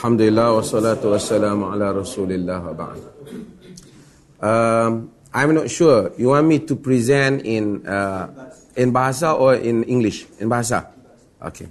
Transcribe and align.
Alhamdulillah 0.00 0.56
wassalatu 0.56 1.12
wassalamu 1.12 1.76
ala 1.76 1.92
Rasulillah 1.92 2.56
wa 2.56 2.72
ba'd. 2.72 3.00
Um, 4.40 5.12
I'm 5.28 5.52
not 5.52 5.68
sure. 5.68 6.16
You 6.16 6.32
want 6.32 6.48
me 6.48 6.64
to 6.64 6.72
present 6.80 7.44
in 7.44 7.84
uh, 7.84 8.48
in 8.80 8.96
bahasa 8.96 9.36
or 9.36 9.60
in 9.60 9.84
English? 9.84 10.24
In 10.40 10.48
bahasa. 10.48 10.88
Okay. 11.36 11.68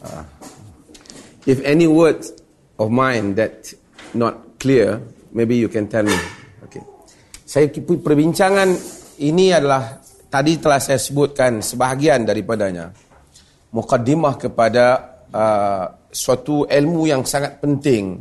Uh, 0.00 0.24
if 1.44 1.60
any 1.60 1.84
words 1.84 2.32
of 2.80 2.88
mine 2.88 3.36
that 3.36 3.76
not 4.16 4.56
clear, 4.56 4.96
maybe 5.28 5.60
you 5.60 5.68
can 5.68 5.84
tell 5.84 6.08
me. 6.08 6.16
Okay. 6.64 6.80
Saya 7.44 7.68
perbincangan 7.76 8.72
ini 9.20 9.52
adalah 9.52 10.00
tadi 10.32 10.56
telah 10.56 10.80
saya 10.80 10.96
sebutkan 10.96 11.60
sebahagian 11.60 12.24
daripadanya. 12.24 12.88
Mukaddimah 13.68 14.48
kepada 14.48 14.84
uh, 15.28 15.99
suatu 16.10 16.66
ilmu 16.66 17.06
yang 17.06 17.22
sangat 17.22 17.62
penting 17.62 18.18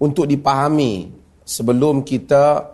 untuk 0.00 0.24
dipahami 0.26 1.12
sebelum 1.44 2.02
kita 2.02 2.72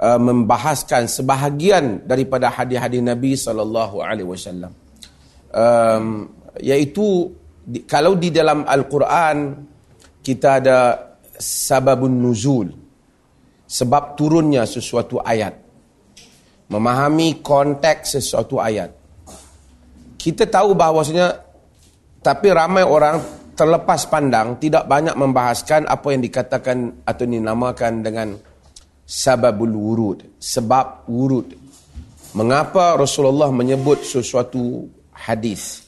uh, 0.00 0.20
membahaskan 0.20 1.06
sebahagian 1.06 2.08
daripada 2.08 2.50
hadis-hadis 2.50 3.04
Nabi 3.04 3.32
sallallahu 3.36 4.00
alaihi 4.00 4.28
wasallam. 4.28 4.72
Um, 5.54 6.34
iaitu 6.58 7.30
di, 7.62 7.86
kalau 7.86 8.18
di 8.18 8.34
dalam 8.34 8.66
Al-Quran 8.66 9.36
kita 10.24 10.48
ada 10.58 10.78
sababun 11.38 12.10
nuzul 12.10 12.68
sebab 13.64 14.18
turunnya 14.18 14.66
sesuatu 14.66 15.22
ayat 15.22 15.54
memahami 16.70 17.38
konteks 17.38 18.18
sesuatu 18.18 18.58
ayat 18.58 18.90
kita 20.18 20.46
tahu 20.50 20.74
bahawasanya 20.74 21.38
tapi 22.24 22.48
ramai 22.50 22.82
orang 22.86 23.43
terlepas 23.54 24.06
pandang 24.10 24.58
tidak 24.58 24.84
banyak 24.84 25.14
membahaskan 25.14 25.86
apa 25.86 26.06
yang 26.12 26.22
dikatakan 26.22 27.06
atau 27.06 27.24
dinamakan 27.24 27.92
dengan 28.02 28.28
sababul 29.06 29.72
wurud. 29.72 30.18
Sebab 30.36 31.08
wurud. 31.08 31.48
Mengapa 32.34 32.98
Rasulullah 32.98 33.48
menyebut 33.54 34.02
sesuatu 34.02 34.90
hadis? 35.14 35.86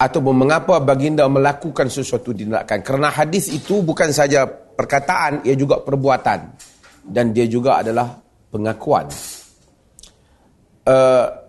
Atau 0.00 0.24
mengapa 0.24 0.80
baginda 0.80 1.28
melakukan 1.28 1.92
sesuatu 1.92 2.32
tindakan 2.32 2.80
kerana 2.80 3.12
hadis 3.12 3.52
itu 3.52 3.84
bukan 3.84 4.08
saja 4.10 4.48
perkataan 4.48 5.44
ia 5.46 5.54
juga 5.54 5.78
perbuatan. 5.80 6.68
Dan 7.00 7.32
dia 7.32 7.48
juga 7.48 7.80
adalah 7.80 8.12
pengakuan. 8.52 9.08
Uh, 10.84 11.39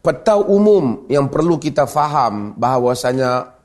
peta 0.00 0.36
umum 0.40 1.06
yang 1.08 1.28
perlu 1.28 1.60
kita 1.60 1.84
faham 1.84 2.56
bahawasanya 2.56 3.56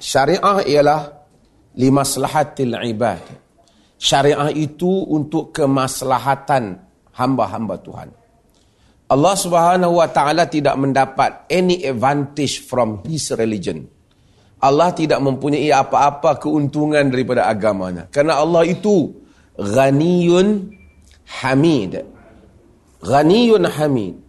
syariah 0.00 0.64
ialah 0.66 1.00
limaslahatil 1.76 2.76
ibad. 2.92 3.22
Syariah 4.00 4.50
itu 4.50 5.06
untuk 5.06 5.54
kemaslahatan 5.54 6.82
hamba-hamba 7.14 7.78
Tuhan. 7.78 8.08
Allah 9.12 9.34
Subhanahu 9.36 10.00
wa 10.00 10.08
taala 10.08 10.48
tidak 10.48 10.74
mendapat 10.80 11.44
any 11.52 11.84
advantage 11.84 12.64
from 12.64 13.04
his 13.04 13.28
religion. 13.36 13.84
Allah 14.62 14.94
tidak 14.94 15.18
mempunyai 15.18 15.74
apa-apa 15.74 16.38
keuntungan 16.38 17.02
daripada 17.10 17.50
agamanya. 17.50 18.06
Karena 18.08 18.38
Allah 18.40 18.62
itu 18.62 19.10
ghaniyun 19.58 20.70
hamid. 21.42 22.06
Ghaniyun 23.02 23.66
hamid. 23.66 24.21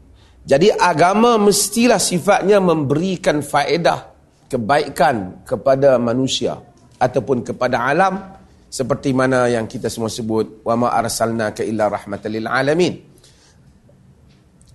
Jadi 0.43 0.67
agama 0.75 1.39
mestilah 1.39 1.99
sifatnya 1.99 2.59
memberikan 2.59 3.39
faedah 3.39 4.11
kebaikan 4.51 5.47
kepada 5.47 5.95
manusia 5.95 6.59
ataupun 6.99 7.47
kepada 7.47 7.87
alam 7.87 8.35
seperti 8.67 9.15
mana 9.15 9.47
yang 9.47 9.63
kita 9.69 9.87
semua 9.87 10.11
sebut 10.11 10.65
wa 10.67 10.75
ma 10.75 10.87
arsalnaka 10.99 11.63
illa 11.63 11.87
rahmatan 11.87 12.29
lil 12.33 12.47
alamin. 12.49 12.93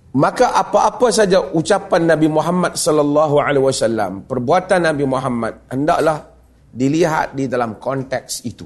Maka 0.09 0.57
apa-apa 0.57 1.13
saja 1.13 1.37
ucapan 1.53 2.09
Nabi 2.09 2.25
Muhammad 2.25 2.73
sallallahu 2.73 3.37
alaihi 3.37 3.61
wasallam, 3.61 4.25
perbuatan 4.25 4.89
Nabi 4.89 5.05
Muhammad 5.05 5.69
hendaklah 5.69 6.33
dilihat 6.73 7.37
di 7.37 7.45
dalam 7.45 7.77
konteks 7.77 8.41
itu. 8.41 8.65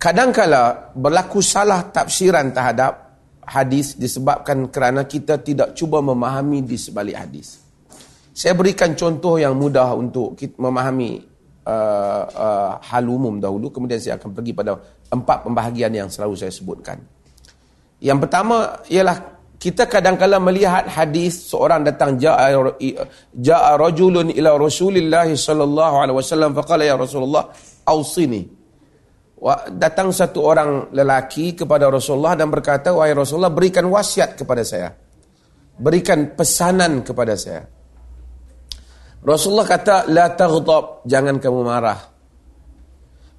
Kadangkala 0.00 0.96
berlaku 0.96 1.44
salah 1.44 1.84
tafsiran 1.92 2.56
terhadap 2.56 3.09
hadis 3.50 3.98
disebabkan 3.98 4.70
kerana 4.70 5.10
kita 5.10 5.42
tidak 5.42 5.74
cuba 5.74 5.98
memahami 5.98 6.62
di 6.62 6.78
sebalik 6.78 7.18
hadis. 7.18 7.58
Saya 8.30 8.54
berikan 8.54 8.94
contoh 8.94 9.36
yang 9.42 9.58
mudah 9.58 9.90
untuk 9.98 10.38
kita 10.38 10.54
memahami 10.54 11.18
uh, 11.66 12.24
uh, 12.30 12.72
hal 12.78 13.04
umum 13.10 13.42
dahulu, 13.42 13.74
kemudian 13.74 13.98
saya 13.98 14.14
akan 14.22 14.30
pergi 14.30 14.54
pada 14.54 14.78
empat 15.10 15.42
pembahagian 15.42 15.90
yang 15.90 16.06
selalu 16.06 16.38
saya 16.38 16.54
sebutkan. 16.54 17.02
Yang 17.98 18.18
pertama 18.22 18.80
ialah 18.86 19.40
kita 19.60 19.84
kadang-kadang 19.84 20.40
melihat 20.40 20.88
hadis 20.88 21.52
seorang 21.52 21.84
datang 21.84 22.16
ja'a 22.16 22.48
ja'a 23.36 23.76
rajulun 23.76 24.32
ila 24.32 24.56
Rasulillah 24.56 25.28
sallallahu 25.28 25.94
alaihi 26.00 26.16
wasallam 26.16 26.56
faqala 26.56 26.88
ya 26.88 26.96
Rasulullah 26.96 27.52
ausini 27.84 28.59
datang 29.72 30.12
satu 30.12 30.44
orang 30.44 30.92
lelaki 30.92 31.56
kepada 31.56 31.88
Rasulullah 31.88 32.36
dan 32.36 32.52
berkata, 32.52 32.92
wahai 32.92 33.16
Rasulullah 33.16 33.48
berikan 33.48 33.88
wasiat 33.88 34.36
kepada 34.36 34.60
saya. 34.60 34.92
Berikan 35.80 36.36
pesanan 36.36 37.00
kepada 37.00 37.32
saya. 37.40 37.64
Rasulullah 39.24 39.64
kata, 39.64 40.12
la 40.12 40.32
taghdab, 40.36 41.08
jangan 41.08 41.40
kamu 41.40 41.60
marah. 41.64 42.00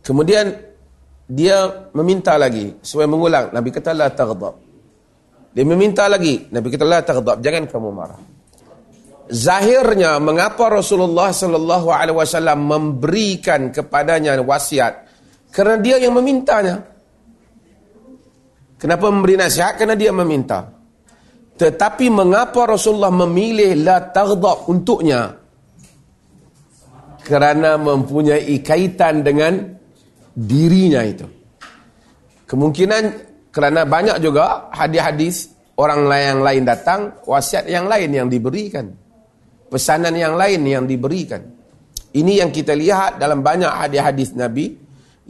Kemudian 0.01 0.49
dia 1.29 1.89
meminta 1.93 2.33
lagi, 2.33 2.81
supaya 2.81 3.05
mengulang. 3.05 3.53
Nabi 3.53 3.69
kata, 3.69 3.93
la 3.93 4.09
taghdab. 4.09 4.57
Dia 5.53 5.65
meminta 5.69 6.09
lagi, 6.09 6.49
Nabi 6.49 6.67
kata, 6.73 6.85
la 6.85 7.05
taghdab, 7.05 7.45
jangan 7.45 7.69
kamu 7.69 7.89
marah. 7.93 8.21
Zahirnya, 9.29 10.17
mengapa 10.17 10.65
Rasulullah 10.65 11.29
sallallahu 11.29 11.93
alaihi 11.93 12.17
wasallam 12.17 12.65
memberikan 12.65 13.69
kepadanya 13.69 14.41
wasiat 14.41 15.00
kerana 15.51 15.83
dia 15.83 15.99
yang 15.99 16.15
memintanya. 16.15 16.79
Kenapa 18.79 19.11
memberi 19.13 19.37
nasihat? 19.37 19.77
Kerana 19.77 19.93
dia 19.93 20.09
meminta. 20.09 20.73
Tetapi 21.59 22.09
mengapa 22.09 22.65
Rasulullah 22.65 23.13
memilih 23.13 23.77
la 23.85 24.01
taghdab 24.01 24.65
untuknya? 24.65 25.37
Kerana 27.21 27.77
mempunyai 27.77 28.57
kaitan 28.65 29.21
dengan 29.21 29.61
dirinya 30.33 31.05
itu. 31.05 31.27
Kemungkinan 32.49 33.03
kerana 33.53 33.85
banyak 33.85 34.17
juga 34.17 34.73
hadis-hadis 34.73 35.53
orang 35.77 36.09
lain 36.09 36.25
yang 36.25 36.41
lain 36.41 36.63
datang, 36.65 36.99
wasiat 37.21 37.69
yang 37.69 37.85
lain 37.85 38.09
yang 38.09 38.25
diberikan. 38.25 38.89
Pesanan 39.69 40.17
yang 40.17 40.33
lain 40.33 40.65
yang 40.65 40.89
diberikan. 40.89 41.45
Ini 42.11 42.41
yang 42.41 42.49
kita 42.49 42.73
lihat 42.73 43.21
dalam 43.21 43.45
banyak 43.45 43.69
hadis-hadis 43.69 44.33
Nabi 44.33 44.80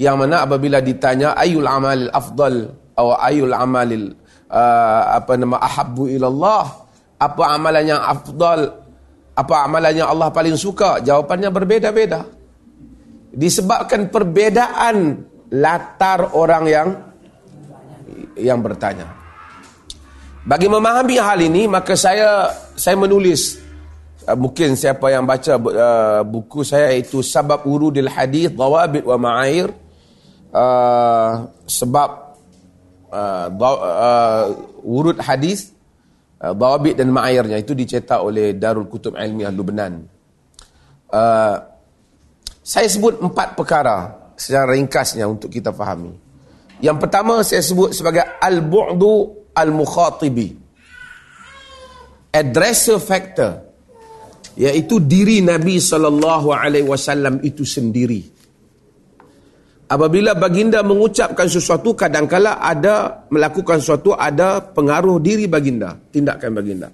yang 0.02 0.18
mana 0.18 0.50
apabila 0.50 0.82
ditanya 0.82 1.38
ayul 1.38 1.70
amalil 1.70 2.10
afdal? 2.10 2.74
Atau 2.98 3.14
ayul 3.22 3.54
amalil 3.54 4.18
uh, 4.50 5.02
apa 5.22 5.38
nama 5.38 5.62
ahabbu 5.62 6.10
ilallah? 6.10 6.66
Apa 7.22 7.54
amalan 7.54 7.86
yang 7.86 8.02
afdal? 8.02 8.82
Apa 9.38 9.70
amalan 9.70 9.94
yang 9.94 10.10
Allah 10.10 10.34
paling 10.34 10.58
suka? 10.58 11.06
Jawapannya 11.06 11.54
berbeza-beza 11.54 12.26
disebabkan 13.32 14.12
perbedaan 14.12 15.24
latar 15.56 16.36
orang 16.36 16.64
yang 16.68 16.88
yang 18.36 18.60
bertanya. 18.60 19.08
Bagi 20.42 20.68
memahami 20.68 21.16
hal 21.22 21.40
ini 21.40 21.70
maka 21.70 21.94
saya 21.94 22.50
saya 22.74 22.98
menulis 22.98 23.62
uh, 24.26 24.34
mungkin 24.34 24.74
siapa 24.74 25.14
yang 25.14 25.24
baca 25.30 25.62
uh, 25.62 26.22
buku 26.26 26.66
saya 26.66 26.98
itu 26.98 27.22
sabab 27.22 27.64
urudil 27.70 28.10
hadis 28.10 28.50
dawabit 28.50 29.06
wa 29.06 29.18
ma'air 29.22 29.70
uh, 30.52 31.48
sebab 31.66 32.10
uh, 33.12 33.48
uh, 33.52 34.46
urut 34.84 35.20
hadis 35.20 35.72
uh, 36.44 36.54
Bawabit 36.56 37.00
dan 37.00 37.12
Ma'airnya 37.12 37.60
itu 37.60 37.76
dicetak 37.76 38.20
oleh 38.20 38.56
Darul 38.56 38.88
Kutub 38.88 39.16
Ilmiah 39.16 39.52
Lubnan. 39.52 40.04
Uh, 41.12 41.56
saya 42.62 42.88
sebut 42.88 43.20
empat 43.20 43.58
perkara 43.58 44.32
secara 44.38 44.78
ringkasnya 44.78 45.28
untuk 45.28 45.52
kita 45.52 45.76
fahami. 45.76 46.14
Yang 46.82 46.98
pertama 46.98 47.42
saya 47.46 47.62
sebut 47.62 47.94
sebagai 47.94 48.26
al-bu'du 48.42 49.50
al-mukhatibi. 49.54 50.58
Addresser 52.32 52.96
factor 53.04 53.60
iaitu 54.56 55.04
diri 55.04 55.44
Nabi 55.44 55.84
sallallahu 55.84 56.56
alaihi 56.56 56.88
wasallam 56.88 57.44
itu 57.44 57.68
sendiri 57.68 58.41
apabila 59.92 60.32
baginda 60.32 60.80
mengucapkan 60.80 61.52
sesuatu 61.52 61.92
kadangkala 61.92 62.64
ada 62.64 63.28
melakukan 63.28 63.84
sesuatu 63.84 64.16
ada 64.16 64.64
pengaruh 64.64 65.20
diri 65.20 65.52
baginda 65.52 66.00
tindakan 66.16 66.56
baginda 66.56 66.88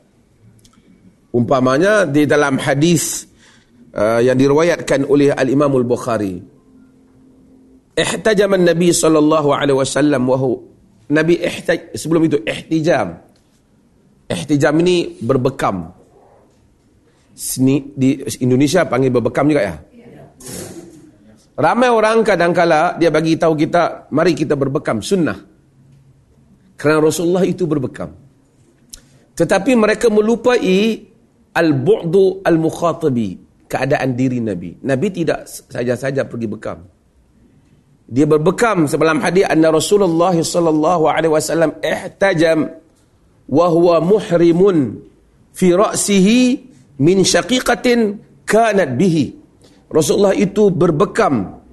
umpamanya 1.38 2.10
di 2.10 2.26
dalam 2.26 2.58
hadis 2.58 3.30
uh, 3.94 4.20
yang 4.22 4.34
diriwayatkan 4.34 5.06
oleh 5.06 5.30
Al-Imam 5.34 5.70
Al-Bukhari. 5.70 6.42
Ihtajam 7.98 8.54
Nabi 8.62 8.94
sallallahu 8.94 9.50
alaihi 9.54 9.78
wasallam 9.78 10.30
wa 10.30 10.38
Nabi 11.08 11.40
ihtaj 11.42 11.98
sebelum 11.98 12.30
itu 12.30 12.38
ihtijam. 12.46 13.18
Ihtijam 14.28 14.76
ini 14.84 15.18
berbekam. 15.24 15.96
Sini, 17.38 17.94
di 17.94 18.18
Indonesia 18.42 18.86
panggil 18.86 19.14
berbekam 19.14 19.46
juga 19.50 19.62
ya? 19.62 19.76
Ramai 21.58 21.90
orang 21.90 22.22
kadang-kala 22.22 23.02
dia 23.02 23.10
bagi 23.10 23.34
tahu 23.34 23.58
kita, 23.58 24.14
mari 24.14 24.38
kita 24.38 24.54
berbekam 24.54 25.02
sunnah. 25.02 25.42
Kerana 26.78 27.02
Rasulullah 27.02 27.42
itu 27.42 27.66
berbekam. 27.66 28.14
Tetapi 29.34 29.74
mereka 29.74 30.14
melupai 30.14 31.02
al-bu'du 31.58 32.46
al-mukhatabi, 32.46 33.42
keadaan 33.66 34.14
diri 34.14 34.38
Nabi. 34.38 34.78
Nabi 34.86 35.08
tidak 35.10 35.50
saja-saja 35.50 36.30
pergi 36.30 36.46
bekam. 36.46 36.86
Dia 38.08 38.30
berbekam 38.30 38.86
sebelum 38.86 39.20
hadis 39.20 39.50
anna 39.50 39.74
Rasulullah 39.74 40.38
sallallahu 40.38 41.10
alaihi 41.10 41.34
wasallam 41.34 41.76
ihtajam 41.82 42.70
wa 43.50 43.66
huwa 43.68 44.00
muhrimun 44.00 45.02
fi 45.52 45.74
ra'sihi 45.74 46.40
min 47.02 47.26
syaqiqatin 47.26 48.22
kanat 48.46 48.94
bihi. 48.96 49.47
Rasulullah 49.88 50.36
itu 50.36 50.68
berbekam 50.68 51.64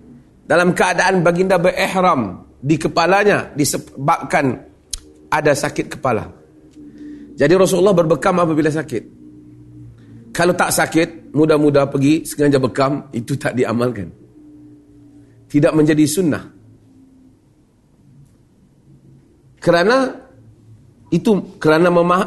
dalam 0.46 0.70
keadaan 0.70 1.26
baginda 1.26 1.58
berihram 1.58 2.46
di 2.62 2.78
kepalanya 2.78 3.50
disebabkan 3.52 4.54
ada 5.28 5.52
sakit 5.52 5.98
kepala. 5.98 6.30
Jadi 7.34 7.52
Rasulullah 7.58 7.96
berbekam 7.96 8.38
apabila 8.38 8.70
sakit. 8.70 9.26
Kalau 10.34 10.54
tak 10.54 10.70
sakit, 10.70 11.34
mudah-mudah 11.34 11.90
pergi 11.90 12.26
sengaja 12.26 12.58
bekam, 12.58 13.10
itu 13.14 13.34
tak 13.38 13.54
diamalkan. 13.54 14.10
Tidak 15.50 15.70
menjadi 15.74 16.04
sunnah. 16.06 16.44
Kerana 19.58 20.10
itu 21.14 21.58
kerana 21.62 21.88
memah 21.88 22.22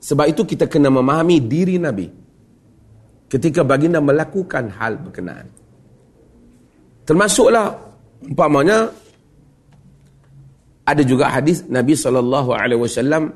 sebab 0.00 0.26
itu 0.32 0.42
kita 0.48 0.64
kena 0.66 0.88
memahami 0.88 1.36
diri 1.44 1.76
Nabi 1.76 2.08
ketika 3.30 3.62
baginda 3.62 4.02
melakukan 4.02 4.66
hal 4.74 4.98
berkenaan. 4.98 5.46
Termasuklah 7.06 7.70
umpamanya 8.26 8.90
ada 10.82 11.02
juga 11.06 11.30
hadis 11.30 11.62
Nabi 11.70 11.94
sallallahu 11.94 12.50
alaihi 12.50 12.82
wasallam 12.82 13.30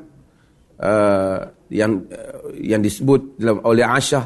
uh, 0.83 1.39
yang 1.71 2.03
uh, 2.11 2.51
yang 2.59 2.83
disebut 2.83 3.39
dalam 3.39 3.63
oleh 3.63 3.87
Aisyah 3.87 4.25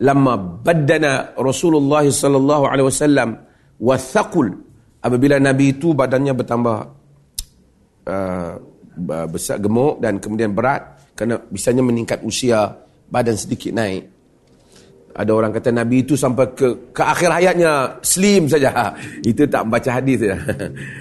lama 0.00 0.38
badana 0.38 1.34
Rasulullah 1.36 2.06
sallallahu 2.06 2.64
alaihi 2.70 2.86
wasallam 2.88 3.30
apabila 5.00 5.36
nabi 5.40 5.76
itu 5.76 5.92
badannya 5.92 6.32
bertambah 6.36 6.78
uh, 8.08 8.52
besar 9.28 9.56
gemuk 9.60 10.00
dan 10.00 10.20
kemudian 10.20 10.52
berat 10.52 11.12
kerana 11.16 11.40
bisanya 11.48 11.84
meningkat 11.84 12.20
usia 12.24 12.68
badan 13.08 13.36
sedikit 13.36 13.72
naik 13.72 14.19
ada 15.20 15.30
orang 15.36 15.52
kata 15.52 15.68
nabi 15.68 16.00
itu 16.00 16.16
sampai 16.16 16.48
ke 16.56 16.96
ke 16.96 17.02
akhir 17.04 17.28
hayatnya 17.28 18.00
slim 18.00 18.48
saja 18.48 18.96
itu 19.30 19.44
tak 19.44 19.68
membaca 19.68 19.90
hadis 19.92 20.24
saja 20.24 20.36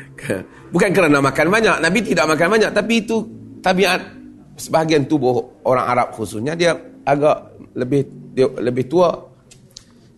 bukan 0.75 0.89
kerana 0.91 1.23
makan 1.23 1.47
banyak 1.47 1.75
nabi 1.79 1.99
tidak 2.03 2.25
makan 2.27 2.47
banyak 2.59 2.71
tapi 2.75 2.93
itu 2.99 3.23
tabiat 3.63 4.19
sebahagian 4.59 5.07
tubuh 5.07 5.63
orang 5.63 5.85
Arab 5.87 6.07
khususnya 6.11 6.53
dia 6.53 6.75
agak 7.07 7.55
lebih 7.79 8.01
dia 8.35 8.47
lebih 8.59 8.85
tua. 8.91 9.15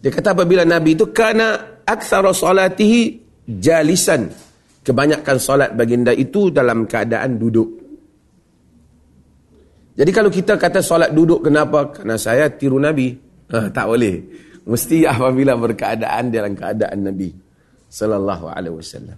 Dia 0.01 0.09
kata 0.09 0.33
apabila 0.33 0.65
Nabi 0.65 0.97
itu 0.97 1.13
kana 1.13 1.81
aktsara 1.85 2.33
salatihi 2.33 3.21
jalisan. 3.45 4.33
Kebanyakan 4.81 5.37
solat 5.37 5.77
baginda 5.77 6.09
itu 6.09 6.49
dalam 6.49 6.89
keadaan 6.89 7.37
duduk. 7.37 7.69
Jadi 9.93 10.09
kalau 10.09 10.33
kita 10.33 10.57
kata 10.57 10.81
solat 10.81 11.13
duduk 11.13 11.45
kenapa? 11.45 11.93
Karena 11.93 12.17
saya 12.17 12.49
tiru 12.49 12.81
Nabi. 12.81 13.30
Ha, 13.51 13.67
tak 13.69 13.85
boleh. 13.87 14.15
Mesti 14.65 15.03
apabila 15.13 15.59
berkeadaan 15.59 16.31
dalam 16.31 16.53
keadaan 16.55 16.99
Nabi 17.03 17.29
sallallahu 17.91 18.45
alaihi 18.47 18.75
wasallam. 18.79 19.17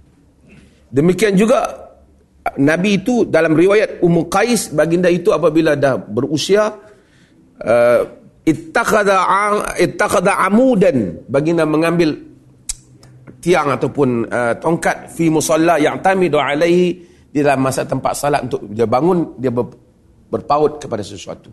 Demikian 0.93 1.37
juga 1.37 1.89
Nabi 2.57 3.01
itu 3.01 3.23
dalam 3.29 3.53
riwayat 3.55 4.03
Ummu 4.03 4.27
Qais 4.27 4.73
baginda 4.73 5.07
itu 5.07 5.31
apabila 5.31 5.77
dah 5.77 5.95
berusia 5.95 6.69
uh, 7.61 8.01
ittakhadha 8.43 9.17
ittakhadha 9.79 10.43
amudan 10.43 11.23
baginda 11.29 11.63
mengambil 11.63 12.13
tiang 13.39 13.71
ataupun 13.73 14.27
uh, 14.27 14.53
tongkat 14.59 15.11
fi 15.15 15.31
musalla 15.31 15.79
yang 15.79 16.03
tamidu 16.03 16.35
alaihi 16.35 16.99
di 17.31 17.39
dalam 17.41 17.63
masa 17.65 17.87
tempat 17.87 18.13
salat 18.13 18.45
untuk 18.45 18.67
dia 18.69 18.85
bangun 18.85 19.39
dia 19.39 19.49
ber, 19.49 19.71
berpaut 20.29 20.77
kepada 20.77 21.01
sesuatu. 21.01 21.49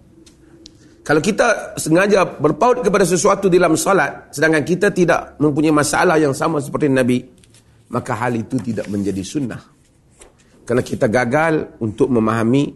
Kalau 1.01 1.21
kita 1.25 1.75
sengaja 1.81 2.29
berpaut 2.29 2.85
kepada 2.85 3.09
sesuatu 3.09 3.49
dalam 3.49 3.73
salat 3.75 4.29
sedangkan 4.31 4.63
kita 4.63 4.93
tidak 4.93 5.41
mempunyai 5.41 5.73
masalah 5.73 6.21
yang 6.21 6.37
sama 6.37 6.61
seperti 6.61 6.93
Nabi 6.93 7.25
maka 7.91 8.15
hal 8.15 8.37
itu 8.37 8.61
tidak 8.61 8.87
menjadi 8.87 9.25
sunnah 9.25 9.61
kerana 10.71 10.87
kita 10.87 11.11
gagal 11.11 11.83
untuk 11.83 12.07
memahami 12.15 12.71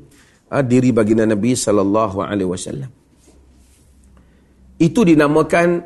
uh, 0.50 0.64
diri 0.66 0.90
baginda 0.90 1.22
Nabi 1.30 1.54
sallallahu 1.54 2.26
alaihi 2.26 2.50
wasallam. 2.50 2.90
Itu 4.82 5.06
dinamakan 5.06 5.78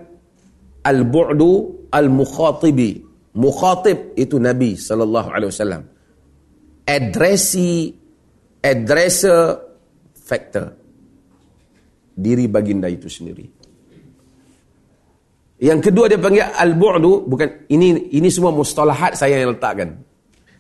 al-bu'du 0.89 1.53
al-mukhatibi. 1.93 3.05
Mukhatib 3.37 4.17
itu 4.17 4.41
Nabi 4.41 4.81
sallallahu 4.81 5.29
alaihi 5.29 5.51
wasallam. 5.53 5.83
Addressi 6.89 7.93
addresser 8.65 9.61
factor 10.17 10.88
diri 12.19 12.51
baginda 12.51 12.91
itu 12.91 13.07
sendiri. 13.07 13.47
Yang 15.59 15.91
kedua 15.91 16.07
dia 16.11 16.19
panggil 16.19 16.47
al-bu'du 16.51 17.27
bukan 17.27 17.67
ini 17.71 18.15
ini 18.15 18.29
semua 18.31 18.51
mustalahat 18.51 19.15
saya 19.15 19.43
yang 19.43 19.55
letakkan. 19.55 20.03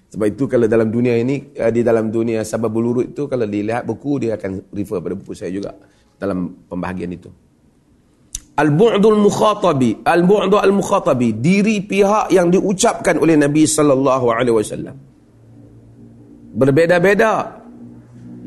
Sebab 0.08 0.24
itu 0.24 0.48
kalau 0.48 0.64
dalam 0.64 0.88
dunia 0.88 1.20
ini, 1.20 1.52
eh, 1.52 1.68
di 1.68 1.84
dalam 1.84 2.08
dunia 2.08 2.40
sabab 2.40 2.72
urut 2.72 3.12
itu, 3.12 3.28
kalau 3.28 3.44
dilihat 3.44 3.84
buku, 3.84 4.24
dia 4.24 4.40
akan 4.40 4.72
refer 4.72 5.04
pada 5.04 5.14
buku 5.14 5.36
saya 5.36 5.52
juga 5.52 5.76
dalam 6.16 6.64
pembahagian 6.64 7.12
itu. 7.12 7.28
Al-bu'dul 8.56 9.20
mukhatabi, 9.20 10.02
al-bu'du 10.08 10.56
al-mukhatabi, 10.56 11.36
diri 11.36 11.84
pihak 11.84 12.32
yang 12.32 12.48
diucapkan 12.48 13.20
oleh 13.20 13.36
Nabi 13.36 13.68
sallallahu 13.68 14.26
alaihi 14.32 14.56
wasallam. 14.56 14.96
Berbeza-beza. 16.56 17.60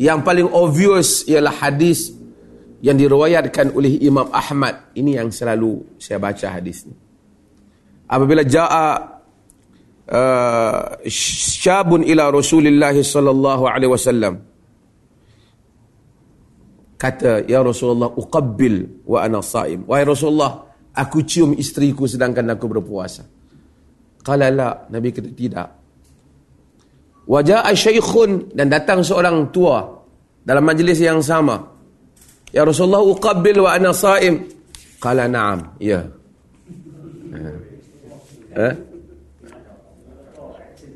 Yang 0.01 0.19
paling 0.25 0.49
obvious 0.49 1.29
ialah 1.29 1.53
hadis 1.61 2.09
yang 2.81 2.97
diriwayatkan 2.97 3.77
oleh 3.77 4.01
Imam 4.01 4.27
Ahmad. 4.33 4.93
Ini 4.97 5.21
yang 5.21 5.29
selalu 5.29 5.97
saya 6.01 6.17
baca 6.17 6.59
hadis 6.59 6.85
ini. 6.85 6.97
Apabila 8.11 8.43
jaa 8.43 9.21
Uh, 10.11 10.99
syabun 11.07 12.03
ila 12.03 12.35
Rasulullah 12.35 12.91
sallallahu 12.91 13.63
alaihi 13.63 13.91
wasallam. 13.95 14.43
Kata 16.99 17.47
ya 17.47 17.63
Rasulullah 17.63 18.11
uqabbil 18.11 19.07
wa 19.07 19.23
ana 19.23 19.39
saim. 19.39 19.87
Wahai 19.87 20.03
Rasulullah 20.03 20.67
aku 20.91 21.23
cium 21.23 21.55
isteriku 21.55 22.11
sedangkan 22.11 22.43
aku 22.51 22.67
berpuasa. 22.67 23.23
Qala 24.19 24.51
la. 24.51 24.83
Nabi 24.91 25.15
kata 25.15 25.31
tidak. 25.31 25.67
Wajaa 27.31 27.71
syaikhun 27.71 28.51
dan 28.51 28.67
datang 28.67 29.07
seorang 29.07 29.47
tua 29.55 29.79
dalam 30.43 30.67
majlis 30.67 30.99
yang 30.99 31.23
sama 31.23 31.55
ya 32.51 32.61
Rasulullah 32.67 33.03
uqabbil 33.03 33.63
wa 33.63 33.71
ana 33.75 33.91
saim. 33.95 34.47
Qala 35.01 35.25
na'am. 35.25 35.75
Ya. 35.81 36.05
Eh 38.51 38.91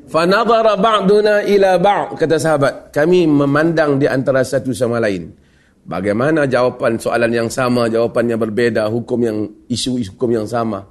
Fanadhara 0.06 0.78
ba'duna 0.78 1.42
ila 1.42 1.82
ba'd 1.82 2.14
kata 2.14 2.38
sahabat. 2.38 2.94
Kami 2.94 3.26
memandang 3.26 3.98
di 3.98 4.06
antara 4.06 4.46
satu 4.46 4.70
sama 4.70 5.02
lain. 5.02 5.34
Bagaimana 5.82 6.46
jawapan 6.46 6.98
soalan 6.98 7.30
yang 7.30 7.48
sama 7.50 7.90
jawapannya 7.90 8.38
berbeza 8.38 8.86
hukum 8.86 9.18
yang 9.22 9.38
isu 9.66 9.98
hukum 10.14 10.30
yang 10.30 10.46
sama? 10.46 10.82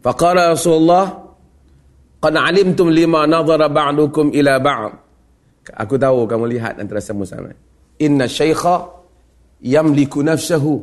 Faqala 0.00 0.52
rasulullah 0.52 1.08
qad 2.20 2.36
alimtum 2.36 2.92
lima 2.92 3.24
nadhara 3.24 3.72
ba'dukum 3.72 4.28
ila 4.36 4.60
ba'd. 4.60 4.92
Aku 5.72 5.96
tahu 5.96 6.28
kamu 6.28 6.52
lihat 6.52 6.76
antara 6.76 7.00
sama 7.00 7.24
sama. 7.24 7.52
Inna 8.00 8.28
syaikha 8.28 8.99
yamliku 9.60 10.24
nafsahu 10.24 10.80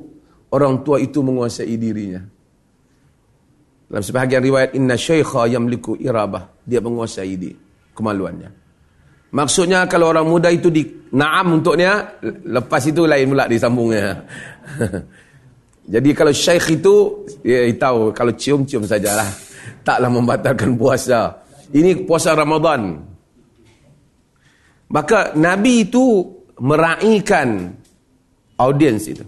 orang 0.54 0.86
tua 0.86 1.02
itu 1.02 1.20
menguasai 1.22 1.76
dirinya 1.76 2.22
dalam 3.88 4.04
sebahagian 4.04 4.44
riwayat 4.44 4.72
inna 4.76 5.00
syaikha 5.00 5.48
yamliku 5.48 5.96
irabah, 5.96 6.44
dia 6.68 6.84
menguasai 6.84 7.34
di 7.40 7.56
kemaluannya. 7.96 8.52
Maksudnya 9.32 9.88
kalau 9.88 10.12
orang 10.12 10.28
muda 10.28 10.52
itu 10.52 10.68
di 10.68 10.84
naam 11.16 11.60
untuknya, 11.60 12.20
lepas 12.48 12.84
itu 12.84 13.08
lain 13.08 13.32
pula 13.32 13.48
disambungnya. 13.48 14.28
Jadi 15.94 16.10
kalau 16.12 16.36
syekh 16.36 16.84
itu, 16.84 17.24
ya 17.48 17.64
tahu 17.80 18.12
kalau 18.12 18.36
cium-cium 18.36 18.84
sajalah. 18.84 19.28
Taklah 19.88 20.12
membatalkan 20.12 20.76
puasa. 20.76 21.48
Ini 21.72 22.04
puasa 22.04 22.36
Ramadan. 22.36 23.00
Maka 24.92 25.32
Nabi 25.36 25.88
itu 25.88 26.28
meraihkan 26.60 27.72
audiens 28.58 29.06
itu. 29.06 29.26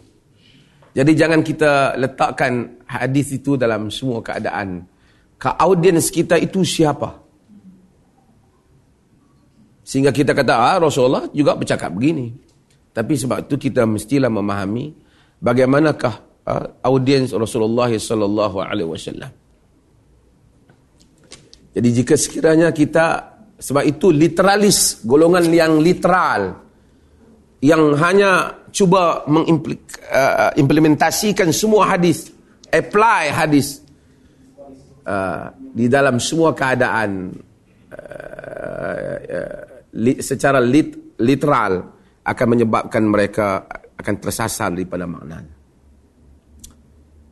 Jadi 0.94 1.12
jangan 1.14 1.46
kita 1.46 1.96
letakkan 1.96 2.82
hadis 2.90 3.32
itu 3.32 3.56
dalam 3.56 3.94
semua 3.94 4.20
keadaan. 4.26 4.84
Ke 5.40 5.56
audiens 5.56 6.10
kita 6.12 6.36
itu 6.36 6.66
siapa? 6.66 7.16
Sehingga 9.86 10.14
kita 10.14 10.36
kata, 10.36 10.54
ah, 10.54 10.78
Rasulullah 10.78 11.26
juga 11.32 11.56
bercakap 11.56 11.94
begini. 11.96 12.30
Tapi 12.94 13.14
sebab 13.16 13.48
itu 13.48 13.56
kita 13.70 13.86
mestilah 13.88 14.28
memahami 14.28 14.92
bagaimanakah 15.40 16.14
uh, 16.46 16.66
audiens 16.84 17.32
Rasulullah 17.32 17.88
sallallahu 17.88 18.60
alaihi 18.60 18.90
wasallam. 18.90 19.32
Jadi 21.70 21.90
jika 21.96 22.20
sekiranya 22.20 22.76
kita 22.76 23.38
sebab 23.56 23.88
itu 23.88 24.12
literalis 24.12 25.06
golongan 25.06 25.48
yang 25.48 25.80
literal 25.80 26.60
yang 27.64 27.94
hanya 28.00 28.59
cuba 28.70 29.26
mengimplementasikan 29.28 31.50
uh, 31.50 31.56
semua 31.56 31.86
hadis, 31.90 32.30
apply 32.70 33.34
hadis 33.34 33.82
uh, 35.06 35.50
di 35.74 35.88
dalam 35.90 36.20
semua 36.22 36.54
keadaan 36.54 37.34
uh, 37.94 39.18
uh, 39.30 39.66
secara 40.22 40.60
lit, 40.62 41.18
literal 41.20 41.84
akan 42.24 42.48
menyebabkan 42.48 43.04
mereka 43.06 43.66
akan 44.00 44.16
tersasar 44.22 44.72
daripada 44.72 45.08
maknanya. 45.10 45.58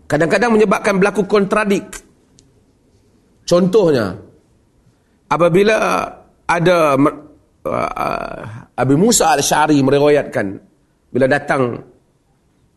Kadang-kadang 0.08 0.52
menyebabkan 0.56 1.00
berlaku 1.00 1.24
kontradik. 1.28 1.86
Contohnya, 3.48 4.16
apabila 5.28 5.76
ada 6.48 6.96
uh, 7.64 8.44
Abu 8.76 8.98
Musa 9.00 9.32
al-Syari 9.36 9.84
meriwayatkan 9.84 10.67
bila 11.12 11.26
datang 11.26 11.80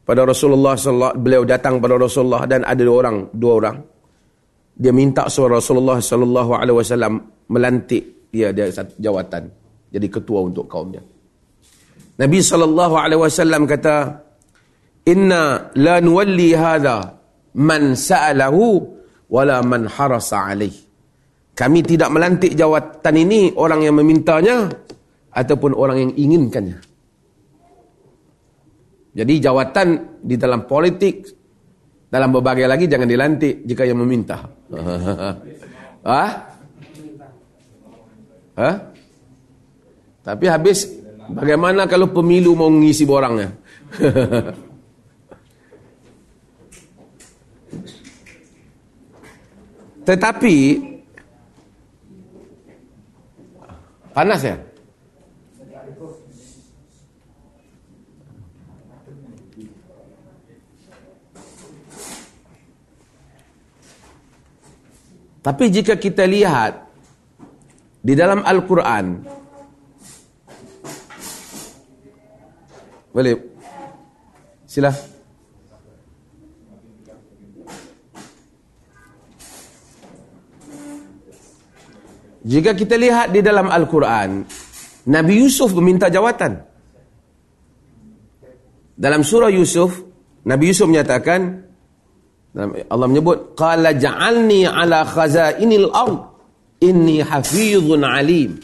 pada 0.06 0.26
Rasulullah 0.26 0.75
sallallahu 0.75 1.14
beliau 1.22 1.42
datang 1.46 1.78
pada 1.78 1.94
Rasulullah 1.94 2.42
dan 2.46 2.66
ada 2.66 2.82
dua 2.82 2.96
orang, 3.06 3.16
dua 3.30 3.52
orang. 3.62 3.76
Dia 4.80 4.90
minta 4.96 5.28
suara 5.28 5.60
Rasulullah 5.60 6.00
sallallahu 6.00 6.50
alaihi 6.56 6.78
wasallam 6.80 7.12
melantik 7.52 8.30
dia 8.32 8.54
dia 8.54 8.70
jawatan 8.96 9.50
jadi 9.90 10.06
ketua 10.06 10.46
untuk 10.46 10.70
kaumnya. 10.70 11.02
Nabi 12.20 12.38
sallallahu 12.40 12.94
alaihi 12.96 13.20
wasallam 13.20 13.64
kata, 13.70 13.96
"Inna 15.08 15.72
la 15.78 15.99
nuwalli 16.04 16.52
hadha 16.58 17.16
man 17.56 17.94
sa'alahu 17.96 18.82
wala 19.30 19.62
man 19.62 19.88
harasa 19.88 20.52
alaih." 20.52 20.75
Kami 21.56 21.80
tidak 21.84 22.08
melantik 22.08 22.56
jawatan 22.56 23.14
ini 23.14 23.52
orang 23.52 23.84
yang 23.84 23.94
memintanya 24.00 24.64
ataupun 25.34 25.76
orang 25.76 26.08
yang 26.08 26.12
inginkannya. 26.16 26.89
Jadi 29.11 29.43
jawatan 29.43 29.88
di 30.23 30.38
dalam 30.38 30.67
politik 30.67 31.26
dalam 32.11 32.31
berbagai 32.35 32.67
lagi 32.67 32.87
jangan 32.90 33.07
dilantik 33.11 33.67
jika 33.67 33.83
yang 33.87 33.99
meminta. 34.02 34.38
Ha? 36.00 36.25
Ha? 38.57 38.71
Tapi 40.25 40.45
habis 40.49 40.88
Bagaimana 41.31 41.87
kalau 41.87 42.11
pemilu 42.11 42.59
mau 42.59 42.67
mengisi 42.67 43.07
borangnya? 43.07 43.55
Tetapi 50.11 50.57
panas 54.11 54.43
ya? 54.43 54.59
Tapi 65.40 65.73
jika 65.73 65.97
kita 65.97 66.28
lihat 66.28 66.85
di 68.04 68.12
dalam 68.12 68.44
Al-Quran 68.44 69.40
Boleh. 73.11 73.35
Sila. 74.70 74.90
Jika 82.40 82.73
kita 82.73 82.97
lihat 82.97 83.35
di 83.35 83.44
dalam 83.44 83.68
Al-Quran, 83.68 84.47
Nabi 85.11 85.35
Yusuf 85.42 85.75
meminta 85.76 86.09
jawatan. 86.09 86.64
Dalam 88.97 89.26
surah 89.26 89.52
Yusuf, 89.52 90.00
Nabi 90.47 90.73
Yusuf 90.73 90.88
menyatakan, 90.88 91.66
Allah 92.50 93.07
menyebut, 93.07 93.54
Qala 93.54 93.95
ja'alni 93.95 94.66
ala 94.66 95.07
khazainil 95.07 95.87
ard, 95.95 96.19
inni 96.83 97.23
hafizun 97.23 98.02
alim. 98.02 98.59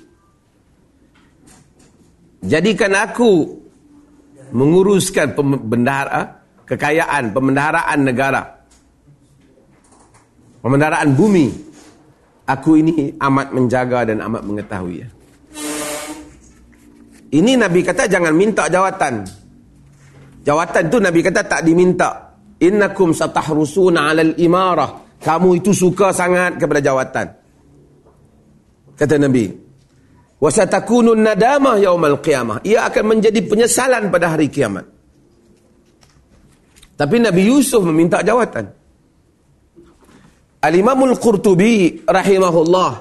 Jadikan 2.43 2.95
aku 2.99 3.47
menguruskan 4.50 5.35
pembendahara 5.38 6.43
kekayaan 6.66 7.31
pembendaharaan 7.31 7.99
negara. 8.02 8.43
Pembendaharaan 10.62 11.14
bumi. 11.14 11.47
Aku 12.47 12.78
ini 12.78 13.11
amat 13.19 13.50
menjaga 13.50 14.07
dan 14.07 14.23
amat 14.23 14.47
mengetahui. 14.47 15.02
Ini 17.35 17.52
nabi 17.59 17.83
kata 17.83 18.07
jangan 18.07 18.31
minta 18.31 18.71
jawatan. 18.71 19.26
Jawatan 20.47 20.85
tu 20.87 21.02
nabi 21.02 21.26
kata 21.26 21.43
tak 21.43 21.66
diminta 21.66 22.25
innakum 22.61 23.13
satahrusuna 23.13 24.11
'alal 24.11 24.35
imarah. 24.41 25.07
Kamu 25.17 25.57
itu 25.57 25.73
suka 25.73 26.13
sangat 26.13 26.61
kepada 26.61 26.81
jawatan. 26.85 27.27
Kata 28.97 29.17
nabi 29.21 29.67
wasatakunun 30.41 31.21
nadamah 31.21 31.81
yaumal 31.81 32.21
qiyamah. 32.21 32.61
Ia 32.65 32.89
akan 32.89 33.17
menjadi 33.17 33.41
penyesalan 33.45 34.09
pada 34.13 34.37
hari 34.37 34.53
kiamat. 34.53 34.85
Tapi 36.97 37.17
Nabi 37.21 37.53
Yusuf 37.53 37.85
meminta 37.85 38.25
jawatan. 38.25 38.73
Al-Imamul 40.65 41.21
Qurtubi 41.21 42.09
rahimahullah 42.09 42.93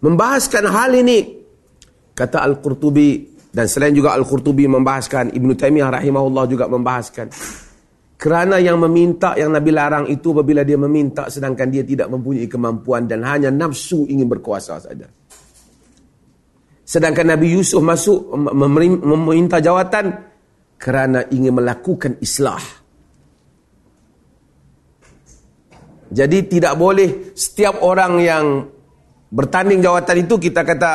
membahaskan 0.00 0.64
hal 0.72 0.96
ini. 0.96 1.44
Kata 2.16 2.40
Al-Qurtubi 2.40 3.36
dan 3.52 3.68
selain 3.68 3.92
juga 3.92 4.16
Al-Qurtubi 4.16 4.64
membahaskan 4.64 5.36
Ibn 5.36 5.48
Taymiyah 5.60 5.92
rahimahullah 5.92 6.44
juga 6.48 6.64
membahaskan 6.72 7.28
kerana 8.14 8.62
yang 8.62 8.78
meminta 8.78 9.34
yang 9.34 9.50
Nabi 9.52 9.70
larang 9.74 10.06
itu 10.06 10.30
apabila 10.30 10.62
dia 10.62 10.78
meminta 10.78 11.26
sedangkan 11.26 11.68
dia 11.68 11.82
tidak 11.82 12.08
mempunyai 12.08 12.46
kemampuan 12.46 13.10
dan 13.10 13.26
hanya 13.26 13.50
nafsu 13.50 14.06
ingin 14.06 14.30
berkuasa 14.30 14.78
saja. 14.78 15.06
Sedangkan 16.84 17.34
Nabi 17.34 17.56
Yusuf 17.56 17.80
masuk 17.80 18.36
meminta 18.36 19.58
jawatan 19.58 20.14
kerana 20.76 21.24
ingin 21.32 21.56
melakukan 21.56 22.20
islah. 22.20 22.60
Jadi 26.14 26.38
tidak 26.46 26.78
boleh 26.78 27.34
setiap 27.34 27.82
orang 27.82 28.12
yang 28.22 28.44
bertanding 29.34 29.82
jawatan 29.82 30.28
itu 30.28 30.38
kita 30.38 30.62
kata 30.62 30.92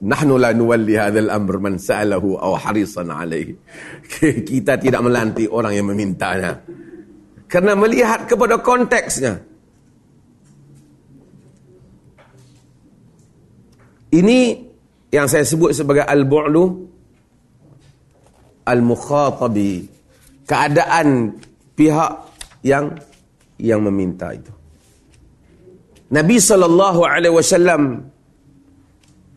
nahnu 0.00 0.40
la 0.40 0.56
nuwalli 0.56 0.96
hadzal 0.96 1.28
amr 1.28 1.60
man 1.60 1.76
sa'alahu 1.76 2.40
aw 2.40 2.56
harisan 2.56 3.12
alaihi. 3.12 3.56
kita 4.50 4.80
tidak 4.80 5.00
melantik 5.04 5.48
orang 5.52 5.76
yang 5.76 5.86
memintanya. 5.88 6.60
Kerana 7.50 7.76
melihat 7.76 8.24
kepada 8.30 8.62
konteksnya. 8.62 9.42
Ini 14.10 14.38
yang 15.14 15.26
saya 15.30 15.46
sebut 15.46 15.70
sebagai 15.70 16.02
al-bu'lu 16.02 16.64
al-mukhatabi. 18.66 19.86
Keadaan 20.46 21.38
pihak 21.78 22.12
yang 22.66 22.90
yang 23.54 23.80
meminta 23.86 24.34
itu. 24.34 24.50
Nabi 26.10 26.42
sallallahu 26.42 27.06
alaihi 27.06 27.34
wasallam 27.34 28.10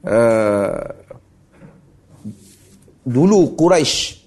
uh, 0.08 0.84
dulu 3.04 3.40
Quraisy 3.56 4.24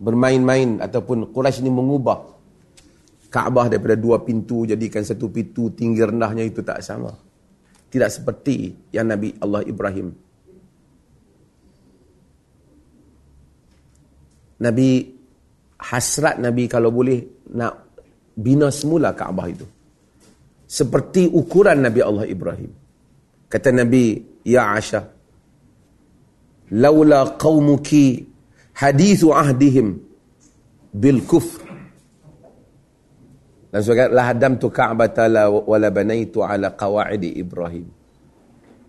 bermain-main 0.00 0.80
ataupun 0.80 1.30
Quraisy 1.30 1.60
ini 1.60 1.70
mengubah 1.70 2.30
Kaabah 3.30 3.70
daripada 3.70 3.94
dua 3.94 4.26
pintu 4.26 4.66
jadikan 4.66 5.06
satu 5.06 5.30
pintu 5.30 5.70
tinggi 5.70 6.02
rendahnya 6.02 6.42
itu 6.42 6.66
tak 6.66 6.82
sama. 6.82 7.14
Tidak 7.86 8.10
seperti 8.10 8.74
yang 8.90 9.06
Nabi 9.06 9.30
Allah 9.38 9.62
Ibrahim. 9.62 10.10
Nabi 14.66 14.88
hasrat 15.78 16.42
Nabi 16.42 16.66
kalau 16.66 16.90
boleh 16.90 17.46
nak 17.54 17.94
bina 18.34 18.66
semula 18.74 19.14
Kaabah 19.14 19.46
itu. 19.46 19.66
Seperti 20.70 21.26
ukuran 21.26 21.82
Nabi 21.82 21.98
Allah 21.98 22.30
Ibrahim. 22.30 22.70
Kata 23.50 23.74
Nabi, 23.74 24.22
Ya 24.46 24.70
Asha, 24.70 25.02
laula 26.70 27.34
qawmuki 27.34 28.22
hadithu 28.78 29.34
ahdihim 29.34 29.98
bil 30.94 31.26
kufr. 31.26 31.66
Dan 33.70 33.82
sebagainya, 33.82 34.54
tu 34.58 34.70
Ka'bata 34.70 35.26
la 35.26 35.50
wala 35.50 35.90
banaitu 35.90 36.42
ala 36.42 36.74
qawa'idi 36.74 37.38
Ibrahim. 37.38 37.86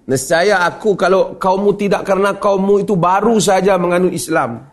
Nescaya 0.10 0.66
aku 0.66 0.98
kalau 0.98 1.38
kaummu 1.38 1.78
tidak 1.78 2.02
karena 2.06 2.34
kaummu 2.34 2.82
itu 2.82 2.98
baru 2.98 3.38
saja 3.38 3.78
menganut 3.78 4.10
Islam. 4.14 4.66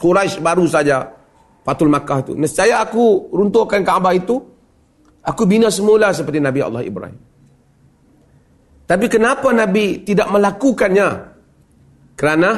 Quraisy 0.00 0.40
baru 0.40 0.64
saja 0.64 1.04
Fatul 1.60 1.92
Makkah 1.92 2.24
itu. 2.24 2.32
Nescaya 2.34 2.80
aku 2.80 3.28
runtuhkan 3.30 3.84
Kaabah 3.84 4.16
itu. 4.16 4.40
Aku 5.20 5.44
bina 5.44 5.68
semula 5.68 6.12
seperti 6.16 6.40
Nabi 6.40 6.60
Allah 6.64 6.82
Ibrahim. 6.84 7.20
Tapi 8.88 9.06
kenapa 9.06 9.52
Nabi 9.52 10.02
tidak 10.02 10.32
melakukannya? 10.32 11.08
Kerana 12.16 12.50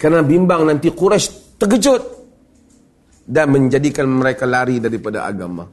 kerana 0.00 0.24
bimbang 0.24 0.64
nanti 0.64 0.88
Quraisy 0.88 1.60
terkejut 1.60 2.02
dan 3.28 3.52
menjadikan 3.52 4.08
mereka 4.08 4.48
lari 4.48 4.80
daripada 4.80 5.28
agama. 5.28 5.68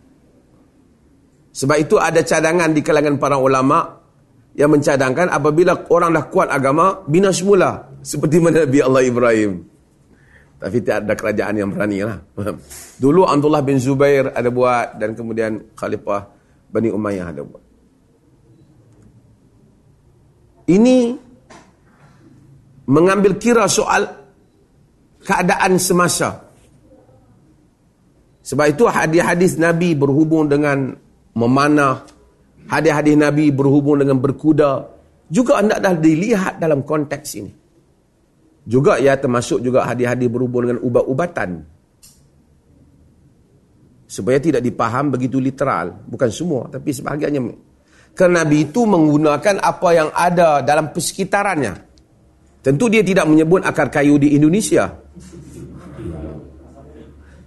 Sebab 1.57 1.77
itu 1.79 1.95
ada 1.97 2.21
cadangan 2.21 2.69
di 2.69 2.85
kalangan 2.85 3.17
para 3.17 3.39
ulama 3.39 3.97
yang 4.53 4.73
mencadangkan 4.73 5.31
apabila 5.31 5.87
orang 5.89 6.13
dah 6.13 6.25
kuat 6.29 6.49
agama, 6.51 7.01
bina 7.07 7.33
semula. 7.33 7.87
Seperti 8.03 8.37
mana 8.37 8.67
Nabi 8.67 8.79
Allah 8.83 9.03
Ibrahim. 9.05 9.51
Tapi 10.57 10.81
tidak 10.81 11.05
ada 11.05 11.13
kerajaan 11.13 11.55
yang 11.61 11.69
berani 11.69 12.01
lah. 12.01 12.17
Dulu 12.97 13.29
Abdullah 13.29 13.61
bin 13.61 13.77
Zubair 13.77 14.33
ada 14.33 14.49
buat 14.49 14.97
dan 14.97 15.13
kemudian 15.13 15.77
Khalifah 15.77 16.25
Bani 16.73 16.89
Umayyah 16.89 17.29
ada 17.29 17.41
buat. 17.45 17.63
Ini 20.67 20.97
mengambil 22.89 23.37
kira 23.37 23.69
soal 23.69 24.03
keadaan 25.21 25.77
semasa. 25.77 26.49
Sebab 28.41 28.65
itu 28.71 28.83
hadis-hadis 28.87 29.59
Nabi 29.59 29.93
berhubung 29.93 30.49
dengan 30.49 30.95
memanah. 31.35 32.03
Hadis-hadis 32.67 33.15
Nabi 33.15 33.53
berhubung 33.53 34.01
dengan 34.01 34.17
berkuda. 34.17 34.89
Juga 35.27 35.59
anda 35.59 35.77
dah 35.77 35.93
dilihat 35.93 36.57
dalam 36.57 36.81
konteks 36.81 37.29
ini. 37.37 37.66
Juga 38.67 38.99
ya 38.99 39.15
termasuk 39.15 39.63
juga 39.63 39.87
hadis-hadis 39.87 40.27
berhubung 40.27 40.67
dengan 40.67 40.83
ubat-ubatan. 40.83 41.63
Supaya 44.03 44.43
tidak 44.43 44.59
dipaham 44.59 45.15
begitu 45.15 45.39
literal. 45.39 46.03
Bukan 46.03 46.27
semua, 46.27 46.67
tapi 46.67 46.91
sebahagiannya. 46.91 47.55
Kerana 48.11 48.43
Nabi 48.43 48.67
itu 48.67 48.83
menggunakan 48.83 49.63
apa 49.63 49.89
yang 49.95 50.09
ada 50.11 50.59
dalam 50.59 50.91
persekitarannya. 50.91 51.73
Tentu 52.59 52.91
dia 52.91 52.99
tidak 52.99 53.23
menyebut 53.31 53.63
akar 53.63 53.87
kayu 53.87 54.19
di 54.19 54.35
Indonesia. 54.35 54.91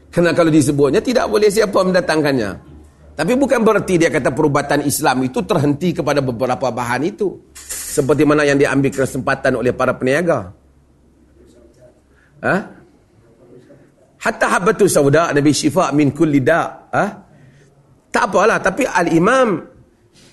Kerana 0.08 0.32
kalau 0.32 0.48
disebutnya, 0.48 1.04
tidak 1.04 1.28
boleh 1.28 1.52
siapa 1.52 1.84
mendatangkannya. 1.84 2.50
Tapi 3.12 3.32
bukan 3.36 3.60
berarti 3.60 4.00
dia 4.00 4.08
kata 4.08 4.32
perubatan 4.32 4.80
Islam 4.88 5.28
itu 5.28 5.44
terhenti 5.44 5.92
kepada 5.92 6.24
beberapa 6.24 6.72
bahan 6.72 7.04
itu. 7.04 7.52
Seperti 7.60 8.24
mana 8.24 8.48
yang 8.48 8.56
diambil 8.56 8.88
kesempatan 8.88 9.60
oleh 9.60 9.76
para 9.76 9.92
peniaga. 9.92 10.59
Ha? 12.40 12.56
Hatta 14.20 14.46
habatu 14.52 14.84
sauda 14.84 15.32
Nabi 15.32 15.52
syifa 15.52 15.92
min 15.96 16.12
kulli 16.12 16.40
da. 16.44 16.88
Ha? 16.92 17.04
Tak 18.10 18.24
apalah 18.32 18.58
tapi 18.58 18.84
al-Imam 18.84 19.60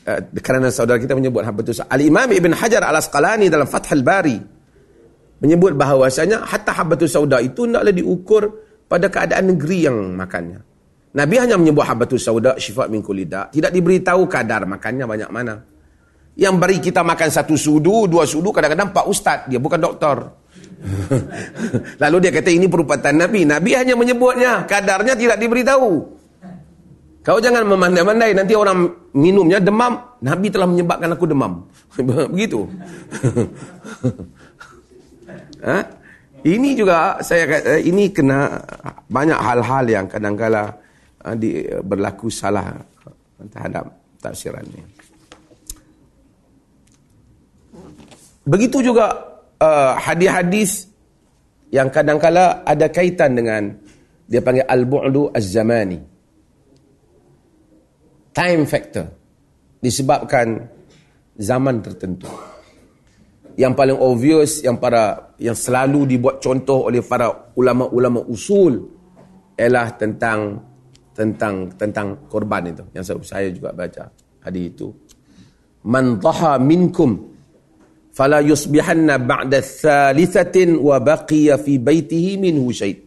uh, 0.07 0.19
kerana 0.41 0.73
saudara 0.73 0.97
kita 0.97 1.13
menyebut 1.13 1.45
habatu 1.45 1.71
al-Imam 1.87 2.27
Ibn 2.31 2.51
Hajar 2.57 2.81
Al-Asqalani 2.83 3.47
dalam 3.53 3.69
Fathul 3.69 4.01
Bari 4.01 4.37
menyebut 5.37 5.77
bahawasanya 5.77 6.41
hatta 6.49 6.73
habatu 6.73 7.05
sauda 7.05 7.37
itu 7.43 7.69
hendaklah 7.69 7.93
diukur 7.93 8.43
pada 8.89 9.11
keadaan 9.11 9.53
negeri 9.53 9.85
yang 9.85 9.97
makannya. 10.17 10.63
Nabi 11.17 11.35
hanya 11.41 11.55
menyebut 11.57 11.85
habatu 11.85 12.17
sauda 12.17 12.57
syifa 12.57 12.89
min 12.89 13.01
kulli 13.01 13.25
da, 13.25 13.49
tidak 13.49 13.73
diberitahu 13.73 14.25
kadar 14.29 14.65
makannya 14.65 15.05
banyak 15.05 15.29
mana. 15.31 15.55
Yang 16.37 16.55
beri 16.61 16.77
kita 16.77 17.01
makan 17.01 17.29
satu 17.33 17.57
sudu, 17.57 18.05
dua 18.05 18.29
sudu, 18.29 18.53
kadang-kadang 18.53 18.93
pak 18.93 19.05
ustaz, 19.09 19.49
dia 19.49 19.57
bukan 19.57 19.81
doktor. 19.81 20.45
Lalu 22.01 22.17
dia 22.21 22.31
kata 22.31 22.49
ini 22.53 22.69
perupatan 22.69 23.17
Nabi. 23.17 23.43
Nabi 23.43 23.73
hanya 23.73 23.97
menyebutnya, 23.97 24.63
kadarnya 24.69 25.17
tidak 25.17 25.41
diberitahu. 25.41 26.15
Kau 27.25 27.43
jangan 27.43 27.67
memandai-mandai, 27.67 28.31
nanti 28.31 28.55
orang 28.55 28.87
minumnya 29.11 29.59
demam. 29.59 29.99
Nabi 30.23 30.47
telah 30.47 30.67
menyebabkan 30.69 31.11
aku 31.11 31.25
demam. 31.27 31.67
Begitu. 32.31 32.63
ha? 35.67 35.83
Ini 36.47 36.69
juga 36.77 37.19
saya 37.19 37.43
kata 37.49 37.83
ini 37.83 38.13
kena 38.13 38.63
banyak 39.11 39.35
hal-hal 39.35 39.85
yang 39.89 40.05
kadang-kala 40.07 40.79
ha, 41.19 41.35
di, 41.35 41.67
berlaku 41.83 42.31
salah 42.31 42.79
terhadap 43.51 43.91
tafsiran 44.23 44.63
ini. 44.63 44.83
Begitu 48.47 48.79
juga 48.79 49.36
uh, 49.61 49.93
hadis-hadis 49.97 50.89
yang 51.73 51.91
kadang-kala 51.91 52.63
ada 52.63 52.87
kaitan 52.87 53.35
dengan 53.35 53.63
dia 54.27 54.43
panggil 54.43 54.67
al-bu'du 54.67 55.31
az-zamani. 55.31 55.99
Time 58.35 58.63
factor 58.69 59.07
disebabkan 59.81 60.67
zaman 61.39 61.81
tertentu. 61.81 62.29
Yang 63.57 63.73
paling 63.73 63.97
obvious 63.97 64.61
yang 64.61 64.77
para 64.77 65.33
yang 65.41 65.57
selalu 65.57 66.05
dibuat 66.05 66.37
contoh 66.37 66.85
oleh 66.85 67.01
para 67.01 67.33
ulama-ulama 67.57 68.21
usul 68.29 68.85
ialah 69.57 69.97
tentang 69.97 70.61
tentang 71.17 71.73
tentang 71.73 72.29
korban 72.29 72.69
itu 72.69 72.85
yang 72.93 73.01
saya 73.01 73.49
juga 73.49 73.73
baca 73.73 74.13
hadis 74.45 74.63
itu. 74.69 74.93
Man 75.89 76.21
dhaha 76.21 76.61
minkum 76.61 77.36
fala 78.17 78.41
yusbihanna 78.41 79.21
ba'da 79.21 79.61
thalithatin 79.61 80.81
wa 80.81 80.97
baqiya 80.97 81.61
fi 81.61 81.77
baitihi 81.77 82.41
minhu 82.41 82.73
syait. 82.73 83.05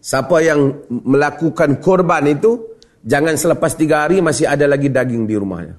Siapa 0.00 0.40
yang 0.40 0.88
melakukan 0.88 1.76
korban 1.84 2.24
itu 2.24 2.80
jangan 3.04 3.36
selepas 3.36 3.76
tiga 3.76 4.08
hari 4.08 4.24
masih 4.24 4.48
ada 4.48 4.64
lagi 4.64 4.88
daging 4.88 5.28
di 5.28 5.36
rumahnya. 5.36 5.76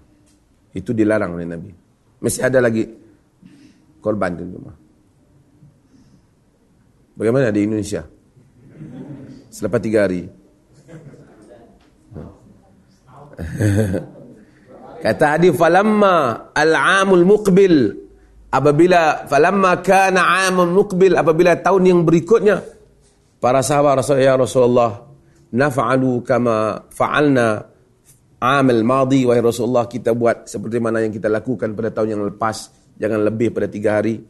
Itu 0.78 0.94
dilarang 0.94 1.34
oleh 1.34 1.50
Nabi. 1.50 1.74
Masih 2.22 2.46
ada 2.46 2.62
lagi 2.62 2.86
korban 3.98 4.38
di 4.38 4.46
rumah. 4.46 4.78
Bagaimana 7.18 7.50
di 7.50 7.66
Indonesia? 7.66 8.06
Selepas 9.50 9.82
tiga 9.82 10.06
hari. 10.06 10.30
Kata 15.02 15.26
hadis 15.34 15.58
falamma 15.58 16.54
al-amul 16.54 17.26
muqbil 17.26 18.01
apabila 18.52 19.26
falamma 19.32 19.80
kana 19.80 20.48
amun 20.52 20.76
muqbil 20.76 21.16
apabila 21.16 21.56
tahun 21.58 21.84
yang 21.88 22.00
berikutnya 22.04 22.60
para 23.40 23.64
sahabat 23.64 24.04
Rasul 24.04 24.20
ya 24.20 24.36
Rasulullah 24.36 25.08
naf'alu 25.56 26.22
kama 26.22 26.88
fa'alna 26.92 27.48
amal 28.42 28.82
madi 28.84 29.24
wahai 29.24 29.40
Rasulullah 29.40 29.88
kita 29.88 30.12
buat 30.12 30.52
seperti 30.52 30.78
mana 30.84 31.00
yang 31.00 31.16
kita 31.16 31.32
lakukan 31.32 31.72
pada 31.72 31.90
tahun 31.96 32.20
yang 32.20 32.24
lepas 32.36 32.70
jangan 33.02 33.22
lebih 33.26 33.50
pada 33.50 33.66
tiga 33.66 33.98
hari. 33.98 34.22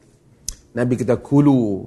Nabi 0.71 0.93
kita 0.95 1.19
kulu 1.19 1.83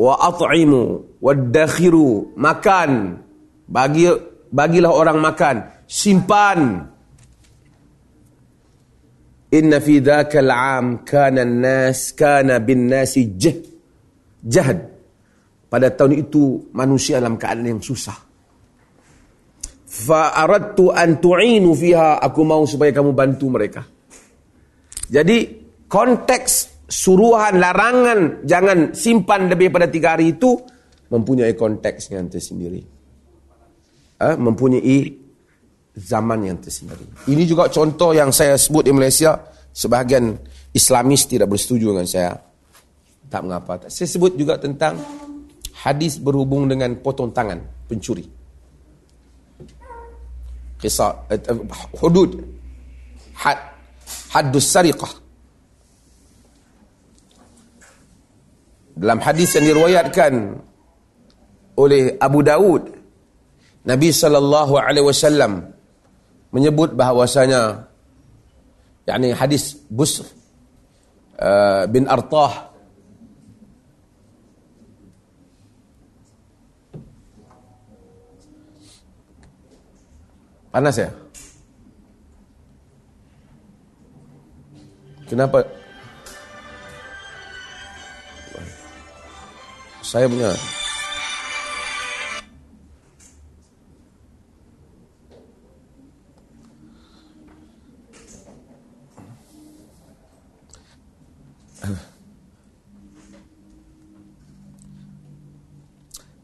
wa 0.00 0.14
at'imu 0.16 0.82
wa 1.20 1.32
dakhiru 1.36 2.32
makan. 2.36 3.20
Bagi 3.70 4.08
bagilah 4.50 4.92
orang 4.92 5.18
makan. 5.20 5.56
Simpan 5.84 6.88
Inna 9.50 9.82
fi 9.82 9.98
dhaka 9.98 10.38
al-'am 10.38 11.02
kana 11.02 11.42
an-nas 11.42 12.14
kana 12.14 12.62
bin-nasi 12.62 13.34
jahd. 14.46 14.78
Pada 15.70 15.90
tahun 15.90 16.26
itu 16.26 16.70
manusia 16.74 17.18
dalam 17.18 17.38
keadaan 17.38 17.78
yang 17.78 17.82
susah. 17.82 18.14
Fa 19.90 20.34
aradtu 20.38 20.94
an 20.94 21.18
tu'inu 21.18 21.74
fiha 21.74 22.22
aku 22.22 22.40
mau 22.46 22.62
supaya 22.62 22.94
kamu 22.94 23.10
bantu 23.10 23.46
mereka. 23.50 23.82
Jadi 25.10 25.38
konteks 25.90 26.86
suruhan 26.86 27.58
larangan 27.58 28.46
jangan 28.46 28.94
simpan 28.94 29.50
lebih 29.50 29.74
pada 29.74 29.90
tiga 29.90 30.14
hari 30.14 30.38
itu 30.38 30.58
mempunyai 31.10 31.58
konteks 31.58 32.14
yang 32.14 32.30
tersendiri. 32.30 32.82
Eh, 34.20 34.36
mempunyai 34.38 35.19
zaman 36.00 36.48
yang 36.48 36.58
tersendiri. 36.58 37.04
Ini 37.28 37.44
juga 37.44 37.68
contoh 37.68 38.16
yang 38.16 38.32
saya 38.32 38.56
sebut 38.56 38.88
di 38.88 38.92
Malaysia, 38.92 39.36
sebahagian 39.70 40.32
Islamis 40.72 41.28
tidak 41.28 41.52
bersetuju 41.52 41.92
dengan 41.92 42.08
saya. 42.08 42.32
Tak 43.30 43.40
mengapa. 43.46 43.86
Saya 43.86 44.08
sebut 44.10 44.34
juga 44.34 44.58
tentang 44.58 44.98
hadis 45.84 46.18
berhubung 46.18 46.66
dengan 46.66 46.96
potong 46.98 47.30
tangan 47.30 47.60
pencuri. 47.86 48.26
Kisah 50.80 51.28
uh, 51.28 51.60
hudud 52.00 52.40
had 53.36 53.58
haddus 54.32 54.66
sariqah. 54.66 55.12
Dalam 59.00 59.20
hadis 59.22 59.54
yang 59.56 59.64
diriwayatkan 59.70 60.32
oleh 61.78 62.18
Abu 62.20 62.40
Daud 62.44 63.00
Nabi 63.80 64.12
sallallahu 64.12 64.76
alaihi 64.76 65.06
wasallam 65.08 65.72
menyebut 66.50 66.94
bahawasanya 66.94 67.86
yakni 69.06 69.30
hadis 69.34 69.78
Busr 69.90 70.26
uh, 71.38 71.86
bin 71.86 72.06
Artah 72.10 72.70
Panas 80.70 80.94
ya? 80.94 81.10
Kenapa? 85.26 85.66
Saya 89.98 90.30
punya 90.30 90.54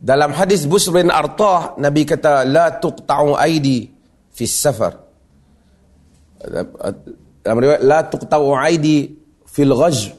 Dalam 0.07 0.31
hadis 0.39 0.71
Busr 0.71 0.95
bin 0.95 1.11
Artah, 1.11 1.75
Nabi 1.83 2.07
kata, 2.07 2.47
La 2.47 2.79
tuqta'u 2.79 3.35
aidi 3.35 3.91
fi 4.31 4.47
safar. 4.47 5.03
Dalam 7.43 7.59
riwayat, 7.59 7.83
La 7.83 8.07
tuqta'u 8.07 8.55
aidi 8.55 9.19
fil 9.51 9.75
ghajr. 9.75 10.15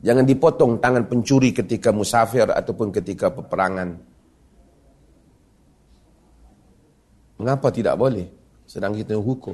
Jangan 0.00 0.24
dipotong 0.24 0.80
tangan 0.80 1.04
pencuri 1.04 1.52
ketika 1.52 1.92
musafir 1.92 2.48
ataupun 2.48 2.88
ketika 2.88 3.28
peperangan. 3.28 4.00
Mengapa 7.36 7.68
tidak 7.68 8.00
boleh? 8.00 8.24
Sedang 8.64 8.96
kita 8.96 9.12
hukum. 9.12 9.52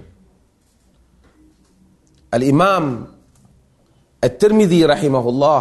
Al-Imam 2.30 3.10
At-Tirmidhi 4.22 4.86
rahimahullah 4.86 5.60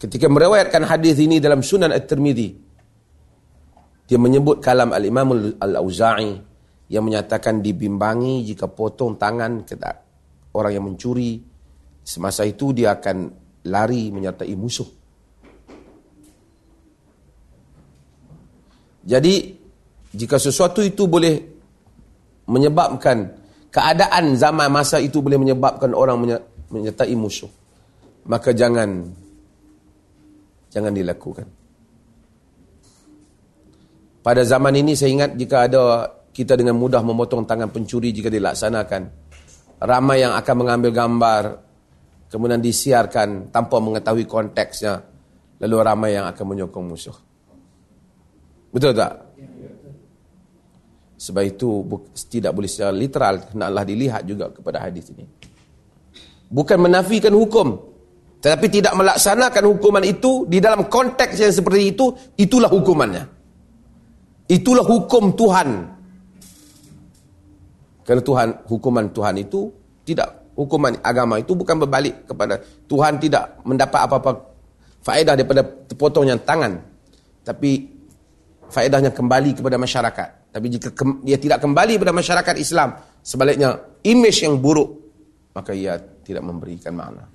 ketika 0.00 0.32
meriwayatkan 0.32 0.88
hadis 0.88 1.20
ini 1.20 1.44
dalam 1.44 1.60
Sunan 1.60 1.92
At-Tirmidhi 1.92 2.67
dia 4.08 4.16
menyebut 4.16 4.64
kalam 4.64 4.96
Al-Imam 4.96 5.36
Al-Auza'i 5.60 6.32
yang 6.88 7.04
menyatakan 7.04 7.60
dibimbangi 7.60 8.40
jika 8.48 8.64
potong 8.72 9.20
tangan 9.20 9.68
orang 10.56 10.72
yang 10.72 10.84
mencuri. 10.88 11.44
Semasa 12.00 12.48
itu 12.48 12.72
dia 12.72 12.96
akan 12.96 13.28
lari 13.68 14.08
menyertai 14.08 14.56
musuh. 14.56 14.88
Jadi, 19.04 19.34
jika 20.16 20.40
sesuatu 20.40 20.80
itu 20.80 21.04
boleh 21.04 21.36
menyebabkan 22.48 23.28
keadaan 23.68 24.40
zaman 24.40 24.72
masa 24.72 24.96
itu 25.04 25.20
boleh 25.20 25.36
menyebabkan 25.36 25.92
orang 25.92 26.40
menyertai 26.72 27.12
musuh, 27.12 27.52
maka 28.24 28.56
jangan 28.56 29.04
jangan 30.72 30.96
dilakukan. 30.96 31.57
Pada 34.28 34.44
zaman 34.44 34.76
ini 34.76 34.92
saya 34.92 35.08
ingat 35.08 35.40
jika 35.40 35.64
ada 35.64 36.04
kita 36.36 36.52
dengan 36.52 36.76
mudah 36.76 37.00
memotong 37.00 37.48
tangan 37.48 37.72
pencuri 37.72 38.12
jika 38.12 38.28
dilaksanakan. 38.28 39.08
Ramai 39.80 40.20
yang 40.20 40.36
akan 40.36 40.54
mengambil 40.60 40.92
gambar 40.92 41.42
kemudian 42.28 42.60
disiarkan 42.60 43.48
tanpa 43.48 43.80
mengetahui 43.80 44.28
konteksnya. 44.28 45.00
Lalu 45.64 45.74
ramai 45.80 46.10
yang 46.12 46.28
akan 46.28 46.44
menyokong 46.44 46.84
musuh. 46.84 47.16
Betul 48.68 48.92
tak? 48.92 49.16
Sebab 51.16 51.42
itu 51.48 51.88
tidak 52.28 52.52
boleh 52.52 52.68
secara 52.68 52.92
literal. 52.92 53.48
Naklah 53.56 53.84
dilihat 53.88 54.28
juga 54.28 54.52
kepada 54.52 54.84
hadis 54.84 55.08
ini. 55.08 55.24
Bukan 56.52 56.76
menafikan 56.76 57.32
hukum. 57.32 57.80
Tetapi 58.44 58.66
tidak 58.68 58.92
melaksanakan 58.92 59.64
hukuman 59.72 60.04
itu 60.04 60.44
di 60.44 60.60
dalam 60.60 60.84
konteks 60.84 61.40
yang 61.40 61.48
seperti 61.48 61.96
itu, 61.96 62.12
itulah 62.36 62.68
hukumannya. 62.68 63.37
Itulah 64.48 64.84
hukum 64.84 65.36
Tuhan. 65.36 65.68
Kerana 68.08 68.22
Tuhan, 68.24 68.48
hukuman 68.64 69.04
Tuhan 69.12 69.34
itu 69.36 69.68
tidak 70.08 70.56
hukuman 70.56 70.96
agama 71.04 71.36
itu 71.36 71.52
bukan 71.52 71.84
berbalik 71.84 72.24
kepada 72.24 72.56
Tuhan 72.88 73.20
tidak 73.20 73.60
mendapat 73.68 74.00
apa-apa 74.08 74.30
faedah 75.04 75.36
daripada 75.36 75.60
terpotongnya 75.62 76.40
tangan. 76.40 76.80
Tapi 77.44 77.70
faedahnya 78.72 79.12
kembali 79.12 79.60
kepada 79.60 79.76
masyarakat. 79.76 80.28
Tapi 80.48 80.66
jika 80.72 80.88
dia 81.20 81.36
tidak 81.36 81.60
kembali 81.60 82.00
kepada 82.00 82.16
masyarakat 82.16 82.54
Islam, 82.56 82.96
sebaliknya 83.20 83.76
image 84.08 84.48
yang 84.48 84.56
buruk, 84.56 84.88
maka 85.52 85.76
ia 85.76 86.00
tidak 86.24 86.40
memberikan 86.40 86.96
makna. 86.96 87.28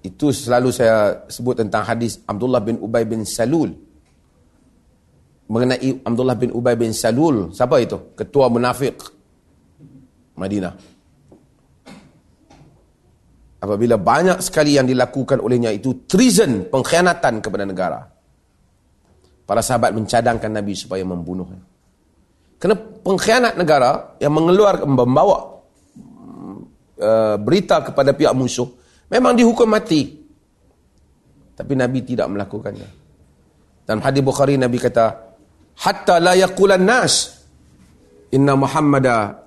Itu 0.00 0.32
selalu 0.32 0.68
saya 0.72 1.28
sebut 1.28 1.60
tentang 1.60 1.84
hadis 1.84 2.20
Abdullah 2.24 2.60
bin 2.64 2.80
Ubay 2.80 3.04
bin 3.04 3.24
Salul 3.28 3.72
mengenai 5.48 6.00
Abdullah 6.04 6.36
bin 6.38 6.50
Ubay 6.52 6.76
bin 6.76 6.92
Salul. 6.96 7.52
Siapa 7.52 7.76
itu? 7.80 8.16
Ketua 8.16 8.48
munafik 8.48 8.96
Madinah. 10.34 10.74
Apabila 13.64 13.96
banyak 13.96 14.44
sekali 14.44 14.76
yang 14.76 14.84
dilakukan 14.84 15.40
olehnya 15.40 15.72
itu 15.72 16.04
treason, 16.04 16.68
pengkhianatan 16.68 17.40
kepada 17.40 17.64
negara. 17.64 18.00
Para 19.44 19.64
sahabat 19.64 19.96
mencadangkan 19.96 20.52
Nabi 20.52 20.76
supaya 20.76 21.00
membunuhnya. 21.04 21.64
Kerana 22.60 22.76
pengkhianat 22.76 23.56
negara 23.56 24.16
yang 24.20 24.36
mengeluar, 24.36 24.84
membawa 24.84 25.64
uh, 27.00 27.36
berita 27.40 27.80
kepada 27.84 28.12
pihak 28.12 28.36
musuh, 28.36 28.68
memang 29.08 29.32
dihukum 29.32 29.68
mati. 29.68 30.12
Tapi 31.56 31.72
Nabi 31.72 32.04
tidak 32.04 32.28
melakukannya. 32.28 32.88
Dan 33.84 34.00
hadis 34.00 34.20
Bukhari 34.24 34.60
Nabi 34.60 34.76
kata, 34.76 35.23
hatta 35.78 36.22
la 36.22 36.34
yaqulan 36.38 36.82
nas. 36.84 37.42
Inna 38.34 38.58
muhammada 38.58 39.46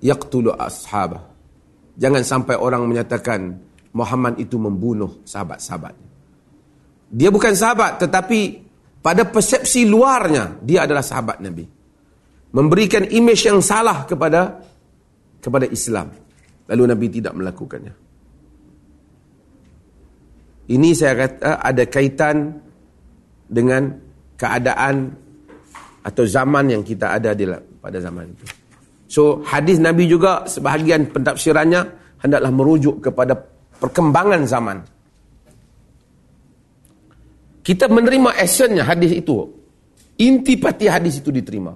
yaqtulu 0.00 0.56
ashaba. 0.56 1.28
Jangan 2.00 2.24
sampai 2.24 2.56
orang 2.56 2.88
menyatakan 2.88 3.60
Muhammad 3.92 4.40
itu 4.40 4.56
membunuh 4.56 5.20
sahabat-sahabat. 5.28 5.94
Dia 7.10 7.28
bukan 7.28 7.52
sahabat 7.52 8.00
tetapi 8.00 8.40
pada 9.04 9.28
persepsi 9.28 9.84
luarnya 9.84 10.56
dia 10.64 10.88
adalah 10.88 11.04
sahabat 11.04 11.44
Nabi. 11.44 11.68
Memberikan 12.50 13.04
image 13.06 13.46
yang 13.46 13.60
salah 13.60 14.08
kepada 14.08 14.64
kepada 15.44 15.68
Islam. 15.68 16.08
Lalu 16.70 16.82
Nabi 16.86 17.06
tidak 17.10 17.34
melakukannya. 17.34 17.94
Ini 20.70 20.88
saya 20.94 21.26
kata 21.26 21.58
ada 21.58 21.84
kaitan 21.90 22.62
dengan 23.50 23.90
keadaan 24.38 25.10
atau 26.06 26.24
zaman 26.24 26.70
yang 26.70 26.82
kita 26.86 27.18
ada 27.18 27.34
di 27.34 27.44
pada 27.82 27.98
zaman 27.98 28.30
itu. 28.30 28.44
So 29.10 29.42
hadis 29.42 29.82
Nabi 29.82 30.06
juga 30.06 30.46
sebahagian 30.46 31.10
pentafsirannya 31.10 31.82
hendaklah 32.22 32.52
merujuk 32.54 33.02
kepada 33.02 33.34
perkembangan 33.82 34.46
zaman. 34.46 34.78
Kita 37.60 37.90
menerima 37.90 38.38
esennya 38.38 38.86
hadis 38.86 39.18
itu. 39.18 39.44
Inti 40.20 40.56
pati 40.56 40.86
hadis 40.88 41.20
itu 41.20 41.28
diterima. 41.34 41.74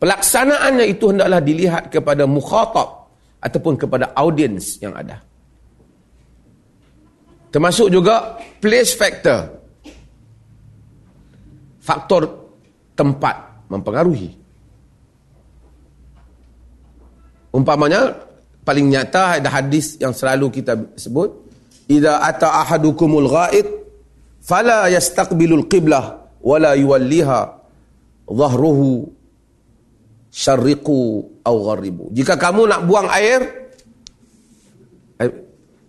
Pelaksanaannya 0.00 0.84
itu 0.88 1.10
hendaklah 1.12 1.40
dilihat 1.40 1.88
kepada 1.88 2.24
mukhatab 2.28 3.08
ataupun 3.40 3.74
kepada 3.76 4.12
audiens 4.16 4.80
yang 4.80 4.92
ada. 4.96 5.20
Termasuk 7.48 7.88
juga 7.88 8.36
place 8.60 8.92
factor 8.96 9.63
faktor 11.84 12.48
tempat 12.96 13.68
mempengaruhi. 13.68 14.32
Umpamanya 17.52 18.16
paling 18.64 18.88
nyata 18.88 19.38
ada 19.38 19.52
hadis 19.52 20.00
yang 20.00 20.16
selalu 20.16 20.48
kita 20.48 20.96
sebut, 20.96 21.30
"Idza 21.86 22.24
ata 22.24 22.64
ahadukumul 22.64 23.28
ghaid 23.28 23.68
fala 24.40 24.88
yastaqbilul 24.88 25.68
qiblah 25.68 26.24
wala 26.40 26.72
yuwalliha 26.72 27.40
dhahruhu 28.26 29.12
syarriqu 30.32 31.28
aw 31.44 31.54
gharibu." 31.68 32.10
Jika 32.16 32.40
kamu 32.40 32.64
nak 32.64 32.80
buang 32.88 33.12
air 33.12 33.40
eh, 35.20 35.30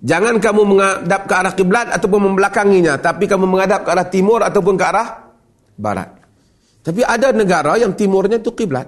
Jangan 0.05 0.37
kamu 0.37 0.61
menghadap 0.69 1.25
ke 1.25 1.33
arah 1.33 1.53
kiblat 1.57 1.89
ataupun 1.89 2.29
membelakanginya, 2.29 3.01
tapi 3.01 3.25
kamu 3.25 3.49
menghadap 3.49 3.81
ke 3.81 3.89
arah 3.89 4.05
timur 4.05 4.37
ataupun 4.45 4.77
ke 4.77 4.85
arah 4.85 5.24
barat. 5.75 6.09
Tapi 6.81 7.01
ada 7.01 7.31
negara 7.35 7.75
yang 7.79 7.93
timurnya 7.97 8.37
itu 8.39 8.51
kiblat. 8.53 8.87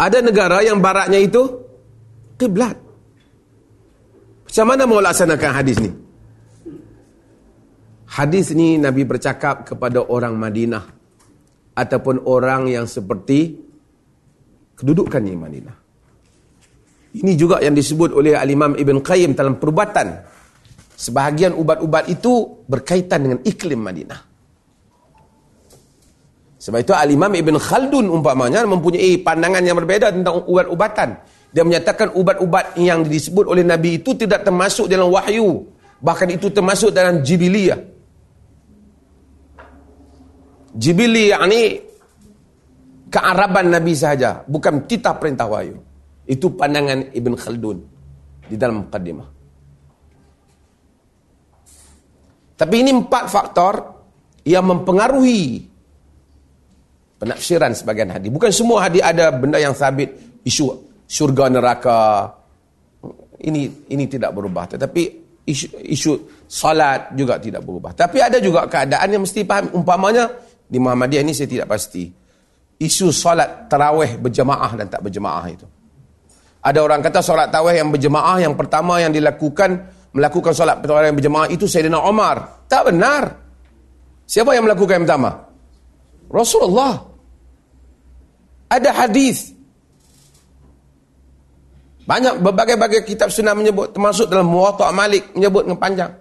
Ada 0.00 0.24
negara 0.24 0.64
yang 0.64 0.80
baratnya 0.80 1.20
itu 1.20 1.60
kiblat. 2.40 2.74
Macam 4.48 4.66
mana 4.66 4.82
mau 4.88 4.98
laksanakan 4.98 5.50
hadis 5.52 5.76
ni? 5.78 5.90
Hadis 8.10 8.50
ni 8.50 8.80
Nabi 8.80 9.06
bercakap 9.06 9.62
kepada 9.62 10.02
orang 10.02 10.34
Madinah 10.34 10.82
ataupun 11.78 12.26
orang 12.26 12.66
yang 12.66 12.90
seperti 12.90 13.54
kedudukannya 14.74 15.38
Madinah. 15.38 15.76
Ini 17.10 17.32
juga 17.38 17.62
yang 17.62 17.74
disebut 17.74 18.10
oleh 18.10 18.34
Al-Imam 18.34 18.74
Ibn 18.74 18.96
Qayyim 18.98 19.38
dalam 19.38 19.62
perubatan. 19.62 20.26
Sebahagian 21.00 21.56
ubat-ubat 21.56 22.12
itu 22.12 22.60
berkaitan 22.68 23.24
dengan 23.24 23.38
iklim 23.40 23.80
Madinah. 23.80 24.20
Sebab 26.60 26.76
itu 26.84 26.92
Al-Imam 26.92 27.32
Ibn 27.32 27.56
Khaldun 27.56 28.12
umpamanya 28.12 28.68
mempunyai 28.68 29.16
pandangan 29.24 29.64
yang 29.64 29.80
berbeza 29.80 30.12
tentang 30.12 30.44
ubat-ubatan. 30.44 31.16
Dia 31.56 31.64
menyatakan 31.64 32.12
ubat-ubat 32.12 32.76
yang 32.76 33.08
disebut 33.08 33.48
oleh 33.48 33.64
Nabi 33.64 33.96
itu 33.96 34.12
tidak 34.12 34.44
termasuk 34.44 34.92
dalam 34.92 35.08
wahyu. 35.08 35.72
Bahkan 36.04 36.36
itu 36.36 36.52
termasuk 36.52 36.92
dalam 36.92 37.24
jibiliyah. 37.24 37.80
Jibiliyah 40.76 41.40
ini 41.48 41.80
kearaban 43.08 43.72
Nabi 43.72 43.96
sahaja. 43.96 44.44
Bukan 44.44 44.84
titah 44.84 45.16
perintah 45.16 45.48
wahyu. 45.48 45.80
Itu 46.28 46.52
pandangan 46.52 47.08
Ibn 47.08 47.32
Khaldun 47.40 47.78
di 48.52 48.60
dalam 48.60 48.84
mukaddimah. 48.84 49.39
Tapi 52.60 52.74
ini 52.84 52.92
empat 52.92 53.24
faktor 53.32 53.74
yang 54.44 54.68
mempengaruhi 54.68 55.64
penafsiran 57.16 57.72
sebagian 57.72 58.12
hadis. 58.12 58.28
Bukan 58.28 58.52
semua 58.52 58.84
hadis 58.84 59.00
ada 59.00 59.32
benda 59.32 59.56
yang 59.56 59.72
sabit 59.72 60.12
isu 60.44 60.68
syurga 61.08 61.48
neraka. 61.48 62.28
Ini 63.40 63.88
ini 63.88 64.04
tidak 64.04 64.36
berubah. 64.36 64.76
Tetapi 64.76 65.02
isu, 65.48 65.80
isu 65.88 66.44
salat 66.44 67.16
juga 67.16 67.40
tidak 67.40 67.64
berubah. 67.64 67.96
Tapi 67.96 68.20
ada 68.20 68.36
juga 68.36 68.68
keadaan 68.68 69.08
yang 69.08 69.24
mesti 69.24 69.40
paham. 69.48 69.80
Umpamanya 69.80 70.28
di 70.68 70.76
Muhammadiyah 70.76 71.24
ini 71.24 71.32
saya 71.32 71.48
tidak 71.48 71.72
pasti. 71.72 72.12
Isu 72.76 73.08
salat 73.08 73.72
tarawih 73.72 74.20
berjemaah 74.20 74.76
dan 74.76 74.92
tak 74.92 75.00
berjemaah 75.00 75.48
itu. 75.48 75.64
Ada 76.60 76.84
orang 76.84 77.00
kata 77.00 77.24
solat 77.24 77.48
tawih 77.48 77.72
yang 77.72 77.88
berjemaah 77.88 78.36
yang 78.36 78.52
pertama 78.52 79.00
yang 79.00 79.16
dilakukan 79.16 79.80
melakukan 80.10 80.52
solat 80.54 80.82
yang 80.82 81.16
berjemaah 81.16 81.46
itu 81.50 81.70
Sayyidina 81.70 81.98
Omar. 82.02 82.66
Tak 82.66 82.90
benar. 82.90 83.22
Siapa 84.26 84.54
yang 84.54 84.66
melakukan 84.66 85.02
yang 85.02 85.06
pertama? 85.06 85.30
Rasulullah. 86.30 87.02
Ada 88.70 88.90
hadis. 88.94 89.50
Banyak 92.06 92.42
berbagai-bagai 92.42 93.06
kitab 93.06 93.30
sunnah 93.30 93.54
menyebut 93.54 93.94
termasuk 93.94 94.30
dalam 94.30 94.50
Muwatta' 94.50 94.90
Malik 94.94 95.30
menyebut 95.34 95.66
dengan 95.66 95.78
panjang. 95.78 96.12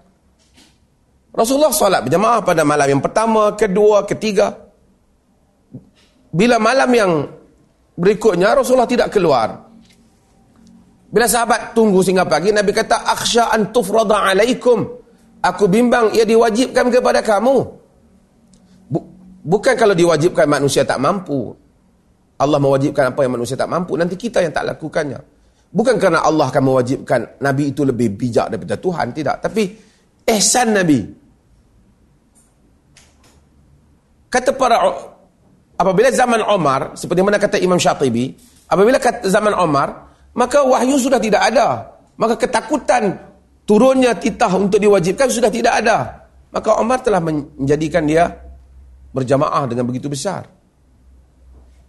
Rasulullah 1.30 1.74
solat 1.74 2.02
berjemaah 2.06 2.42
pada 2.42 2.66
malam 2.66 2.98
yang 2.98 3.02
pertama, 3.02 3.54
kedua, 3.54 4.06
ketiga. 4.06 4.54
Bila 6.30 6.62
malam 6.62 6.90
yang 6.94 7.12
berikutnya 7.98 8.54
Rasulullah 8.54 8.90
tidak 8.90 9.14
keluar. 9.14 9.69
Bila 11.10 11.26
sahabat 11.26 11.74
tunggu 11.74 12.06
sehingga 12.06 12.30
pagi, 12.30 12.54
Nabi 12.54 12.70
kata, 12.70 13.02
Akhsha 13.02 13.50
an 13.50 13.74
tufrada 13.74 14.30
alaikum. 14.30 14.86
Aku 15.42 15.66
bimbang 15.66 16.14
ia 16.14 16.28
diwajibkan 16.28 16.94
kepada 16.94 17.26
kamu. 17.26 17.58
Bukan 19.40 19.74
kalau 19.80 19.96
diwajibkan 19.96 20.46
manusia 20.46 20.86
tak 20.86 21.00
mampu. 21.02 21.56
Allah 22.40 22.60
mewajibkan 22.60 23.16
apa 23.16 23.24
yang 23.24 23.34
manusia 23.40 23.56
tak 23.56 23.72
mampu. 23.72 23.96
Nanti 23.96 24.20
kita 24.20 24.44
yang 24.44 24.52
tak 24.54 24.68
lakukannya. 24.68 25.18
Bukan 25.70 25.96
kerana 25.96 26.22
Allah 26.22 26.52
akan 26.52 26.64
mewajibkan 26.66 27.40
Nabi 27.40 27.72
itu 27.72 27.88
lebih 27.88 28.14
bijak 28.20 28.52
daripada 28.52 28.76
Tuhan. 28.76 29.16
Tidak. 29.16 29.36
Tapi 29.40 29.64
ehsan 30.28 30.76
Nabi. 30.76 31.00
Kata 34.30 34.54
para 34.54 34.78
apabila 35.80 36.12
zaman 36.12 36.44
Omar, 36.46 37.00
seperti 37.00 37.22
mana 37.24 37.40
kata 37.42 37.58
Imam 37.58 37.80
Syatibi, 37.80 38.36
apabila 38.70 39.00
kata 39.02 39.26
zaman 39.26 39.56
Omar, 39.58 40.09
maka 40.36 40.66
wahyu 40.66 40.98
sudah 41.00 41.18
tidak 41.18 41.42
ada. 41.54 41.98
Maka 42.20 42.36
ketakutan 42.36 43.16
turunnya 43.64 44.18
titah 44.18 44.52
untuk 44.58 44.82
diwajibkan 44.82 45.28
sudah 45.32 45.48
tidak 45.48 45.74
ada. 45.80 46.28
Maka 46.50 46.82
Umar 46.82 47.00
telah 47.06 47.22
menjadikan 47.22 48.04
dia 48.04 48.28
berjamaah 49.14 49.70
dengan 49.70 49.86
begitu 49.86 50.10
besar. 50.10 50.50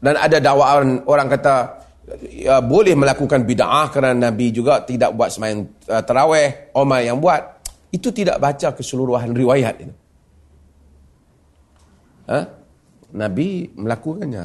Dan 0.00 0.16
ada 0.16 0.40
dakwaan 0.40 1.04
orang 1.04 1.28
kata 1.28 1.54
ya, 2.28 2.64
boleh 2.64 2.96
melakukan 2.96 3.44
bid'ah 3.44 3.92
kerana 3.92 4.30
Nabi 4.32 4.48
juga 4.48 4.80
tidak 4.84 5.12
buat 5.12 5.28
semain 5.28 5.60
uh, 5.88 6.76
Umar 6.76 7.00
yang 7.04 7.20
buat. 7.20 7.60
Itu 7.90 8.14
tidak 8.14 8.38
baca 8.38 8.70
keseluruhan 8.72 9.34
riwayat 9.34 9.74
itu. 9.82 9.94
Ha? 12.30 12.40
Nabi 13.10 13.66
melakukannya. 13.74 14.44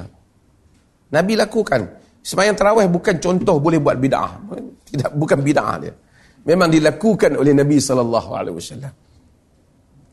Nabi 1.13 1.33
lakukan. 1.37 1.81
Semayang 2.25 2.57
terawih 2.57 2.89
bukan 2.89 3.21
contoh 3.21 3.61
boleh 3.61 3.77
buat 3.77 4.01
bid'ah. 4.01 4.41
Tidak 4.81 5.13
bukan 5.13 5.45
bid'ah 5.45 5.77
dia. 5.77 5.93
Memang 6.41 6.73
dilakukan 6.73 7.37
oleh 7.37 7.53
Nabi 7.53 7.77
wasallam. 7.77 8.93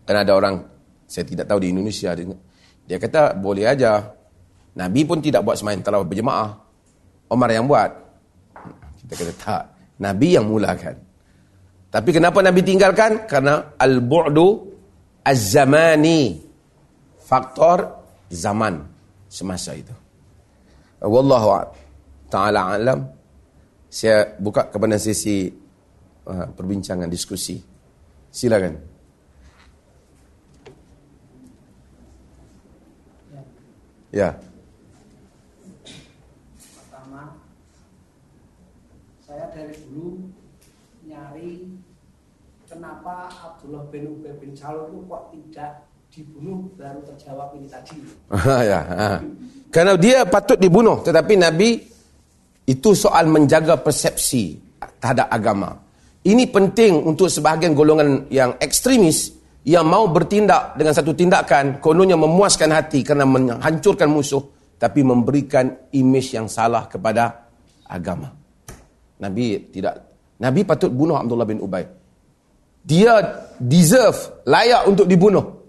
Kan 0.04 0.16
ada 0.20 0.32
orang 0.36 0.60
saya 1.08 1.24
tidak 1.24 1.48
tahu 1.48 1.64
di 1.64 1.72
Indonesia 1.72 2.12
dia, 2.12 2.36
dia 2.84 2.98
kata 3.00 3.32
boleh 3.32 3.64
aja. 3.64 4.12
Nabi 4.76 5.08
pun 5.08 5.24
tidak 5.24 5.40
buat 5.40 5.56
semayang 5.56 5.80
terawih 5.80 6.04
berjemaah. 6.04 6.52
Omar 7.32 7.48
yang 7.48 7.64
buat. 7.64 7.90
Kita 9.00 9.12
kata 9.16 9.32
tak. 9.40 9.62
Nabi 9.96 10.36
yang 10.36 10.44
mulakan. 10.52 10.96
Tapi 11.88 12.10
kenapa 12.12 12.44
Nabi 12.44 12.60
tinggalkan? 12.60 13.24
Karena 13.24 13.72
al-bu'du 13.80 14.48
az-zamani. 15.24 16.44
Faktor 17.24 17.88
zaman 18.28 18.84
semasa 19.32 19.72
itu. 19.72 19.92
Wallahu 21.00 21.48
a'lam 21.56 21.81
ta'ala 22.32 22.72
alam. 22.72 23.00
Saya 23.92 24.24
buka 24.40 24.72
kepada 24.72 24.96
sesi 24.96 25.52
uh, 26.24 26.48
perbincangan 26.56 27.12
diskusi. 27.12 27.60
Silakan. 28.32 28.80
Ya, 33.28 33.40
ya. 34.16 34.28
pertama 36.72 37.36
saya 39.24 39.48
dari 39.52 39.76
dulu 39.88 40.28
nyari 41.04 41.68
kenapa 42.68 43.28
Abdullah 43.28 43.88
bin 43.92 44.08
Ubay 44.16 44.36
bin 44.40 44.52
Salul 44.56 44.88
itu 44.88 45.00
kok 45.08 45.22
tidak 45.32 45.72
dibunuh 46.12 46.68
baru 46.76 47.00
terjawab 47.08 47.56
ini 47.56 47.68
tadi. 47.68 48.00
Ya, 48.72 48.80
karena 49.72 49.96
dia 49.96 50.24
patut 50.28 50.60
dibunuh 50.60 51.00
tetapi 51.00 51.36
Nabi 51.40 51.91
itu 52.66 52.94
soal 52.94 53.26
menjaga 53.26 53.78
persepsi 53.80 54.58
terhadap 55.02 55.28
agama. 55.30 55.78
Ini 56.22 56.46
penting 56.54 57.02
untuk 57.02 57.26
sebahagian 57.26 57.74
golongan 57.74 58.30
yang 58.30 58.54
ekstremis 58.62 59.34
yang 59.66 59.86
mau 59.86 60.06
bertindak 60.10 60.78
dengan 60.78 60.94
satu 60.94 61.14
tindakan 61.14 61.82
kononnya 61.82 62.18
memuaskan 62.18 62.70
hati 62.70 63.02
kerana 63.02 63.26
menghancurkan 63.26 64.10
musuh 64.10 64.42
tapi 64.78 65.02
memberikan 65.02 65.90
imej 65.94 66.34
yang 66.38 66.46
salah 66.46 66.86
kepada 66.86 67.50
agama. 67.86 68.30
Nabi 69.22 69.70
tidak 69.70 70.12
Nabi 70.42 70.66
patut 70.66 70.90
bunuh 70.90 71.14
Abdullah 71.14 71.46
bin 71.46 71.62
Ubay. 71.62 71.86
Dia 72.82 73.46
deserve, 73.62 74.42
layak 74.42 74.90
untuk 74.90 75.06
dibunuh. 75.06 75.62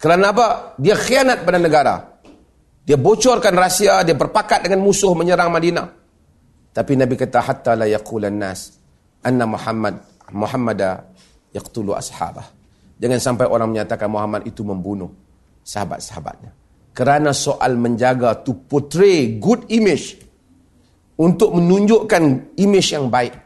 Kerana 0.00 0.32
apa? 0.32 0.46
Dia 0.80 0.96
khianat 0.96 1.44
pada 1.44 1.60
negara. 1.60 1.94
Dia 2.88 2.96
bocorkan 2.96 3.52
rahsia, 3.52 4.00
dia 4.00 4.16
berpakat 4.16 4.64
dengan 4.64 4.80
musuh 4.80 5.12
menyerang 5.12 5.52
Madinah. 5.52 5.92
Tapi 6.72 6.96
Nabi 6.96 7.20
kata 7.20 7.44
hatta 7.44 7.76
la 7.76 7.84
yaqulan 7.84 8.40
nas 8.40 8.80
anna 9.20 9.44
Muhammad 9.44 10.00
Muhammada 10.32 11.04
yaqtulu 11.52 11.92
ashabah. 11.92 12.48
Jangan 12.96 13.20
sampai 13.20 13.44
orang 13.44 13.76
menyatakan 13.76 14.08
Muhammad 14.08 14.48
itu 14.48 14.64
membunuh 14.64 15.12
sahabat-sahabatnya. 15.68 16.56
Kerana 16.96 17.36
soal 17.36 17.76
menjaga 17.76 18.40
to 18.40 18.56
portray 18.56 19.36
good 19.36 19.68
image 19.68 20.16
untuk 21.20 21.60
menunjukkan 21.60 22.56
image 22.56 22.88
yang 22.96 23.12
baik. 23.12 23.36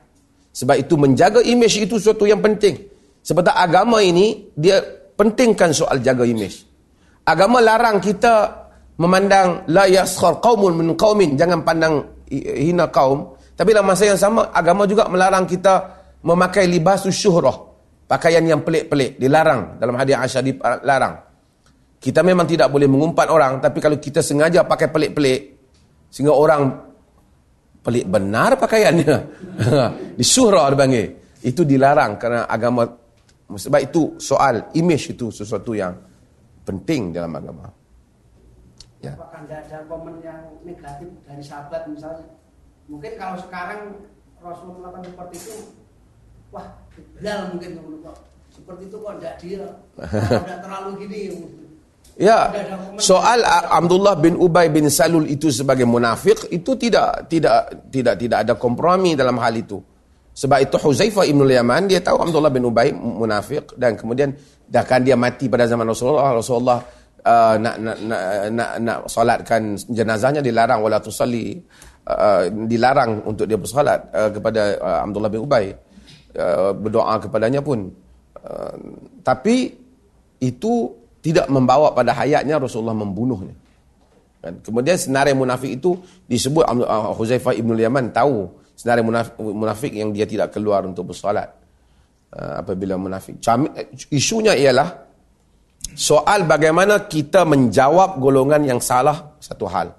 Sebab 0.54 0.86
itu 0.86 0.94
menjaga 0.94 1.42
image 1.42 1.82
itu 1.82 1.98
sesuatu 1.98 2.30
yang 2.30 2.38
penting. 2.38 2.78
Sebab 3.26 3.50
agama 3.50 3.98
ini 4.06 4.54
dia 4.54 4.78
pentingkan 5.18 5.74
soal 5.74 5.98
jaga 5.98 6.22
image. 6.22 6.62
Agama 7.26 7.58
larang 7.58 7.98
kita 7.98 8.61
memandang 9.02 9.66
la 9.66 9.90
yaskhar 9.90 10.38
qaumun 10.38 10.78
min 10.78 10.88
qaumin 10.94 11.34
jangan 11.34 11.66
pandang 11.66 12.06
hina 12.30 12.88
kaum 12.88 13.34
Tapi 13.52 13.68
dalam 13.76 13.86
masa 13.86 14.08
yang 14.08 14.18
sama, 14.18 14.48
agama 14.50 14.88
juga 14.88 15.06
melarang 15.06 15.44
kita 15.44 16.02
memakai 16.24 16.64
libas 16.66 17.04
syuhrah. 17.06 17.54
Pakaian 18.08 18.42
yang 18.42 18.64
pelik-pelik. 18.64 19.20
Dilarang. 19.20 19.76
Dalam 19.76 19.94
hadis 19.94 20.16
Aisyah 20.16 20.42
dilarang. 20.42 21.14
Kita 22.00 22.26
memang 22.26 22.48
tidak 22.48 22.72
boleh 22.72 22.88
mengumpat 22.88 23.28
orang. 23.28 23.60
Tapi 23.60 23.78
kalau 23.78 24.00
kita 24.00 24.24
sengaja 24.24 24.64
pakai 24.64 24.88
pelik-pelik. 24.88 25.40
Sehingga 26.08 26.32
orang 26.32 26.62
pelik 27.84 28.08
benar 28.08 28.56
pakaiannya. 28.56 29.16
Di 30.18 30.24
syuhrah 30.24 30.72
dipanggil. 30.72 31.06
Itu 31.44 31.62
dilarang 31.68 32.16
kerana 32.18 32.48
agama. 32.48 32.88
Sebab 33.52 33.80
itu 33.84 34.16
soal 34.16 34.72
image 34.74 35.12
itu 35.12 35.28
sesuatu 35.28 35.76
yang 35.76 35.92
penting 36.64 37.12
dalam 37.12 37.30
agama. 37.36 37.81
Ya. 39.02 39.18
Apakah 39.18 39.42
ada 39.50 39.78
komen 39.90 40.22
yang 40.22 40.46
negatif 40.62 41.10
dari 41.26 41.42
sahabat 41.42 41.90
misalnya? 41.90 42.22
Mungkin 42.86 43.18
kalau 43.18 43.34
sekarang 43.42 43.98
Rasulullah 44.38 44.94
melakukan 44.94 45.10
seperti 45.10 45.36
itu, 45.42 45.54
wah 46.54 46.66
Bilal 47.18 47.50
mungkin 47.50 47.70
kok 47.82 48.16
seperti 48.54 48.82
itu 48.86 48.96
kok 49.02 49.14
tidak 49.18 49.34
dia, 49.42 49.64
tidak 50.46 50.58
terlalu 50.62 50.90
gini. 51.02 51.20
Ya, 52.20 52.52
soal 53.00 53.40
Abdullah 53.72 54.14
bin 54.20 54.36
Ubay 54.36 54.68
bin 54.68 54.86
Salul 54.92 55.24
itu 55.26 55.48
sebagai 55.48 55.88
munafik 55.88 56.44
itu 56.52 56.76
tidak 56.76 57.24
tidak 57.26 57.72
tidak 57.88 58.14
tidak 58.20 58.38
ada 58.44 58.54
kompromi 58.54 59.16
dalam 59.16 59.40
hal 59.40 59.56
itu. 59.56 59.80
Sebab 60.32 60.64
itu 60.64 60.76
Huzaifah 60.76 61.24
ibn 61.28 61.44
Yaman 61.44 61.88
dia 61.88 62.04
tahu 62.04 62.20
Abdullah 62.22 62.52
bin 62.52 62.68
Ubay 62.68 62.92
munafik 62.92 63.72
dan 63.80 63.96
kemudian 63.96 64.36
dah 64.68 64.84
kan 64.84 65.00
dia 65.00 65.16
mati 65.16 65.48
pada 65.48 65.64
zaman 65.64 65.88
Rasulullah 65.88 66.36
Rasulullah 66.36 66.78
uh, 67.26 67.54
nak, 67.58 67.76
nak 67.78 67.96
nak 68.02 68.22
nak 68.50 68.70
nak 68.82 68.98
solatkan 69.06 69.78
jenazahnya 69.78 70.42
dilarang 70.42 70.82
wala 70.82 70.98
tusalli 70.98 71.58
uh, 72.06 72.50
dilarang 72.50 73.22
untuk 73.26 73.46
dia 73.46 73.58
bersolat 73.58 74.10
uh, 74.10 74.30
kepada 74.30 74.62
uh, 74.78 74.98
Abdullah 75.06 75.30
bin 75.30 75.42
Ubay. 75.42 75.66
Uh, 76.32 76.72
berdoa 76.72 77.20
kepadanya 77.20 77.60
pun. 77.60 77.92
Uh, 78.42 78.74
tapi 79.20 79.70
itu 80.42 80.72
tidak 81.22 81.46
membawa 81.46 81.94
pada 81.94 82.10
hayatnya 82.16 82.58
Rasulullah 82.58 82.96
membunuhnya. 82.96 83.54
Kan? 84.42 84.58
Kemudian 84.58 84.98
senarai 84.98 85.38
munafik 85.38 85.78
itu 85.78 85.94
disebut 86.26 86.66
uh, 86.66 87.14
Huzaifah 87.14 87.54
ibn 87.54 87.78
Yaman 87.78 88.10
tahu 88.10 88.50
senarai 88.74 89.06
munafik, 89.06 89.38
munafik 89.38 89.92
yang 89.94 90.10
dia 90.10 90.26
tidak 90.26 90.50
keluar 90.50 90.82
untuk 90.82 91.14
bersolat. 91.14 91.46
Uh, 92.32 92.64
apabila 92.64 92.96
munafik. 92.96 93.36
Isunya 94.08 94.56
ialah 94.56 95.11
soal 95.94 96.44
bagaimana 96.48 97.06
kita 97.06 97.44
menjawab 97.44 98.18
golongan 98.18 98.64
yang 98.64 98.80
salah 98.80 99.36
satu 99.38 99.66
hal 99.68 99.92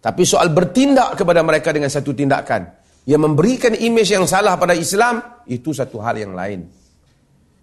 tapi 0.00 0.24
soal 0.24 0.48
bertindak 0.48 1.20
kepada 1.20 1.44
mereka 1.44 1.74
dengan 1.74 1.92
satu 1.92 2.16
tindakan 2.16 2.80
yang 3.08 3.20
memberikan 3.24 3.72
imej 3.72 4.12
yang 4.12 4.26
salah 4.28 4.60
pada 4.60 4.76
Islam, 4.76 5.42
itu 5.48 5.72
satu 5.72 5.98
hal 6.04 6.20
yang 6.20 6.36
lain. 6.36 6.68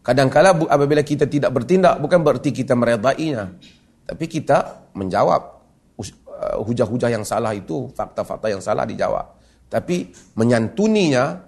Kadang-kadang 0.01 0.65
apabila 0.65 1.03
kita 1.05 1.29
tidak 1.29 1.53
bertindak, 1.53 1.99
bukan 2.01 2.19
berarti 2.23 2.49
kita 2.49 2.73
meredainya. 2.73 3.53
Tapi 4.07 4.25
kita 4.25 4.87
menjawab 4.95 5.41
uh, 5.99 6.57
hujah-hujah 6.63 7.11
yang 7.11 7.27
salah 7.27 7.51
itu, 7.53 7.91
fakta-fakta 7.91 8.49
yang 8.49 8.63
salah 8.63 8.87
dijawab. 8.87 9.35
Tapi 9.67 10.09
menyantuninya 10.39 11.43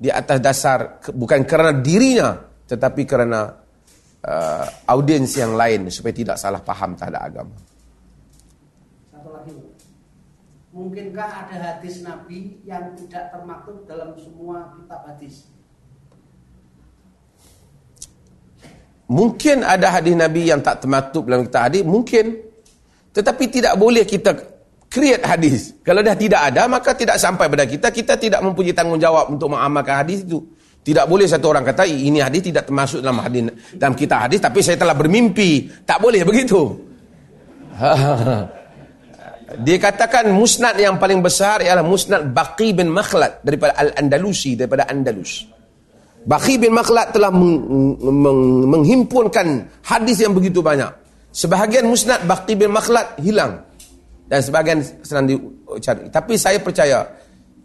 di 0.00 0.08
atas 0.08 0.40
dasar, 0.40 1.04
bukan 1.12 1.44
kerana 1.44 1.76
dirinya, 1.76 2.40
tetapi 2.64 3.04
kerana 3.04 3.52
uh, 4.24 4.66
audiens 4.88 5.30
yang 5.36 5.54
lain, 5.54 5.88
supaya 5.88 6.14
tidak 6.14 6.36
salah 6.36 6.60
faham 6.60 6.96
terhadap 6.96 7.22
agama. 7.22 7.56
Mungkinkah 10.70 11.28
ada 11.50 11.56
hadis 11.58 11.98
Nabi 11.98 12.62
yang 12.62 12.94
tidak 12.94 13.34
termaktub 13.34 13.84
dalam 13.90 14.14
semua 14.14 14.70
kitab 14.78 15.02
hadis? 15.02 15.50
Mungkin 19.10 19.66
ada 19.66 19.90
hadis 19.90 20.14
Nabi 20.14 20.46
yang 20.46 20.62
tak 20.62 20.86
termaktub 20.86 21.26
dalam 21.26 21.50
kitab 21.50 21.66
hadis, 21.66 21.82
mungkin. 21.82 22.38
Tetapi 23.10 23.44
tidak 23.50 23.74
boleh 23.74 24.06
kita 24.06 24.30
create 24.86 25.26
hadis. 25.26 25.74
Kalau 25.82 25.98
dah 26.06 26.14
tidak 26.14 26.38
ada, 26.54 26.70
maka 26.70 26.94
tidak 26.94 27.18
sampai 27.18 27.50
pada 27.50 27.66
kita. 27.66 27.90
Kita 27.90 28.14
tidak 28.14 28.38
mempunyai 28.38 28.70
tanggungjawab 28.70 29.34
untuk 29.34 29.50
mengamalkan 29.50 30.06
hadis 30.06 30.22
itu. 30.22 30.38
Tidak 30.80 31.04
boleh 31.04 31.28
satu 31.28 31.52
orang 31.52 31.64
kata, 31.68 31.84
ini 31.84 32.24
hadis 32.24 32.48
tidak 32.48 32.64
termasuk 32.64 33.04
dalam 33.04 33.20
hadis 33.20 33.52
dalam 33.76 33.92
kitab 33.92 34.24
hadis, 34.24 34.40
tapi 34.40 34.64
saya 34.64 34.80
telah 34.80 34.96
bermimpi. 34.96 35.68
Tak 35.84 36.00
boleh 36.00 36.24
begitu. 36.24 36.60
Dia 39.50 39.76
katakan 39.82 40.30
musnad 40.30 40.78
yang 40.78 40.94
paling 40.96 41.18
besar 41.20 41.58
ialah 41.58 41.82
musnad 41.82 42.30
Baqi 42.30 42.70
bin 42.70 42.86
Makhlad 42.94 43.42
daripada 43.42 43.74
Al-Andalusi, 43.76 44.54
daripada 44.54 44.86
Andalus. 44.86 45.42
Baqi 46.22 46.60
bin 46.60 46.70
Makhlad 46.70 47.10
telah 47.10 47.34
meng, 47.34 47.98
meng, 47.98 48.40
menghimpunkan 48.70 49.66
hadis 49.82 50.22
yang 50.22 50.38
begitu 50.38 50.62
banyak. 50.62 50.88
Sebahagian 51.34 51.90
musnad 51.90 52.22
Baqi 52.30 52.54
bin 52.54 52.70
Makhlad 52.70 53.18
hilang. 53.18 53.66
Dan 54.30 54.38
sebahagian 54.38 54.78
sedang 55.02 55.26
dicari. 55.26 56.06
Tapi 56.06 56.38
saya 56.38 56.62
percaya 56.62 57.02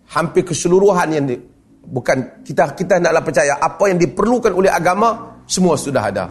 hampir 0.10 0.41
keseluruhan 0.41 1.08
yang 1.13 1.25
di, 1.30 1.38
bukan 1.86 2.41
kita 2.41 2.74
kita 2.74 2.98
naklah 2.98 3.24
percaya 3.24 3.54
apa 3.62 3.84
yang 3.89 3.98
diperlukan 4.02 4.52
oleh 4.54 4.69
agama 4.74 5.38
semua 5.45 5.78
sudah 5.78 6.04
ada. 6.10 6.26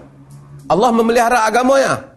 Allah 0.66 0.90
memelihara 0.90 1.46
agamanya. 1.46 2.14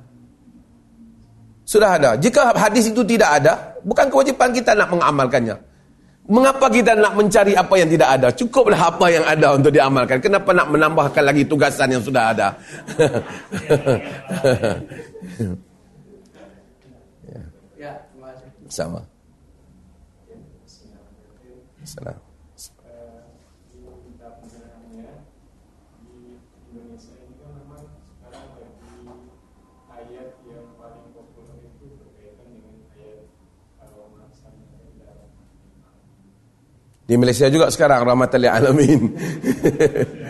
Sudah 1.67 1.99
ada. 1.99 2.15
Jika 2.15 2.55
hadis 2.55 2.87
itu 2.87 3.03
tidak 3.03 3.43
ada, 3.43 3.75
bukan 3.83 4.07
kewajipan 4.07 4.55
kita 4.55 4.71
nak 4.71 4.87
mengamalkannya. 4.87 5.59
Mengapa 6.27 6.67
kita 6.67 6.91
nak 6.95 7.15
mencari 7.15 7.55
apa 7.55 7.75
yang 7.79 7.87
tidak 7.87 8.09
ada? 8.19 8.27
Cukuplah 8.35 8.91
apa 8.91 9.07
yang 9.07 9.23
ada 9.23 9.55
untuk 9.55 9.71
diamalkan. 9.71 10.19
Kenapa 10.19 10.51
nak 10.51 10.67
menambahkan 10.71 11.23
lagi 11.23 11.47
tugasan 11.47 11.91
yang 11.91 12.03
sudah 12.03 12.35
ada? 12.35 12.51
ya, 17.79 17.95
terima 18.11 18.27
kasih. 18.35 18.47
Sama. 18.67 18.99
Salam. 21.87 22.26
Di 37.07 37.15
Malaysia 37.15 37.47
juga 37.47 37.71
sekarang 37.71 38.03
rahmatan 38.03 38.35
lil 38.43 38.51
alamin. 38.51 39.01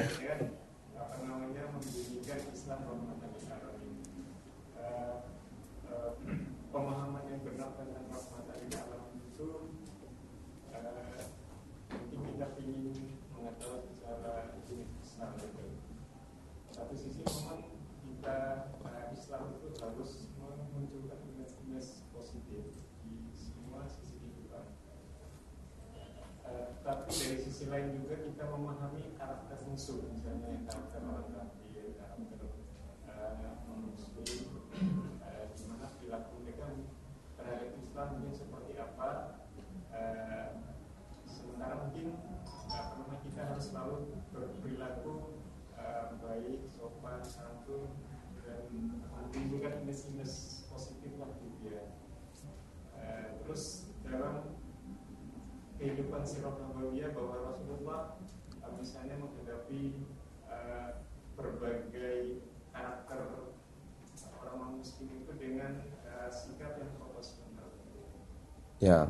Ya. 68.77 69.09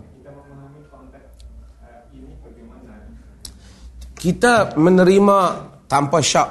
Kita 4.17 4.73
menerima 4.79 5.37
tanpa 5.85 6.19
syak. 6.23 6.49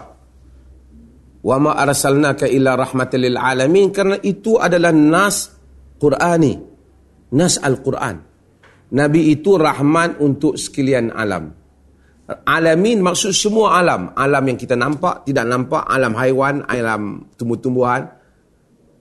Wa 1.47 1.57
ma 1.63 1.79
arsalnaka 1.79 2.51
illa 2.51 2.75
rahmatan 2.75 3.23
lil 3.23 3.39
alamin 3.39 3.95
kerana 3.95 4.19
itu 4.23 4.59
adalah 4.59 4.91
nas 4.91 5.51
Qurani. 5.99 6.55
Nas 7.35 7.59
Al-Quran. 7.59 8.17
Nabi 8.95 9.35
itu 9.35 9.59
rahmat 9.59 10.23
untuk 10.23 10.55
sekalian 10.55 11.11
alam. 11.11 11.51
Alamin 12.27 13.03
maksud 13.03 13.35
semua 13.35 13.79
alam. 13.79 14.15
Alam 14.15 14.55
yang 14.55 14.59
kita 14.59 14.79
nampak, 14.79 15.27
tidak 15.27 15.47
nampak. 15.47 15.83
Alam 15.87 16.15
haiwan, 16.15 16.63
alam 16.67 17.27
tumbuh-tumbuhan. 17.35 18.07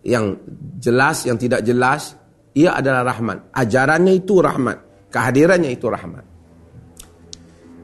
Yang 0.05 0.41
jelas, 0.81 1.25
yang 1.25 1.37
tidak 1.37 1.61
jelas. 1.65 2.17
Ia 2.55 2.79
adalah 2.79 3.03
rahmat. 3.03 3.51
Ajarannya 3.51 4.13
itu 4.15 4.39
rahmat. 4.39 5.09
Kehadirannya 5.11 5.71
itu 5.75 5.87
rahmat. 5.91 6.35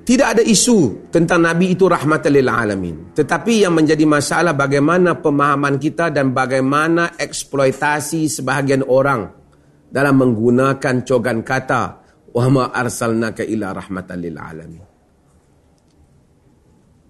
Tidak 0.02 0.28
ada 0.28 0.44
isu 0.44 1.08
tentang 1.14 1.46
Nabi 1.46 1.78
itu 1.78 1.86
rahmatan 1.86 2.34
lil 2.34 2.50
alamin. 2.50 3.14
Tetapi 3.14 3.64
yang 3.64 3.78
menjadi 3.78 4.02
masalah 4.04 4.58
bagaimana 4.58 5.16
pemahaman 5.22 5.78
kita 5.78 6.10
dan 6.10 6.34
bagaimana 6.34 7.16
eksploitasi 7.16 8.26
sebahagian 8.28 8.82
orang 8.90 9.30
dalam 9.88 10.18
menggunakan 10.18 11.06
cogan 11.06 11.46
kata 11.46 11.84
wa 12.34 12.48
ma 12.50 12.64
arsalnaka 12.74 13.46
ila 13.46 13.78
rahmatan 13.78 14.18
lil 14.18 14.36
alamin. 14.36 14.84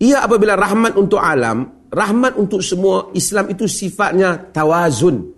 Ia 0.02 0.26
apabila 0.26 0.60
rahmat 0.60 0.94
untuk 1.00 1.22
alam, 1.22 1.88
rahmat 1.88 2.36
untuk 2.36 2.60
semua 2.60 3.14
Islam 3.16 3.54
itu 3.54 3.72
sifatnya 3.72 4.36
tawazun, 4.52 5.32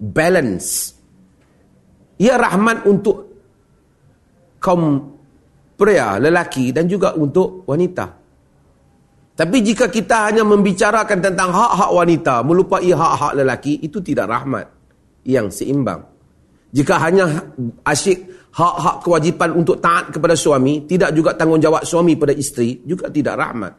balance. 0.00 0.95
Ia 2.16 2.34
rahmat 2.40 2.88
untuk 2.88 3.16
kaum 4.56 5.16
pria, 5.76 6.16
lelaki 6.16 6.72
dan 6.72 6.88
juga 6.88 7.12
untuk 7.12 7.68
wanita. 7.68 8.06
Tapi 9.36 9.56
jika 9.60 9.92
kita 9.92 10.32
hanya 10.32 10.48
membicarakan 10.48 11.20
tentang 11.20 11.52
hak-hak 11.52 11.90
wanita, 11.92 12.40
melupai 12.40 12.88
hak-hak 12.88 13.36
lelaki, 13.36 13.84
itu 13.84 14.00
tidak 14.00 14.32
rahmat 14.32 14.64
yang 15.28 15.52
seimbang. 15.52 16.00
Jika 16.72 16.96
hanya 17.04 17.52
asyik 17.84 18.48
hak-hak 18.56 19.04
kewajipan 19.04 19.52
untuk 19.52 19.76
taat 19.76 20.08
kepada 20.08 20.32
suami, 20.32 20.88
tidak 20.88 21.12
juga 21.12 21.36
tanggungjawab 21.36 21.84
suami 21.84 22.16
pada 22.16 22.32
isteri, 22.32 22.80
juga 22.88 23.12
tidak 23.12 23.36
rahmat. 23.36 23.72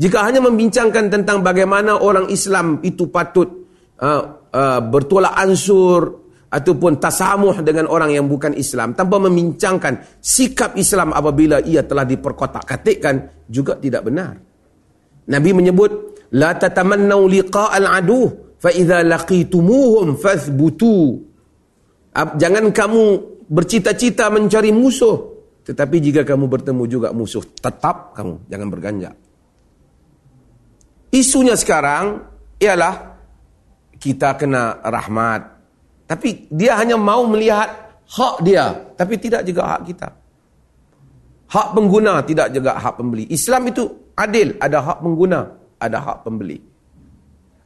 Jika 0.00 0.24
hanya 0.24 0.40
membincangkan 0.40 1.12
tentang 1.12 1.44
bagaimana 1.44 2.00
orang 2.00 2.32
Islam 2.32 2.80
itu 2.80 3.12
patut 3.12 3.46
uh, 4.00 4.22
uh, 4.50 4.80
bertolak 4.80 5.36
ansur, 5.36 6.23
ataupun 6.54 7.02
tasamuh 7.02 7.58
dengan 7.66 7.90
orang 7.90 8.14
yang 8.14 8.30
bukan 8.30 8.54
Islam 8.54 8.94
tanpa 8.94 9.18
membincangkan 9.18 10.22
sikap 10.22 10.78
Islam 10.78 11.10
apabila 11.10 11.58
ia 11.58 11.82
telah 11.82 12.06
diperkotak-katikkan 12.06 13.42
juga 13.50 13.74
tidak 13.74 14.06
benar. 14.06 14.38
Nabi 15.26 15.50
menyebut 15.50 16.22
la 16.30 16.54
tatamannu 16.54 17.26
liqa'al 17.26 17.90
adu 17.90 18.54
fa 18.62 18.70
idza 18.70 19.02
laqitumuhum 19.02 20.14
fathbutu. 20.14 21.26
Jangan 22.14 22.70
kamu 22.70 23.02
bercita-cita 23.50 24.30
mencari 24.30 24.70
musuh 24.70 25.34
tetapi 25.66 25.96
jika 25.98 26.22
kamu 26.22 26.46
bertemu 26.46 26.82
juga 26.86 27.08
musuh 27.10 27.42
tetap 27.58 28.14
kamu 28.14 28.46
jangan 28.46 28.68
berganjak. 28.70 29.14
Isunya 31.10 31.58
sekarang 31.58 32.22
ialah 32.62 33.16
kita 33.98 34.38
kena 34.38 34.78
rahmat 34.84 35.53
tapi 36.04 36.48
dia 36.52 36.76
hanya 36.76 37.00
mau 37.00 37.24
melihat 37.24 37.84
hak 38.08 38.44
dia. 38.44 38.76
Tapi 38.94 39.14
tidak 39.16 39.42
juga 39.48 39.62
hak 39.76 39.80
kita. 39.88 40.08
Hak 41.48 41.68
pengguna 41.72 42.20
tidak 42.24 42.52
juga 42.52 42.76
hak 42.76 42.94
pembeli. 43.00 43.24
Islam 43.32 43.68
itu 43.72 43.88
adil. 44.16 44.56
Ada 44.60 44.78
hak 44.84 44.98
pengguna. 45.00 45.40
Ada 45.80 45.98
hak 46.00 46.18
pembeli. 46.26 46.58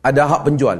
Ada 0.02 0.22
hak 0.28 0.40
penjual. 0.46 0.78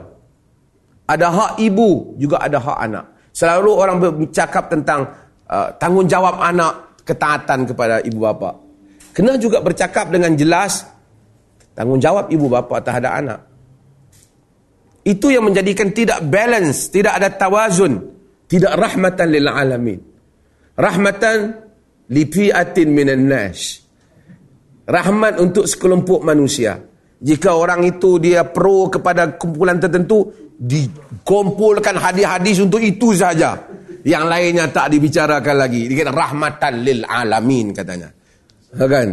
Ada 1.08 1.26
hak 1.32 1.52
ibu. 1.62 2.14
Juga 2.20 2.36
ada 2.42 2.58
hak 2.62 2.78
anak. 2.78 3.04
Selalu 3.34 3.70
orang 3.70 3.96
bercakap 4.02 4.70
tentang 4.70 5.08
uh, 5.46 5.68
tanggungjawab 5.78 6.42
anak 6.42 7.02
ketaatan 7.02 7.66
kepada 7.66 8.02
ibu 8.04 8.22
bapa. 8.22 8.54
Kena 9.14 9.34
juga 9.40 9.58
bercakap 9.58 10.14
dengan 10.14 10.34
jelas 10.38 10.86
tanggungjawab 11.74 12.30
ibu 12.30 12.46
bapa 12.46 12.78
terhadap 12.82 13.12
anak. 13.18 13.40
Itu 15.08 15.32
yang 15.32 15.48
menjadikan 15.48 15.88
tidak 15.96 16.20
balance, 16.28 16.92
tidak 16.92 17.16
ada 17.16 17.32
tawazun, 17.32 17.96
tidak 18.44 18.76
rahmatan 18.76 19.26
lil 19.32 19.48
alamin. 19.48 19.96
Rahmatan 20.76 21.36
li 22.12 22.28
fi'atin 22.28 22.88
minan 22.92 23.24
nas. 23.24 23.80
Rahmat 24.84 25.40
untuk 25.40 25.64
sekelompok 25.64 26.20
manusia. 26.20 26.76
Jika 27.18 27.56
orang 27.56 27.88
itu 27.88 28.20
dia 28.20 28.44
pro 28.44 28.92
kepada 28.92 29.32
kumpulan 29.40 29.80
tertentu, 29.80 30.28
dikumpulkan 30.60 31.96
hadis-hadis 31.96 32.60
untuk 32.60 32.84
itu 32.84 33.16
saja. 33.16 33.56
Yang 34.04 34.24
lainnya 34.28 34.68
tak 34.68 34.92
dibicarakan 34.92 35.56
lagi. 35.56 35.88
Dia 35.88 36.04
kata 36.04 36.12
rahmatan 36.12 36.72
lil 36.84 37.00
alamin 37.08 37.72
katanya. 37.72 38.12
Ha, 38.76 38.84
kan? 38.84 39.08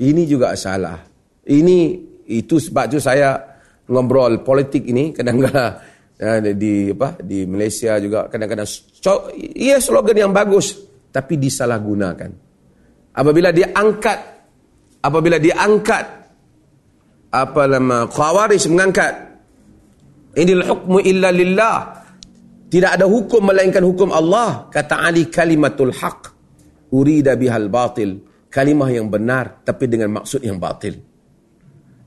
Ini 0.00 0.22
juga 0.24 0.56
salah. 0.56 0.96
Ini 1.44 1.78
itu 2.24 2.56
sebab 2.56 2.90
tu 2.90 2.98
saya 2.98 3.55
ngobrol 3.86 4.42
politik 4.42 4.86
ini 4.86 5.14
kadang-kadang 5.14 5.78
ya, 6.18 6.40
di 6.62 6.90
apa 6.90 7.18
di 7.22 7.46
Malaysia 7.46 7.98
juga 8.02 8.26
kadang-kadang 8.26 8.66
iya 9.54 9.78
slogan 9.78 10.16
yang 10.16 10.32
bagus 10.34 10.76
tapi 11.10 11.40
disalahgunakan. 11.40 12.30
Apabila 13.16 13.48
dia 13.48 13.72
angkat 13.72 14.18
apabila 15.00 15.40
dia 15.40 15.56
angkat 15.56 16.04
apa 17.32 17.62
nama 17.68 18.10
khawarij 18.10 18.62
mengangkat 18.68 19.14
inil 20.36 20.62
hukmu 20.62 20.98
illa 21.00 21.32
lillah 21.32 21.76
tidak 22.66 22.98
ada 22.98 23.06
hukum 23.06 23.40
melainkan 23.46 23.82
hukum 23.86 24.10
Allah 24.10 24.68
kata 24.68 25.00
Ali 25.00 25.30
kalimatul 25.30 25.94
haq 25.94 26.32
urida 26.92 27.38
bihal 27.38 27.70
batil 27.72 28.20
kalimah 28.50 28.88
yang 28.90 29.06
benar 29.08 29.62
tapi 29.62 29.88
dengan 29.90 30.20
maksud 30.20 30.42
yang 30.42 30.56
batil 30.56 30.96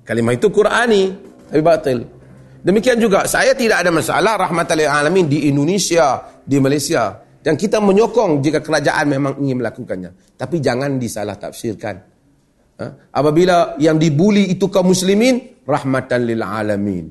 kalimah 0.04 0.34
itu 0.36 0.48
Qurani 0.50 1.04
tapi 1.50 1.62
batil. 1.66 2.00
Demikian 2.60 3.02
juga 3.02 3.26
saya 3.26 3.58
tidak 3.58 3.82
ada 3.82 3.92
masalah 3.92 4.38
rahmatan 4.38 4.76
lil 4.78 4.92
alamin 4.92 5.26
di 5.26 5.50
Indonesia, 5.50 6.22
di 6.46 6.62
Malaysia 6.62 7.26
dan 7.40 7.56
kita 7.56 7.80
menyokong 7.80 8.44
jika 8.44 8.60
kerajaan 8.60 9.06
memang 9.08 9.34
ingin 9.40 9.64
melakukannya. 9.64 10.36
Tapi 10.36 10.60
jangan 10.60 11.00
disalah 11.00 11.40
tafsirkan. 11.40 11.96
Ha? 12.80 12.86
Apabila 13.16 13.80
yang 13.80 13.96
dibuli 13.96 14.52
itu 14.52 14.68
kaum 14.68 14.92
muslimin 14.92 15.64
rahmatan 15.64 16.20
lil 16.28 16.44
alamin. 16.44 17.06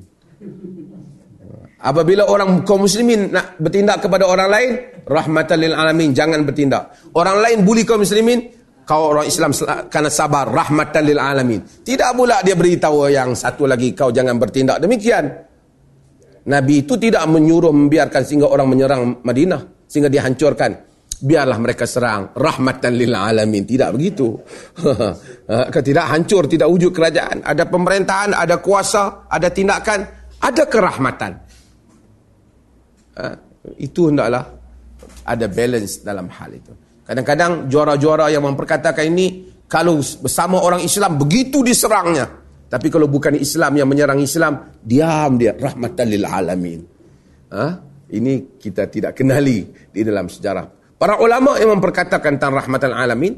Apabila 1.79 2.29
orang 2.29 2.61
kaum 2.61 2.85
muslimin 2.85 3.33
nak 3.33 3.57
bertindak 3.57 4.05
kepada 4.05 4.29
orang 4.29 4.49
lain 4.51 4.71
rahmatan 5.07 5.57
lil 5.57 5.73
alamin 5.73 6.13
jangan 6.13 6.45
bertindak. 6.45 6.93
Orang 7.17 7.41
lain 7.41 7.65
bully 7.65 7.81
kaum 7.81 8.05
muslimin 8.05 8.58
kau 8.89 9.13
orang 9.13 9.29
Islam 9.29 9.53
kena 9.85 10.09
sabar 10.09 10.49
rahmatan 10.49 11.05
lil 11.05 11.21
alamin. 11.21 11.61
Tidak 11.61 12.09
pula 12.17 12.41
dia 12.41 12.57
beritahu 12.57 13.05
yang 13.05 13.37
satu 13.37 13.69
lagi 13.69 13.93
kau 13.93 14.09
jangan 14.09 14.41
bertindak 14.41 14.81
demikian. 14.81 15.29
Nabi 16.49 16.81
itu 16.81 16.97
tidak 16.97 17.29
menyuruh 17.29 17.69
membiarkan 17.69 18.25
sehingga 18.25 18.49
orang 18.49 18.65
menyerang 18.65 19.21
Madinah 19.21 19.85
sehingga 19.85 20.09
dihancurkan. 20.09 20.89
Biarlah 21.19 21.59
mereka 21.61 21.85
serang 21.85 22.33
rahmatan 22.33 22.97
lil 22.97 23.13
alamin. 23.13 23.61
Tidak 23.61 23.93
begitu. 23.93 24.33
tidak 25.85 26.05
hancur, 26.09 26.49
tidak 26.49 26.71
wujud 26.71 26.89
kerajaan. 26.89 27.45
Ada 27.45 27.69
pemerintahan, 27.69 28.33
ada 28.33 28.57
kuasa, 28.57 29.29
ada 29.29 29.51
tindakan, 29.53 29.99
ada 30.41 30.63
kerahmatan. 30.65 31.31
Ha, 33.19 33.23
itu 33.77 34.09
hendaklah 34.09 34.47
ada 35.27 35.45
balance 35.51 36.01
dalam 36.01 36.31
hal 36.31 36.55
itu. 36.55 36.88
Kadang-kadang 37.09 37.65
juara-juara 37.65 38.29
yang 38.29 38.45
memperkatakan 38.45 39.09
ini, 39.09 39.49
kalau 39.65 39.97
bersama 39.97 40.61
orang 40.61 40.85
Islam, 40.85 41.17
begitu 41.17 41.65
diserangnya. 41.65 42.29
Tapi 42.69 42.85
kalau 42.93 43.09
bukan 43.09 43.33
Islam 43.33 43.81
yang 43.81 43.89
menyerang 43.89 44.21
Islam, 44.21 44.77
diam 44.77 45.33
dia. 45.41 45.57
Rahmatan 45.57 46.05
lil 46.05 46.21
alamin. 46.21 46.85
Ha? 47.49 47.65
Ini 48.13 48.61
kita 48.61 48.85
tidak 48.93 49.17
kenali 49.17 49.65
di 49.89 50.05
dalam 50.05 50.29
sejarah. 50.29 50.69
Para 51.01 51.17
ulama 51.17 51.57
yang 51.57 51.73
memperkatakan 51.81 52.37
tentang 52.37 52.53
rahmatan 52.61 52.93
alamin, 52.93 53.33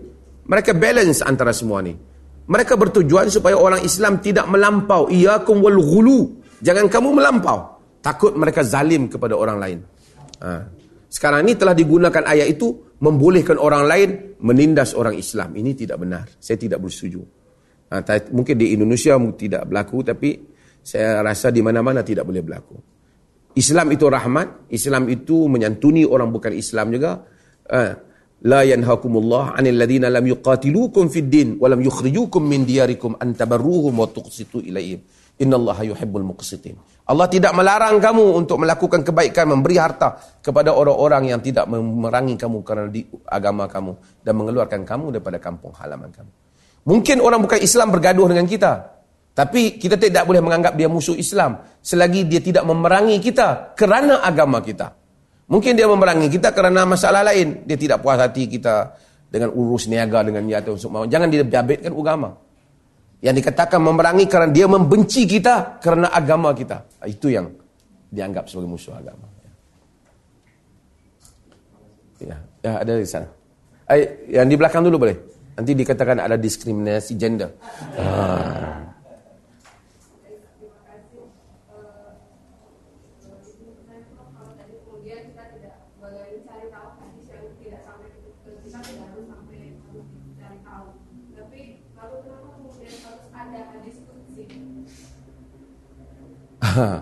mereka 0.51 0.76
balance 0.76 1.24
antara 1.24 1.55
semua 1.55 1.80
ini. 1.80 1.95
Mereka 2.51 2.76
bertujuan 2.76 3.32
supaya 3.32 3.55
orang 3.55 3.88
Islam 3.88 4.19
tidak 4.19 4.51
melampau. 4.51 5.07
Iyakum 5.07 5.63
wal 5.63 5.80
ghulu. 5.80 6.43
Jangan 6.59 6.91
kamu 6.91 7.24
melampau. 7.24 7.80
Takut 8.03 8.36
mereka 8.36 8.67
zalim 8.67 9.07
kepada 9.07 9.39
orang 9.39 9.57
lain. 9.63 9.80
Ha. 10.43 10.81
Sekarang 11.12 11.43
ini 11.43 11.59
telah 11.59 11.76
digunakan 11.76 12.24
ayat 12.24 12.47
itu 12.47 12.95
membolehkan 13.03 13.59
orang 13.59 13.84
lain 13.84 14.09
menindas 14.39 14.95
orang 14.95 15.20
Islam. 15.20 15.51
Ini 15.51 15.76
tidak 15.76 15.99
benar. 15.99 16.24
Saya 16.39 16.55
tidak 16.55 16.80
bersetuju. 16.80 17.20
Ha, 17.91 17.99
mungkin 18.32 18.55
di 18.55 18.72
Indonesia 18.72 19.20
tidak 19.36 19.68
berlaku, 19.68 20.07
tapi 20.07 20.39
saya 20.80 21.20
rasa 21.20 21.51
di 21.51 21.59
mana-mana 21.59 21.99
tidak 21.99 22.24
boleh 22.24 22.39
berlaku. 22.39 22.80
Islam 23.59 23.91
itu 23.91 24.07
rahmat, 24.07 24.72
Islam 24.72 25.12
itu 25.12 25.51
menyantuni 25.51 26.07
orang 26.07 26.32
bukan 26.32 26.55
Islam 26.55 26.95
juga. 26.95 27.20
Ha, 27.68 27.80
la 28.47 28.62
yanhakumullah 28.64 29.59
'anil 29.59 29.76
ladina 29.76 30.07
lam 30.07 30.24
yuqatilukum 30.24 31.12
fid 31.12 31.28
din 31.28 31.59
wa 31.59 31.68
lam 31.68 31.84
yukhrijukum 31.84 32.39
min 32.39 32.64
diyarikum 32.64 33.20
an 33.20 33.36
tabarruhum 33.36 33.99
wa 33.99 34.07
tuqsitu 34.07 34.64
ilaihim. 34.64 35.03
Innallaha 35.42 35.82
yuhibbul 35.82 36.22
muqsitin. 36.22 36.78
Allah 37.10 37.26
tidak 37.26 37.52
melarang 37.58 37.98
kamu 37.98 38.38
untuk 38.38 38.62
melakukan 38.62 39.02
kebaikan, 39.02 39.50
memberi 39.50 39.82
harta 39.82 40.22
kepada 40.39 40.72
orang-orang 40.72 41.34
yang 41.34 41.42
tidak 41.42 41.66
memerangi 41.66 42.38
kamu 42.38 42.62
kerana 42.62 42.88
di 42.94 43.02
agama 43.26 43.66
kamu 43.66 44.22
dan 44.22 44.34
mengeluarkan 44.38 44.86
kamu 44.86 45.18
daripada 45.18 45.42
kampung 45.42 45.74
halaman 45.76 46.14
kamu. 46.14 46.32
Mungkin 46.86 47.18
orang 47.20 47.42
bukan 47.42 47.60
Islam 47.60 47.89
bergaduh 47.89 48.30
dengan 48.30 48.46
kita. 48.46 49.02
Tapi 49.32 49.80
kita 49.80 49.96
tidak 49.96 50.28
boleh 50.28 50.44
menganggap 50.44 50.76
dia 50.76 50.92
musuh 50.92 51.16
Islam 51.16 51.64
selagi 51.80 52.28
dia 52.28 52.44
tidak 52.44 52.68
memerangi 52.68 53.18
kita 53.24 53.74
kerana 53.74 54.22
agama 54.22 54.60
kita. 54.60 54.92
Mungkin 55.48 55.76
dia 55.76 55.88
memerangi 55.88 56.28
kita 56.32 56.52
kerana 56.52 56.84
masalah 56.84 57.28
lain. 57.28 57.64
Dia 57.66 57.76
tidak 57.80 58.04
puas 58.04 58.20
hati 58.20 58.48
kita 58.48 58.92
dengan 59.32 59.56
urus 59.56 59.88
niaga 59.88 60.24
dengan 60.24 60.44
dia 60.44 60.60
atau 60.60 60.76
Jangan 61.08 61.28
dia 61.32 61.44
biabitkan 61.48 61.92
agama. 61.96 62.51
Yang 63.22 63.36
dikatakan 63.45 63.78
memerangi 63.78 64.26
kerana 64.26 64.49
dia 64.49 64.65
membenci 64.65 65.30
kita 65.30 65.78
kerana 65.78 66.09
agama 66.09 66.49
kita. 66.57 66.89
Itu 67.05 67.30
yang 67.30 67.53
dianggap 68.09 68.49
sebagai 68.49 68.69
musuh 68.69 68.97
agama. 68.97 69.30
Ya, 72.22 72.38
ya 72.65 72.72
ada 72.82 72.93
di 72.97 73.05
sana. 73.05 73.30
Eh, 73.89 74.34
yang 74.34 74.49
di 74.49 74.57
belakang 74.57 74.82
dulu 74.82 75.05
boleh. 75.05 75.17
Nanti 75.53 75.78
dikatakan 75.78 76.17
ada 76.17 76.38
diskriminasi 76.38 77.13
gender. 77.17 77.53
Ah. 96.62 97.02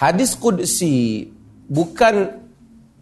hadis 0.00 0.32
kudsi 0.32 1.28
bukan 1.68 2.40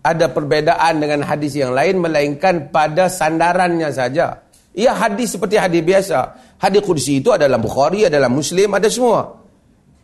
ada 0.02 0.26
perbedaan 0.30 0.98
dengan 0.98 1.22
hadis 1.22 1.54
yang 1.54 1.74
lain 1.74 2.02
melainkan 2.02 2.70
pada 2.70 3.10
sandarannya 3.10 3.90
saja. 3.90 4.46
Ia 4.76 4.92
hadis 4.92 5.34
seperti 5.34 5.58
hadis 5.58 5.82
biasa. 5.82 6.18
Hadis 6.62 6.82
kudsi 6.84 7.18
itu 7.18 7.32
adalah 7.32 7.58
Bukhari, 7.58 8.06
adalah 8.06 8.30
Muslim, 8.30 8.76
ada 8.76 8.86
semua. 8.86 9.40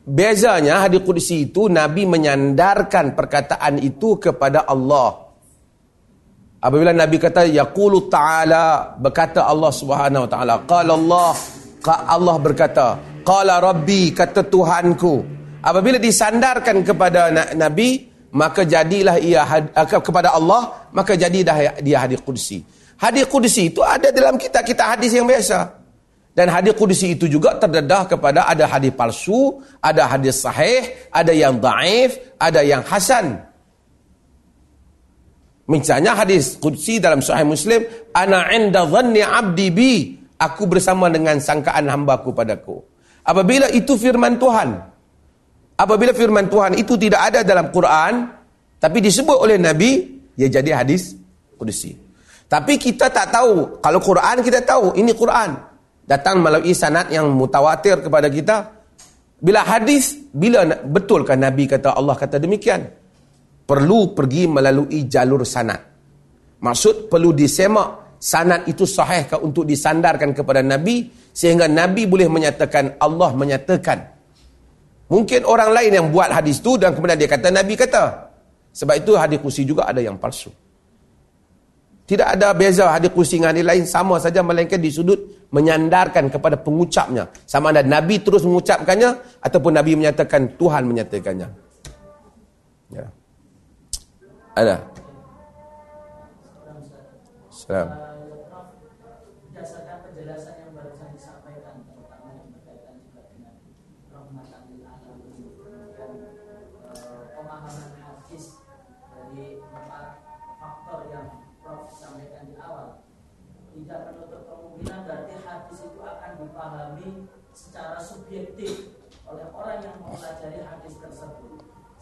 Bezanya 0.02 0.82
hadis 0.82 1.06
kudsi 1.06 1.46
itu 1.50 1.70
Nabi 1.70 2.02
menyandarkan 2.08 3.14
perkataan 3.14 3.78
itu 3.78 4.18
kepada 4.18 4.66
Allah. 4.66 5.22
Apabila 6.62 6.94
Nabi 6.94 7.18
kata 7.18 7.46
yaqulu 7.46 8.06
ta'ala 8.06 8.94
berkata 8.98 9.46
Allah 9.46 9.70
Subhanahu 9.74 10.26
wa 10.26 10.30
taala 10.30 10.54
qala 10.62 10.94
Allah 10.94 11.34
Allah 11.86 12.36
berkata 12.38 12.86
qala 13.26 13.58
rabbi 13.58 14.14
kata 14.14 14.46
Tuhanku. 14.46 15.40
Apabila 15.62 15.98
disandarkan 15.98 16.82
kepada 16.82 17.30
Nabi 17.54 18.10
maka 18.34 18.66
jadilah 18.66 19.20
ia 19.22 19.46
uh, 19.46 19.86
kepada 20.02 20.34
Allah 20.34 20.90
maka 20.90 21.14
jadilah 21.14 21.78
dia 21.82 22.02
hadis 22.02 22.18
qudsi. 22.22 22.62
Hadis 22.98 23.26
qudsi 23.26 23.70
itu 23.70 23.82
ada 23.82 24.10
dalam 24.14 24.38
kitab-kitab 24.38 24.98
hadis 24.98 25.14
yang 25.14 25.26
biasa. 25.26 25.82
Dan 26.32 26.48
hadis 26.48 26.72
qudsi 26.72 27.12
itu 27.12 27.28
juga 27.28 27.60
terdedah 27.60 28.08
kepada 28.08 28.48
ada 28.48 28.64
hadis 28.64 28.90
palsu 28.96 29.60
ada 29.84 30.08
hadis 30.08 30.40
sahih 30.40 31.10
ada 31.12 31.30
yang 31.30 31.60
daif 31.60 32.16
ada 32.40 32.64
yang 32.64 32.80
hasan. 32.82 33.42
Misalnya 35.68 36.18
hadis 36.18 36.58
qudsi 36.58 36.98
dalam 36.98 37.22
sahih 37.22 37.46
muslim 37.46 37.86
ana 38.16 38.50
inda 38.50 38.82
dhanni 38.82 39.22
abdi 39.22 39.68
bi 39.70 39.94
aku 40.42 40.66
bersama 40.66 41.06
dengan 41.06 41.38
sangkaan 41.38 41.86
hambaku 41.86 42.34
padaku. 42.34 42.82
Apabila 43.22 43.70
itu 43.70 43.94
firman 43.94 44.34
Tuhan 44.34 44.74
apabila 45.78 46.10
firman 46.10 46.50
Tuhan 46.50 46.74
itu 46.74 46.98
tidak 46.98 47.30
ada 47.30 47.40
dalam 47.46 47.70
Quran 47.70 48.26
tapi 48.82 48.98
disebut 48.98 49.38
oleh 49.38 49.62
Nabi 49.62 50.02
ia 50.34 50.50
jadi 50.50 50.82
hadis 50.82 51.14
kudusi 51.54 52.02
tapi 52.52 52.76
kita 52.76 53.08
tak 53.08 53.32
tahu. 53.32 53.80
Kalau 53.80 53.96
Quran 54.04 54.44
kita 54.44 54.60
tahu 54.60 54.92
ini 55.00 55.16
Quran. 55.16 55.56
Datang 56.04 56.44
melalui 56.44 56.76
sanad 56.76 57.08
yang 57.08 57.32
mutawatir 57.32 58.04
kepada 58.04 58.28
kita. 58.28 58.68
Bila 59.40 59.64
hadis 59.64 60.20
bila 60.28 60.68
betulkah 60.84 61.32
Nabi 61.32 61.64
kata 61.64 61.96
Allah 61.96 62.12
kata 62.12 62.36
demikian? 62.36 62.84
Perlu 63.64 64.12
pergi 64.12 64.44
melalui 64.44 65.08
jalur 65.08 65.48
sanad. 65.48 65.80
Maksud 66.60 67.08
perlu 67.08 67.32
disemak 67.32 68.01
sanad 68.22 68.62
itu 68.70 68.86
sahihkah 68.86 69.42
untuk 69.42 69.66
disandarkan 69.66 70.30
kepada 70.30 70.62
Nabi 70.62 71.10
sehingga 71.34 71.66
Nabi 71.66 72.06
boleh 72.06 72.30
menyatakan 72.30 73.02
Allah 73.02 73.34
menyatakan 73.34 74.12
Mungkin 75.12 75.44
orang 75.44 75.76
lain 75.76 75.92
yang 75.92 76.06
buat 76.08 76.32
hadis 76.32 76.64
tu 76.64 76.80
dan 76.80 76.96
kemudian 76.96 77.20
dia 77.20 77.28
kata 77.28 77.52
Nabi 77.52 77.76
kata. 77.76 78.32
Sebab 78.72 78.96
itu 78.96 79.12
hadis 79.12 79.36
kursi 79.44 79.68
juga 79.68 79.84
ada 79.84 80.00
yang 80.00 80.16
palsu. 80.16 80.48
Tidak 82.08 82.24
ada 82.24 82.56
beza 82.56 82.88
hadis 82.88 83.12
kursi 83.12 83.36
dengan 83.36 83.52
hadis 83.52 83.66
lain 83.68 83.84
sama 83.84 84.16
saja 84.16 84.40
melainkan 84.40 84.80
di 84.80 84.88
sudut 84.88 85.20
menyandarkan 85.52 86.32
kepada 86.32 86.56
pengucapnya. 86.56 87.28
Sama 87.44 87.76
ada 87.76 87.84
Nabi 87.84 88.24
terus 88.24 88.40
mengucapkannya 88.48 89.44
ataupun 89.44 89.76
Nabi 89.76 90.00
menyatakan 90.00 90.56
Tuhan 90.56 90.88
menyatakannya. 90.88 91.48
Ya. 92.88 93.04
Ada. 94.56 94.76
Salam. 97.52 98.11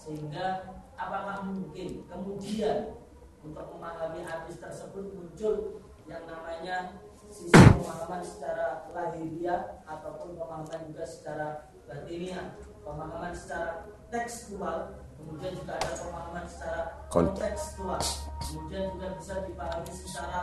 Sehingga 0.01 0.80
apakah 0.97 1.45
mungkin 1.45 2.09
kemudian 2.09 2.97
untuk 3.45 3.66
memahami 3.76 4.24
hadis 4.24 4.57
tersebut 4.57 5.12
muncul 5.12 5.84
yang 6.09 6.24
namanya 6.24 6.97
sisi 7.30 7.55
pemahaman 7.55 8.24
secara 8.24 8.91
lahiriah 8.91 9.84
ataupun 9.86 10.34
pemahaman 10.34 10.80
juga 10.91 11.05
secara 11.07 11.47
batiniah 11.86 12.59
pemahaman 12.82 13.30
secara 13.30 13.86
tekstual 14.11 14.99
kemudian 15.20 15.53
juga 15.55 15.78
ada 15.78 15.93
pemahaman 16.01 16.45
secara 16.49 16.80
kontekstual. 17.12 18.01
Kemudian 18.41 18.84
juga 18.97 19.09
bisa 19.20 19.34
dipahami 19.45 19.93
secara 19.93 20.41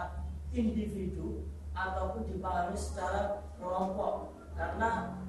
individu 0.53 1.49
ataupun 1.77 2.25
dipahami 2.25 2.73
secara 2.73 3.45
kelompok 3.61 4.33
karena 4.57 5.21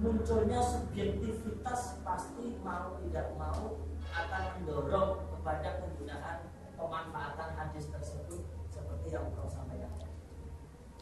munculnya 0.00 0.64
subjektivitas 0.64 2.00
pasti 2.00 2.56
mau 2.64 2.96
tidak 3.04 3.36
mau 3.36 3.76
akan 4.16 4.42
mendorong 4.56 5.20
kepada 5.28 5.84
penggunaan 5.84 6.38
pemanfaatan 6.80 7.50
hadis 7.52 7.92
tersebut 7.92 8.40
seperti 8.72 9.12
yang 9.12 9.28
kau 9.36 9.44
sampaikan. 9.44 9.92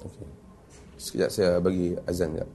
Oke. 0.02 0.26
Sekejap 0.98 1.30
saya 1.30 1.52
bagi 1.62 1.94
azan 2.10 2.34
ya. 2.34 2.46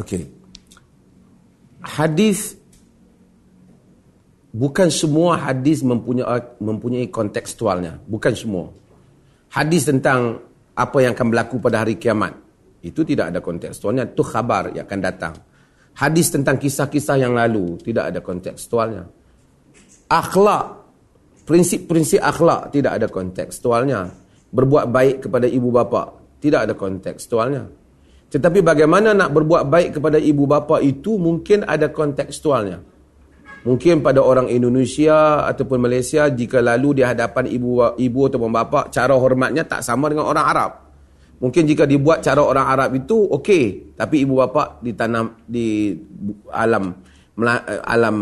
Okey. 0.00 0.24
Hadis 1.84 2.56
bukan 4.52 4.88
semua 4.88 5.36
hadis 5.36 5.84
mempunyai 5.84 6.56
mempunyai 6.60 7.06
kontekstualnya, 7.12 8.00
bukan 8.08 8.32
semua. 8.32 8.72
Hadis 9.52 9.84
tentang 9.84 10.40
apa 10.72 10.96
yang 11.04 11.12
akan 11.12 11.26
berlaku 11.28 11.56
pada 11.60 11.84
hari 11.84 12.00
kiamat 12.00 12.32
itu 12.80 13.04
tidak 13.04 13.34
ada 13.34 13.40
kontekstualnya, 13.44 14.08
itu 14.08 14.24
khabar 14.24 14.72
yang 14.72 14.88
akan 14.88 15.00
datang. 15.00 15.34
Hadis 16.00 16.32
tentang 16.32 16.56
kisah-kisah 16.56 17.20
yang 17.20 17.36
lalu 17.36 17.76
tidak 17.84 18.08
ada 18.14 18.20
kontekstualnya. 18.24 19.04
Akhlak, 20.08 20.64
prinsip-prinsip 21.44 22.22
akhlak 22.24 22.72
tidak 22.72 22.96
ada 22.96 23.06
kontekstualnya. 23.10 24.08
Berbuat 24.50 24.90
baik 24.90 25.16
kepada 25.28 25.46
ibu 25.46 25.68
bapa 25.70 26.14
tidak 26.40 26.66
ada 26.66 26.74
kontekstualnya. 26.74 27.79
Tetapi 28.30 28.62
bagaimana 28.62 29.10
nak 29.10 29.34
berbuat 29.34 29.66
baik 29.66 29.98
kepada 29.98 30.14
ibu 30.14 30.46
bapa 30.46 30.78
itu 30.78 31.18
mungkin 31.18 31.66
ada 31.66 31.90
kontekstualnya. 31.90 32.78
Mungkin 33.60 34.00
pada 34.00 34.24
orang 34.24 34.48
Indonesia 34.48 35.44
ataupun 35.44 35.84
Malaysia 35.84 36.30
jika 36.32 36.64
lalu 36.64 37.02
di 37.02 37.02
hadapan 37.04 37.44
ibu 37.50 37.92
ibu 37.98 38.20
atau 38.24 38.38
bapa 38.48 38.88
cara 38.88 39.12
hormatnya 39.18 39.66
tak 39.66 39.84
sama 39.84 40.08
dengan 40.08 40.30
orang 40.30 40.46
Arab. 40.46 40.72
Mungkin 41.42 41.68
jika 41.68 41.84
dibuat 41.84 42.22
cara 42.22 42.40
orang 42.40 42.66
Arab 42.68 42.90
itu 42.96 43.16
okey, 43.36 43.96
tapi 43.98 44.24
ibu 44.24 44.38
bapa 44.38 44.78
ditanam 44.80 45.44
di 45.44 45.92
alam 46.54 46.94
alam 47.84 48.16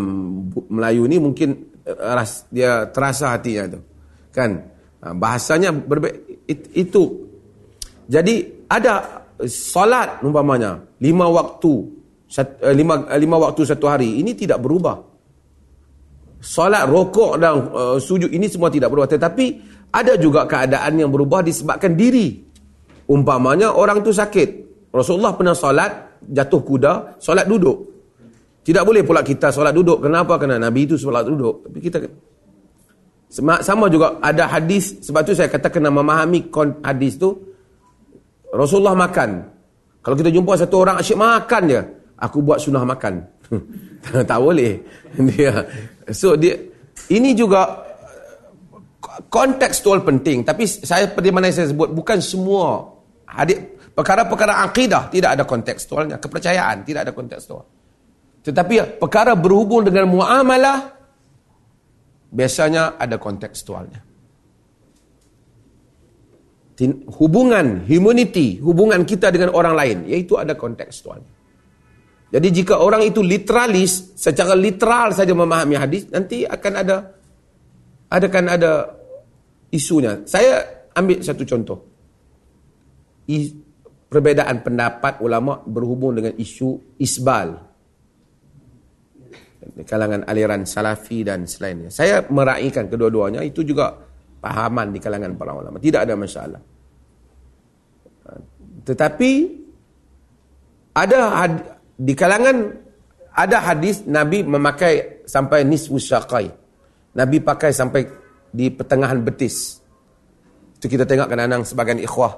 Melayu 0.71 1.05
ni 1.07 1.19
mungkin 1.19 1.55
eh, 1.85 1.99
ras, 1.99 2.49
dia 2.49 2.89
terasa 2.89 3.37
hatinya 3.37 3.77
tu. 3.77 3.81
Kan? 4.33 4.51
Ha, 5.05 5.15
bahasanya 5.15 5.71
berbeza 5.71 6.19
itu. 6.75 7.29
Jadi 8.09 8.67
ada 8.73 9.18
solat 9.47 10.19
umpamanya 10.27 10.83
lima 10.99 11.31
waktu 11.31 11.73
eh, 12.35 12.75
lima, 12.75 13.07
eh, 13.07 13.21
lima 13.23 13.37
waktu 13.39 13.63
satu 13.63 13.87
hari 13.87 14.19
ini 14.19 14.35
tidak 14.35 14.59
berubah. 14.59 14.99
Solat 16.39 16.87
rokok 16.87 17.35
dan 17.35 17.67
uh, 17.75 17.99
sujud 17.99 18.31
ini 18.31 18.47
semua 18.47 18.71
tidak 18.71 18.95
berubah. 18.95 19.11
Tetapi 19.11 19.47
ada 19.91 20.15
juga 20.15 20.47
keadaan 20.47 20.95
yang 20.95 21.11
berubah 21.11 21.43
disebabkan 21.43 21.99
diri. 21.99 22.39
Umpamanya 23.11 23.75
orang 23.75 24.07
tu 24.07 24.15
sakit. 24.15 24.69
Rasulullah 24.95 25.35
pernah 25.35 25.59
solat 25.59 26.23
jatuh 26.23 26.63
kuda 26.63 26.93
solat 27.19 27.43
duduk. 27.43 27.91
Tidak 28.63 28.85
boleh 28.87 29.03
pula 29.03 29.27
kita 29.27 29.51
solat 29.51 29.75
duduk. 29.75 29.99
Kenapa? 29.99 30.39
Kerana 30.39 30.63
Nabi 30.63 30.87
itu 30.87 30.95
solat 30.95 31.27
duduk. 31.27 31.67
Tapi 31.67 31.79
kita 31.83 31.99
sama 33.65 33.91
juga 33.91 34.23
ada 34.23 34.47
hadis. 34.47 35.03
Sebab 35.03 35.21
tu 35.27 35.35
saya 35.35 35.51
kata 35.51 35.75
kena 35.75 35.91
memahami 35.91 36.47
hadis 36.87 37.19
tu 37.19 37.48
Rasulullah 38.53 38.97
makan. 38.97 39.31
Kalau 40.01 40.17
kita 40.17 40.31
jumpa 40.33 40.57
satu 40.57 40.77
orang 40.81 40.97
asyik 41.01 41.19
makan 41.21 41.63
dia, 41.69 41.83
aku 42.17 42.41
buat 42.41 42.59
sunnah 42.63 42.85
makan. 42.87 43.21
tak 44.31 44.39
boleh. 44.41 44.81
Dia. 45.29 45.53
So 46.13 46.37
dia 46.37 46.57
ini 47.13 47.37
juga 47.37 47.85
kontekstual 49.29 50.05
penting 50.05 50.45
tapi 50.45 50.65
saya 50.65 51.09
seperti 51.11 51.29
mana 51.29 51.53
saya 51.53 51.69
sebut 51.69 51.93
bukan 51.93 52.17
semua 52.23 52.81
hadis 53.29 53.61
perkara-perkara 53.93 54.65
akidah 54.65 55.13
tidak 55.13 55.37
ada 55.37 55.45
kontekstualnya, 55.45 56.17
kepercayaan 56.17 56.85
tidak 56.89 57.09
ada 57.09 57.13
kontekstual. 57.13 57.65
Tetapi 58.41 58.97
perkara 58.97 59.37
berhubung 59.37 59.85
dengan 59.85 60.09
muamalah 60.09 60.97
biasanya 62.33 62.97
ada 62.97 63.21
kontekstualnya 63.21 64.08
hubungan, 67.19 67.83
humanity, 67.91 68.63
hubungan 68.63 69.03
kita 69.03 69.35
dengan 69.35 69.51
orang 69.51 69.75
lain, 69.75 69.97
iaitu 70.07 70.39
ada 70.39 70.55
kontekstualnya. 70.55 71.27
Jadi 72.29 72.49
jika 72.53 72.79
orang 72.79 73.03
itu 73.03 73.25
literalis, 73.25 74.15
secara 74.15 74.53
literal 74.55 75.11
saja 75.17 75.33
memahami 75.33 75.75
hadis, 75.81 76.07
nanti 76.13 76.45
akan 76.45 76.73
ada 76.77 76.97
akan 78.13 78.45
ada 78.47 78.73
isunya. 79.73 80.23
Saya 80.29 80.87
ambil 80.95 81.19
satu 81.25 81.43
contoh. 81.49 81.79
I, 83.29 83.49
perbezaan 84.09 84.65
pendapat 84.65 85.21
ulama 85.21 85.61
berhubung 85.65 86.17
dengan 86.17 86.37
isu 86.37 86.97
isbal. 87.01 87.69
Kalangan 89.85 90.25
aliran 90.25 90.65
salafi 90.65 91.25
dan 91.29 91.45
selainnya. 91.45 91.93
Saya 91.93 92.25
meraihkan 92.25 92.89
kedua-duanya, 92.89 93.45
itu 93.45 93.61
juga 93.65 94.08
pahaman 94.39 94.95
di 94.95 94.99
kalangan 95.03 95.35
para 95.35 95.53
ulama. 95.55 95.79
Tidak 95.83 96.01
ada 96.03 96.15
masalah. 96.15 96.61
Tetapi 98.85 99.33
ada 100.97 101.19
di 101.99 102.15
kalangan 102.17 102.57
ada 103.39 103.57
hadis 103.63 104.03
Nabi 104.09 104.43
memakai 104.43 105.23
sampai 105.29 105.63
nisfu 105.63 106.01
syaqai. 106.01 106.51
Nabi 107.15 107.39
pakai 107.39 107.71
sampai 107.71 108.03
di 108.51 108.73
pertengahan 108.73 109.21
betis. 109.23 109.79
Itu 110.79 110.87
kita 110.87 111.07
tengok 111.07 111.31
kadang-kadang 111.31 111.67
sebagian 111.67 111.99
ikhwah 112.03 112.33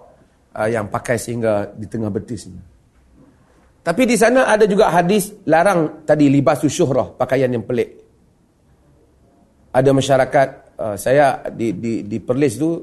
uh, 0.57 0.69
yang 0.69 0.89
pakai 0.89 1.17
sehingga 1.21 1.73
di 1.77 1.87
tengah 1.89 2.09
betis. 2.13 2.49
Tapi 3.81 4.03
di 4.05 4.17
sana 4.17 4.45
ada 4.45 4.69
juga 4.69 4.93
hadis 4.93 5.33
larang 5.49 6.05
tadi 6.05 6.29
libasu 6.29 6.69
syuhrah, 6.69 7.17
pakaian 7.17 7.49
yang 7.49 7.65
pelik. 7.65 7.97
Ada 9.73 9.91
masyarakat 9.95 10.70
uh, 10.81 10.97
saya 10.97 11.45
di 11.53 11.77
di 11.77 12.09
di 12.09 12.17
Perlis 12.17 12.57
tu 12.57 12.81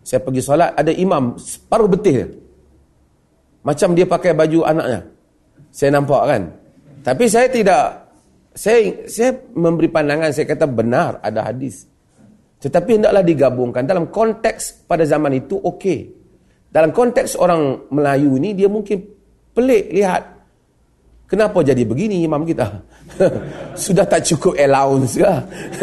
saya 0.00 0.22
pergi 0.22 0.40
solat 0.40 0.78
ada 0.78 0.94
imam 0.94 1.34
separuh 1.36 1.90
betis 1.90 2.40
macam 3.60 3.92
dia 3.92 4.08
pakai 4.08 4.32
baju 4.32 4.64
anaknya. 4.64 5.00
Saya 5.68 6.00
nampak 6.00 6.22
kan? 6.24 6.42
Tapi 7.04 7.24
saya 7.28 7.48
tidak 7.52 7.82
saya 8.56 9.06
saya 9.06 9.36
memberi 9.52 9.88
pandangan 9.92 10.32
saya 10.32 10.48
kata 10.48 10.66
benar 10.66 11.20
ada 11.20 11.44
hadis. 11.44 11.84
Tetapi 12.60 13.00
hendaklah 13.00 13.24
digabungkan. 13.24 13.84
Dalam 13.84 14.08
konteks 14.08 14.84
pada 14.84 15.04
zaman 15.04 15.36
itu 15.36 15.56
okey. 15.56 16.12
Dalam 16.68 16.92
konteks 16.92 17.36
orang 17.40 17.88
Melayu 17.92 18.36
ini 18.40 18.56
dia 18.56 18.68
mungkin 18.68 19.00
pelik 19.52 19.92
lihat. 19.92 20.24
Kenapa 21.30 21.62
jadi 21.62 21.86
begini 21.86 22.26
imam 22.26 22.42
kita? 22.42 22.66
Sudah 23.86 24.02
tak 24.02 24.26
cukup 24.26 24.58
allowance 24.58 25.14
ke 25.14 25.30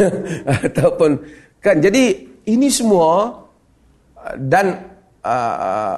ataupun 0.68 1.16
Kan 1.58 1.82
jadi 1.82 2.14
ini 2.46 2.68
semua 2.70 3.34
dan 4.38 4.78
uh, 5.24 5.96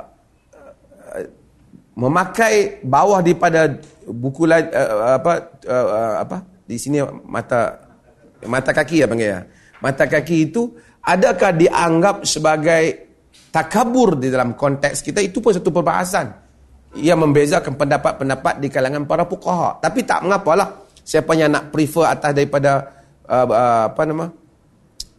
memakai 1.99 2.81
bawah 2.81 3.21
daripada 3.21 3.69
buku 4.09 4.49
uh, 4.49 5.21
apa 5.21 5.33
uh, 5.69 6.15
apa 6.25 6.37
di 6.65 6.81
sini 6.81 7.03
mata 7.27 7.77
mata 8.47 8.71
kaki 8.73 9.05
ya 9.05 9.07
panggil 9.07 9.29
ya. 9.37 9.41
Mata 9.81 10.05
kaki 10.09 10.53
itu 10.53 10.73
adakah 11.05 11.53
dianggap 11.57 12.25
sebagai 12.25 13.11
takabur 13.51 14.17
di 14.17 14.29
dalam 14.33 14.57
konteks 14.57 15.05
kita 15.05 15.21
itu 15.21 15.43
pun 15.43 15.53
satu 15.53 15.69
perbahasan. 15.69 16.27
Ia 16.99 17.15
membezakan 17.15 17.79
pendapat-pendapat 17.79 18.59
di 18.59 18.67
kalangan 18.67 19.07
para 19.07 19.23
fuqaha. 19.23 19.79
Tapi 19.79 20.03
tak 20.03 20.27
mengapalah. 20.27 20.91
Siapa 21.01 21.33
yang 21.39 21.55
nak 21.55 21.71
prefer 21.71 22.07
atas 22.07 22.35
daripada 22.35 22.83
uh, 23.27 23.47
uh, 23.47 23.83
apa 23.91 24.03
nama? 24.07 24.27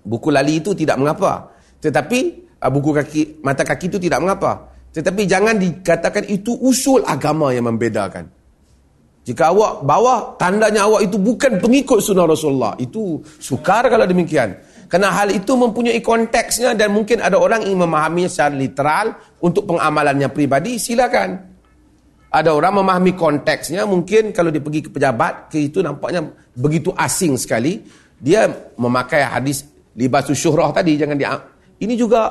Buku 0.02 0.34
lali 0.34 0.60
itu 0.62 0.74
tidak 0.74 0.98
mengapa. 0.98 1.54
Tetapi 1.82 2.20
uh, 2.62 2.72
buku 2.74 2.90
kaki 2.94 3.22
mata 3.46 3.62
kaki 3.66 3.90
itu 3.90 3.98
tidak 4.02 4.22
mengapa. 4.22 4.72
Tetapi 4.92 5.22
jangan 5.24 5.56
dikatakan 5.56 6.28
itu 6.28 6.52
usul 6.60 7.02
agama 7.08 7.56
yang 7.56 7.72
membedakan. 7.72 8.28
Jika 9.22 9.54
awak 9.54 9.86
bawah 9.86 10.34
tandanya 10.36 10.90
awak 10.90 11.06
itu 11.06 11.22
bukan 11.22 11.62
pengikut 11.62 12.02
sunnah 12.02 12.26
Rasulullah, 12.26 12.74
itu 12.82 13.22
sukar 13.38 13.86
kalau 13.86 14.10
demikian. 14.10 14.58
Kerana 14.90 15.14
hal 15.14 15.32
itu 15.32 15.56
mempunyai 15.56 16.02
konteksnya 16.04 16.76
dan 16.76 16.92
mungkin 16.92 17.22
ada 17.24 17.40
orang 17.40 17.64
yang 17.64 17.86
memahaminya 17.86 18.28
secara 18.28 18.52
literal 18.58 19.06
untuk 19.40 19.70
pengamalannya 19.70 20.28
pribadi, 20.34 20.82
silakan. 20.82 21.38
Ada 22.28 22.52
orang 22.52 22.84
memahami 22.84 23.16
konteksnya, 23.16 23.88
mungkin 23.88 24.36
kalau 24.36 24.52
dia 24.52 24.60
pergi 24.60 24.84
ke 24.84 24.90
pejabat, 24.92 25.48
ke 25.48 25.70
itu 25.70 25.80
nampaknya 25.80 26.28
begitu 26.58 26.92
asing 26.92 27.40
sekali. 27.40 27.88
Dia 28.20 28.52
memakai 28.76 29.24
hadis 29.24 29.64
libasu 29.98 30.32
syuhrah 30.32 30.72
tadi 30.72 30.96
jangan 30.96 31.18
dia 31.20 31.36
ini 31.82 31.98
juga 31.98 32.30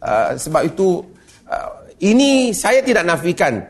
uh, 0.00 0.32
sebab 0.34 0.62
itu 0.64 1.04
uh, 1.46 1.82
ini 2.02 2.50
saya 2.50 2.82
tidak 2.82 3.06
nafikan. 3.06 3.62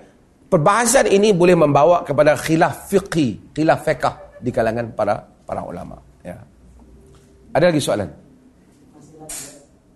Perbahasan 0.49 1.09
ini 1.09 1.33
boleh 1.33 1.57
membawa 1.57 2.05
kepada 2.05 2.37
khilaf 2.37 2.93
fiqhi, 2.93 3.57
khilaf 3.57 3.89
fiqah 3.89 4.15
di 4.41 4.53
kalangan 4.53 4.89
para 4.93 5.17
para 5.49 5.65
ulama. 5.65 5.97
Ya. 6.21 6.37
Ada 7.57 7.73
lagi 7.73 7.81
soalan? 7.81 8.09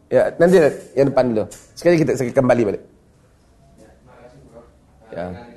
Ya 0.08 0.32
nanti 0.40 0.56
yang 0.96 1.12
depan 1.12 1.24
dulu. 1.32 1.44
Sekali 1.76 2.00
kita 2.00 2.12
kembali 2.32 2.62
balik. 2.72 2.82
Ya 3.76 3.88
terima 4.00 4.14
kasih 4.16 4.40
ya. 5.12 5.55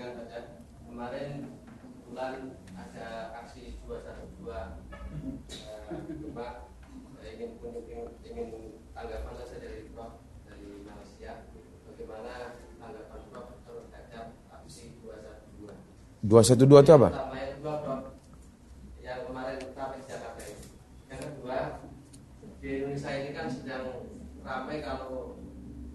212 16.26 16.84
itu 16.84 16.92
apa? 16.92 17.10
Yang 19.00 19.20
kemarin 19.32 19.58
Yang 21.10 21.22
kedua, 21.24 21.60
di 22.60 22.68
Indonesia 22.68 23.12
ini 23.16 23.30
kan 23.32 23.48
sedang 23.48 23.86
ramai 24.44 24.84
kalau 24.84 25.40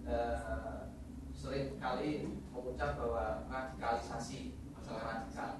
eh, 0.09 0.89
sering 1.29 1.77
kali 1.77 2.25
mengucap 2.49 2.97
bahwa 2.97 3.45
radikalisasi 3.51 4.57
masalah 4.73 5.03
radikal. 5.29 5.51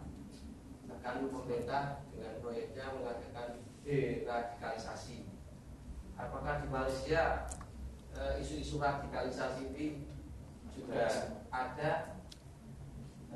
Pemerintah 1.05 2.01
dengan 2.09 2.41
proyeknya. 2.41 2.85
Apakah 6.15 6.63
di 6.63 6.67
Malaysia 6.71 7.45
eh, 8.17 8.41
isu-isu 8.41 8.81
radikalisasi 8.81 9.69
ini 9.75 10.07
juga 10.73 11.05
ada 11.51 12.14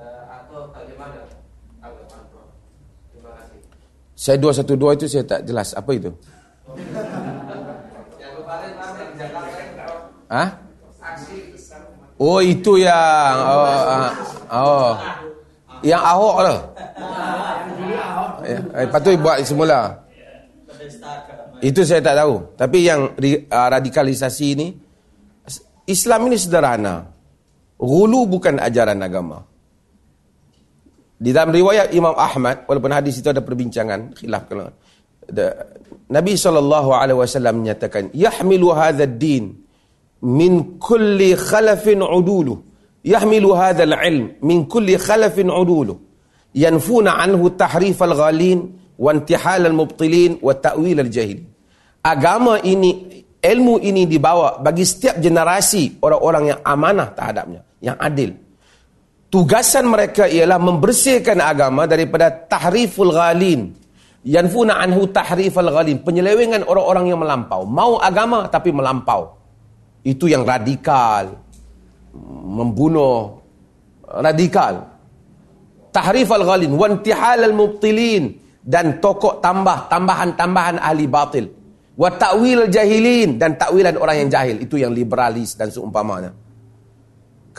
atau 0.04 0.72
bagaimana 0.72 1.28
tanggapan 1.84 2.22
Prof? 2.32 2.50
Terima 3.12 3.32
kasih. 3.36 3.60
Saya 4.16 4.38
212 4.40 4.98
itu 5.00 5.06
saya 5.12 5.26
tak 5.28 5.42
jelas 5.44 5.76
apa 5.76 5.92
itu. 5.96 6.12
Yang 8.22 8.34
kemarin 8.40 8.72
ramai 8.80 9.06
di 9.12 9.16
Jakarta 9.20 9.58
itu 9.60 9.74
Prof, 9.76 10.02
Hah? 10.32 10.50
aksi 11.00 11.38
Oh 12.20 12.44
itu 12.44 12.76
yang 12.84 13.36
oh, 13.48 13.64
ah, 13.64 14.12
oh. 14.52 14.92
Yang 15.80 16.02
Ahok 16.04 16.36
tu. 16.44 16.56
Ya, 18.44 18.60
eh, 18.60 18.84
lepas 18.84 19.00
tu 19.00 19.10
buat 19.16 19.38
semula. 19.48 19.80
Itu 21.64 21.88
saya 21.88 22.04
tak 22.04 22.20
tahu. 22.20 22.60
Tapi 22.60 22.78
yang 22.84 23.16
ah, 23.48 23.68
radikalisasi 23.72 24.46
ini 24.52 24.68
Islam 25.88 26.28
ini 26.28 26.36
sederhana. 26.36 27.08
Gulu 27.80 28.28
bukan 28.28 28.60
ajaran 28.60 29.00
agama. 29.00 29.48
Di 31.20 31.36
dalam 31.36 31.52
riwayat 31.52 31.92
Imam 31.92 32.16
Ahmad, 32.16 32.64
walaupun 32.64 32.96
hadis 32.96 33.20
itu 33.20 33.28
ada 33.28 33.44
perbincangan, 33.44 34.16
khilaf 34.16 34.48
kalau 34.48 34.72
Nabi 36.10 36.34
SAW 36.40 37.54
menyatakan, 37.54 38.16
Yahmilu 38.16 38.72
hadha 38.72 39.04
din 39.04 39.52
min 40.24 40.80
kulli 40.80 41.36
khalafin 41.36 42.00
udulu. 42.02 42.56
Yahmilu 43.04 43.52
hadha 43.52 43.84
al-ilm 43.84 44.40
min 44.42 44.64
kulli 44.66 44.96
khalafin 44.96 45.52
udulu. 45.52 46.00
Yanfuna 46.56 47.20
anhu 47.20 47.52
tahrif 47.54 48.00
al-ghalin 48.00 48.80
wa 48.98 49.12
intihal 49.14 49.68
al-mubtilin 49.70 50.40
wa 50.42 50.56
ta'wil 50.56 51.04
al-jahil. 51.04 51.46
Agama 52.00 52.64
ini, 52.64 53.22
ilmu 53.38 53.78
ini 53.84 54.08
dibawa 54.08 54.58
bagi 54.64 54.88
setiap 54.88 55.20
generasi 55.20 56.00
orang-orang 56.00 56.44
yang 56.56 56.60
amanah 56.64 57.12
terhadapnya, 57.12 57.62
yang 57.84 58.00
adil. 58.00 58.34
Tugasan 59.30 59.86
mereka 59.86 60.26
ialah 60.26 60.58
membersihkan 60.58 61.38
agama 61.38 61.86
daripada 61.86 62.34
tahriful 62.34 63.14
ghalin. 63.14 63.78
Yanfuna 64.26 64.82
anhu 64.82 65.06
tahriful 65.06 65.70
ghalin. 65.70 66.02
Penyelewengan 66.02 66.66
orang-orang 66.66 67.14
yang 67.14 67.22
melampau. 67.22 67.62
Mau 67.62 68.02
agama 68.02 68.50
tapi 68.50 68.74
melampau. 68.74 69.38
Itu 70.02 70.26
yang 70.26 70.50
radikal. 70.50 71.38
Membunuh. 72.42 73.38
Radikal. 74.10 74.98
Tahriful 75.94 76.42
ghalin. 76.50 76.74
Wantihal 76.74 77.46
al-mubtilin. 77.46 78.34
Dan 78.66 78.98
tokok 78.98 79.46
tambah. 79.46 79.94
Tambahan-tambahan 79.94 80.82
ahli 80.82 81.06
batil. 81.06 81.46
Wa 81.94 82.18
ta'wil 82.18 82.66
jahilin. 82.66 83.38
Dan 83.38 83.62
takwilan 83.62 83.94
orang 83.94 84.26
yang 84.26 84.30
jahil. 84.34 84.58
Itu 84.58 84.82
yang 84.82 84.90
liberalis 84.90 85.54
dan 85.54 85.70
seumpamanya. 85.70 86.49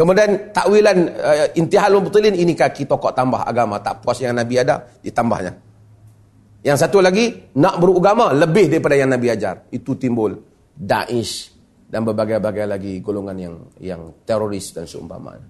Kemudian 0.01 0.48
takwilan 0.48 1.12
uh, 1.12 1.53
intihal 1.61 2.01
mubtilin 2.01 2.32
ini 2.32 2.57
kaki 2.57 2.88
tokok 2.88 3.12
tambah 3.12 3.44
agama 3.44 3.84
tak 3.84 4.01
puas 4.01 4.16
yang 4.16 4.32
Nabi 4.32 4.57
ada 4.57 4.80
ditambahnya. 5.05 5.53
Yang 6.64 6.88
satu 6.88 7.05
lagi 7.05 7.53
nak 7.61 7.76
beragama 7.76 8.32
lebih 8.32 8.72
daripada 8.72 8.96
yang 8.96 9.12
Nabi 9.12 9.28
ajar. 9.28 9.68
Itu 9.68 10.01
timbul 10.01 10.40
Daesh 10.72 11.53
dan 11.92 12.09
berbagai-bagai 12.09 12.64
lagi 12.64 12.92
golongan 13.05 13.36
yang 13.36 13.55
yang 13.76 14.01
teroris 14.24 14.72
dan 14.72 14.88
seumpamanya. 14.88 15.44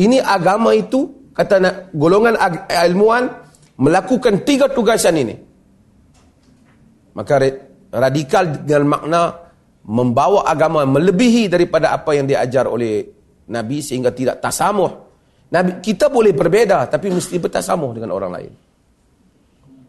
Ini 0.00 0.16
agama 0.24 0.72
itu 0.72 1.28
kata 1.36 1.60
nak, 1.60 1.74
golongan 1.92 2.40
ag- 2.40 2.64
ilmuwan 2.88 3.28
melakukan 3.76 4.48
tiga 4.48 4.72
tugasan 4.72 5.20
ini. 5.20 5.36
Maka 7.12 7.36
radikal 7.92 8.64
dengan 8.64 8.96
makna 8.96 9.20
membawa 9.84 10.48
agama 10.48 10.88
melebihi 10.88 11.52
daripada 11.52 11.92
apa 11.92 12.16
yang 12.16 12.24
diajar 12.24 12.64
oleh 12.64 13.23
Nabi 13.50 13.84
sehingga 13.84 14.14
tidak 14.14 14.40
tasamuh. 14.40 14.92
Nabi 15.52 15.84
kita 15.84 16.08
boleh 16.08 16.32
berbeza 16.32 16.88
tapi 16.88 17.12
mesti 17.12 17.36
bertasamuh 17.36 17.90
dengan 17.92 18.10
orang 18.14 18.32
lain. 18.32 18.52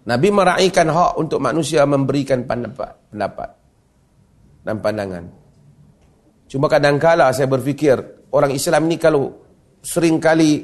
Nabi 0.05 0.27
meraihkan 0.29 0.85
hak 0.85 1.11
untuk 1.17 1.41
manusia 1.41 1.81
memberikan 1.89 2.45
pendapat, 2.45 2.93
pendapat 3.09 3.49
dan 4.61 4.77
pandangan. 4.77 5.23
Cuma 6.45 6.69
kadang-kala 6.69 7.33
saya 7.33 7.49
berfikir 7.49 7.97
orang 8.29 8.53
Islam 8.53 8.85
ni 8.85 9.01
kalau 9.01 9.33
sering 9.81 10.21
kali 10.21 10.61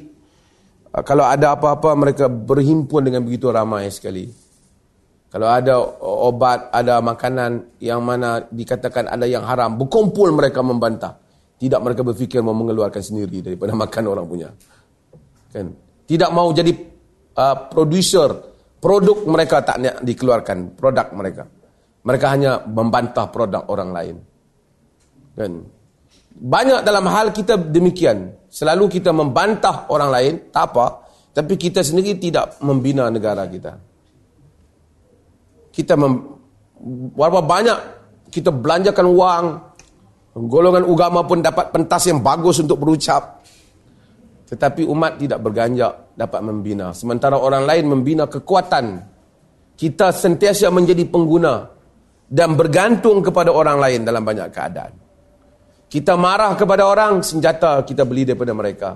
uh, 0.93 1.01
kalau 1.01 1.25
ada 1.25 1.57
apa-apa 1.57 1.89
mereka 1.97 2.25
berhimpun 2.29 3.01
dengan 3.01 3.25
begitu 3.25 3.49
ramai 3.49 3.89
sekali. 3.89 4.29
Kalau 5.31 5.47
ada 5.47 5.79
obat, 6.03 6.67
ada 6.75 6.99
makanan 6.99 7.79
yang 7.79 8.03
mana 8.03 8.43
dikatakan 8.51 9.07
ada 9.07 9.23
yang 9.23 9.47
haram, 9.47 9.79
berkumpul 9.79 10.27
mereka 10.35 10.59
membantah. 10.59 11.15
Tidak 11.61 11.77
mereka 11.77 12.01
berfikir 12.01 12.41
mau 12.41 12.57
mengeluarkan 12.57 13.01
sendiri 13.05 13.45
daripada 13.45 13.77
makan 13.85 14.03
orang 14.09 14.25
punya. 14.25 14.49
Kan? 15.53 15.69
Tidak 16.09 16.29
mau 16.33 16.49
jadi 16.49 16.73
uh, 17.37 17.57
producer, 17.69 18.29
produk 18.81 19.29
mereka 19.29 19.61
tak 19.61 19.77
nak 19.77 19.95
dikeluarkan, 20.01 20.73
produk 20.73 21.07
mereka. 21.13 21.43
Mereka 22.01 22.25
hanya 22.33 22.65
membantah 22.65 23.29
produk 23.29 23.69
orang 23.69 23.89
lain. 23.93 24.15
Kan? 25.37 25.51
Banyak 26.31 26.81
dalam 26.81 27.05
hal 27.05 27.29
kita 27.29 27.61
demikian. 27.61 28.33
Selalu 28.49 28.97
kita 28.99 29.13
membantah 29.13 29.85
orang 29.93 30.09
lain, 30.09 30.33
tak 30.49 30.73
apa. 30.73 31.05
Tapi 31.31 31.55
kita 31.55 31.85
sendiri 31.85 32.17
tidak 32.17 32.59
membina 32.59 33.07
negara 33.07 33.45
kita 33.47 33.91
kita 35.71 35.95
mem, 35.95 36.35
berapa 37.15 37.39
banyak 37.39 37.77
kita 38.31 38.51
belanjakan 38.51 39.07
wang 39.15 39.45
golongan 40.35 40.87
agama 40.87 41.27
pun 41.27 41.43
dapat 41.43 41.75
pentas 41.75 42.07
yang 42.07 42.23
bagus 42.23 42.63
untuk 42.63 42.79
berucap. 42.79 43.43
Tetapi 44.47 44.83
umat 44.87 45.15
tidak 45.15 45.39
berganjak 45.39 46.15
dapat 46.15 46.41
membina. 46.43 46.91
Sementara 46.91 47.39
orang 47.39 47.63
lain 47.63 47.87
membina 47.87 48.27
kekuatan. 48.27 48.99
Kita 49.79 50.11
sentiasa 50.13 50.67
menjadi 50.69 51.07
pengguna 51.07 51.65
dan 52.27 52.55
bergantung 52.55 53.23
kepada 53.23 53.51
orang 53.51 53.79
lain 53.79 53.99
dalam 54.07 54.23
banyak 54.23 54.47
keadaan. 54.51 54.93
Kita 55.91 56.15
marah 56.15 56.55
kepada 56.55 56.87
orang 56.87 57.19
senjata 57.19 57.83
kita 57.83 58.07
beli 58.07 58.23
daripada 58.23 58.55
mereka. 58.55 58.89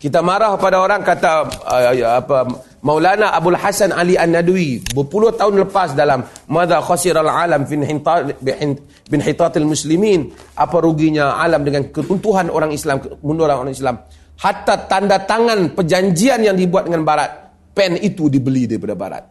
Kita 0.00 0.24
marah 0.24 0.56
pada 0.56 0.80
orang 0.80 1.04
kata 1.04 1.32
uh, 1.60 1.92
apa 2.16 2.38
Maulana 2.80 3.36
Abdul 3.36 3.60
Hasan 3.60 3.92
Ali 3.92 4.16
An-Nadwi 4.16 4.80
berpuluh 4.96 5.36
tahun 5.36 5.68
lepas 5.68 5.92
dalam 5.92 6.24
Madza 6.48 6.80
khasiral 6.80 7.28
alam 7.28 7.68
bin 7.68 7.84
bin 7.84 9.20
hitatil 9.20 9.68
muslimin. 9.68 10.32
Apa 10.56 10.80
ruginya 10.80 11.36
alam 11.36 11.60
dengan 11.60 11.92
keruntuhan 11.92 12.48
orang 12.48 12.72
Islam 12.72 13.04
kemunduran 13.04 13.68
orang 13.68 13.74
Islam. 13.76 14.00
Hatta 14.40 14.88
tanda 14.88 15.20
tangan 15.20 15.76
perjanjian 15.76 16.40
yang 16.40 16.56
dibuat 16.56 16.88
dengan 16.88 17.04
barat 17.04 17.52
pen 17.76 18.00
itu 18.00 18.32
dibeli 18.32 18.64
daripada 18.64 18.96
barat. 18.96 19.24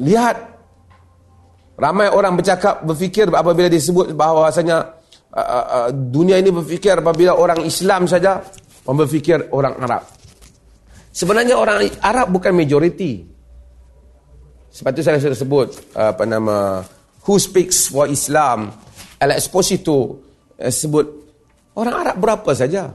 Lihat 0.00 0.36
ramai 1.76 2.08
orang 2.08 2.40
bercakap 2.40 2.80
berfikir 2.88 3.28
apabila 3.28 3.68
disebut 3.68 4.16
bahawasanya 4.16 4.76
uh, 5.36 5.38
uh, 5.38 5.66
uh, 5.66 5.88
dunia 5.92 6.40
ini 6.40 6.50
berfikir 6.50 6.98
apabila 6.98 7.36
orang 7.36 7.62
Islam 7.62 8.08
saja 8.08 8.42
orang 8.84 8.98
berfikir 9.04 9.48
orang 9.52 9.74
Arab. 9.80 10.02
Sebenarnya 11.14 11.56
orang 11.56 11.88
Arab 12.02 12.26
bukan 12.34 12.52
majoriti. 12.52 13.22
Itu 14.74 15.00
saya 15.06 15.22
sudah 15.22 15.38
sebut 15.38 15.68
apa 15.94 16.26
nama 16.26 16.82
who 17.24 17.38
speaks 17.38 17.88
for 17.88 18.10
Islam. 18.10 18.74
Al 19.22 19.38
Exposito 19.38 19.98
uh, 20.58 20.72
sebut 20.74 21.06
orang 21.78 21.94
Arab 21.94 22.16
berapa 22.18 22.50
saja. 22.52 22.90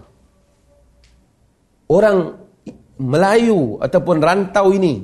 Orang 1.90 2.38
Melayu 3.00 3.80
ataupun 3.80 4.20
rantau 4.20 4.76
ini 4.76 5.02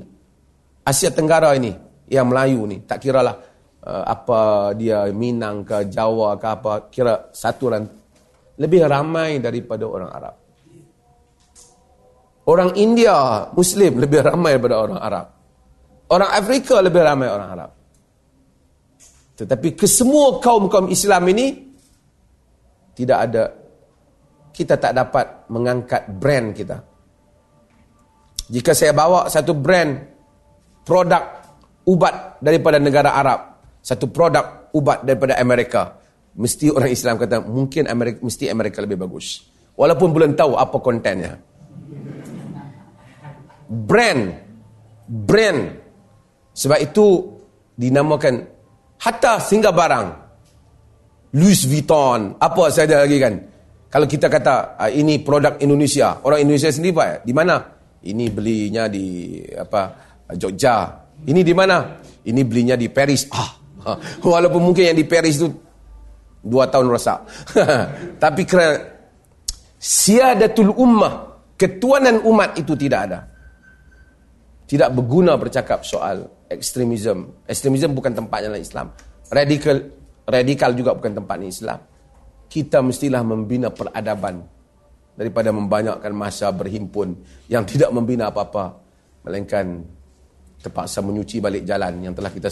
Asia 0.86 1.10
Tenggara 1.10 1.56
ini 1.58 1.74
yang 2.12 2.30
Melayu 2.30 2.68
ni 2.70 2.84
tak 2.86 3.02
kiralah 3.02 3.34
uh, 3.82 4.04
apa 4.06 4.70
dia 4.78 5.10
Minang 5.10 5.66
ke 5.66 5.90
Jawa 5.90 6.38
ke 6.38 6.46
apa 6.46 6.72
kira 6.94 7.34
satu 7.34 7.74
lebih 8.60 8.86
ramai 8.86 9.42
daripada 9.42 9.88
orang 9.90 10.12
Arab 10.14 10.45
orang 12.46 12.78
India 12.78 13.50
Muslim 13.54 14.02
lebih 14.02 14.26
ramai 14.26 14.58
daripada 14.58 14.76
orang 14.82 15.00
Arab 15.02 15.26
orang 16.10 16.30
Afrika 16.34 16.82
lebih 16.82 17.02
ramai 17.02 17.28
orang 17.30 17.50
Arab 17.50 17.72
tetapi 19.36 19.76
kesemua 19.76 20.40
kaum-kaum 20.40 20.88
Islam 20.88 21.28
ini 21.28 21.48
tidak 22.96 23.18
ada 23.20 23.44
kita 24.56 24.80
tak 24.80 24.96
dapat 24.96 25.52
mengangkat 25.52 26.08
brand 26.16 26.56
kita. 26.56 26.80
Jika 28.48 28.72
saya 28.72 28.96
bawa 28.96 29.28
satu 29.28 29.52
brand 29.52 30.00
produk 30.88 31.24
ubat 31.84 32.40
daripada 32.40 32.80
negara 32.80 33.12
Arab, 33.20 33.40
satu 33.84 34.08
produk 34.08 34.72
ubat 34.72 35.04
daripada 35.04 35.36
Amerika, 35.36 36.00
mesti 36.40 36.72
orang 36.72 36.88
Islam 36.88 37.20
kata 37.20 37.44
mungkin 37.44 37.92
Amerika 37.92 38.24
mesti 38.24 38.48
Amerika 38.48 38.80
lebih 38.80 38.96
bagus. 38.96 39.44
Walaupun 39.76 40.16
belum 40.16 40.32
tahu 40.40 40.56
apa 40.56 40.78
kontennya. 40.80 41.36
Brand 43.70 44.46
brand. 45.08 45.62
Sebab 46.56 46.80
itu 46.82 47.06
dinamakan 47.76 48.34
hatta 49.00 49.38
singgah 49.38 49.76
barang. 49.76 50.08
Louis 51.36 51.68
Vuitton 51.68 52.40
apa 52.40 52.64
saja 52.72 53.04
lagi 53.04 53.20
kan? 53.20 53.36
Kalau 53.92 54.08
kita 54.08 54.32
kata 54.32 54.80
uh, 54.80 54.92
ini 54.92 55.20
produk 55.20 55.60
Indonesia. 55.60 56.24
Orang 56.24 56.48
Indonesia 56.48 56.72
sendiri 56.72 56.96
pak 56.96 57.28
di 57.28 57.34
mana? 57.36 57.56
Ini 58.06 58.26
belinya 58.32 58.88
di 58.88 59.40
apa 59.52 59.82
Jogja. 60.36 61.04
Ini 61.28 61.42
di 61.44 61.54
mana? 61.54 62.00
Ini 62.24 62.42
belinya 62.44 62.76
di 62.76 62.88
Paris. 62.90 63.28
Ah 63.36 63.52
walaupun 64.26 64.66
mungkin 64.66 64.90
yang 64.90 64.98
di 64.98 65.06
Paris 65.06 65.38
itu 65.38 65.54
dua 66.42 66.66
tahun 66.66 66.90
rosak. 66.90 67.22
Tapi 68.24 68.42
kerana 68.42 68.82
siadatul 69.78 70.74
ummah 70.74 71.14
ketuanan 71.54 72.26
umat 72.26 72.58
itu 72.58 72.74
tidak 72.74 73.00
ada 73.06 73.35
tidak 74.66 74.90
berguna 74.98 75.38
bercakap 75.38 75.86
soal 75.86 76.26
ekstremisme. 76.50 77.46
Ekstremisme 77.46 77.94
bukan 77.94 78.18
tempatnya 78.18 78.54
dalam 78.54 78.62
Islam. 78.62 78.88
Radikal 79.30 79.78
radikal 80.26 80.74
juga 80.74 80.98
bukan 80.98 81.14
tempatnya 81.22 81.48
Islam. 81.50 81.80
Kita 82.50 82.82
mestilah 82.82 83.22
membina 83.22 83.70
peradaban 83.70 84.42
daripada 85.16 85.50
membanyakkan 85.54 86.14
masa 86.14 86.50
berhimpun 86.50 87.16
yang 87.50 87.64
tidak 87.64 87.90
membina 87.94 88.30
apa-apa 88.30 88.78
melainkan 89.26 89.86
terpaksa 90.62 91.02
menyuci 91.06 91.38
balik 91.38 91.62
jalan 91.62 92.02
yang 92.02 92.14
telah 92.18 92.34
kita 92.34 92.50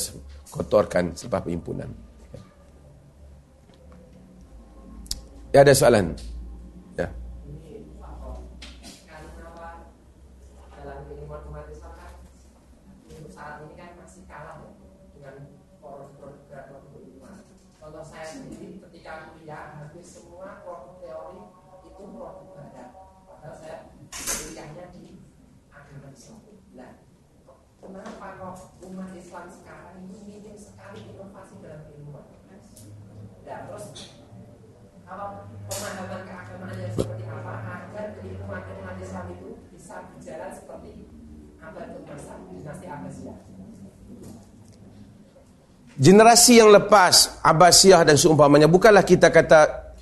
kotorkan 0.53 1.17
selepas 1.17 1.41
perhimpunan. 1.41 1.89
Ya 5.53 5.61
ada 5.61 5.73
soalan? 5.73 6.17
Generasi 45.93 46.57
yang 46.57 46.73
lepas 46.73 47.45
Abbasiyah 47.45 48.01
dan 48.01 48.17
seumpamanya 48.17 48.65
bukanlah 48.65 49.05
kita 49.05 49.29
kata 49.29 49.93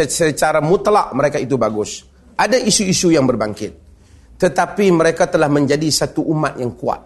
secara 0.00 0.64
mutlak 0.64 1.12
mereka 1.12 1.36
itu 1.36 1.60
bagus. 1.60 2.08
Ada 2.38 2.56
isu-isu 2.56 3.12
yang 3.12 3.28
berbangkit. 3.28 3.72
Tetapi 4.38 4.86
mereka 4.94 5.26
telah 5.26 5.50
menjadi 5.50 5.84
satu 5.90 6.22
umat 6.32 6.56
yang 6.56 6.72
kuat. 6.78 7.02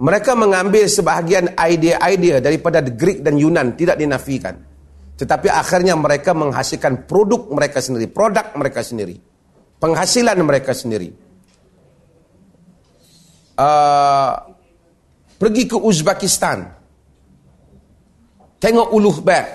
Mereka 0.00 0.32
mengambil 0.32 0.88
sebahagian 0.88 1.52
idea-idea 1.60 2.40
daripada 2.40 2.80
Greek 2.80 3.20
dan 3.20 3.36
Yunan 3.36 3.76
tidak 3.76 4.00
dinafikan. 4.00 4.56
Tetapi 5.20 5.52
akhirnya 5.52 5.92
mereka 5.92 6.32
menghasilkan 6.32 7.04
produk 7.04 7.52
mereka 7.52 7.84
sendiri, 7.84 8.08
produk 8.08 8.56
mereka 8.56 8.80
sendiri. 8.80 9.20
Penghasilan 9.76 10.40
mereka 10.40 10.72
sendiri. 10.72 11.12
Uh, 13.60 14.49
Pergi 15.40 15.64
ke 15.64 15.76
Uzbekistan. 15.80 16.68
Tengok 18.60 18.92
Uluh 18.92 19.16
Bek. 19.24 19.46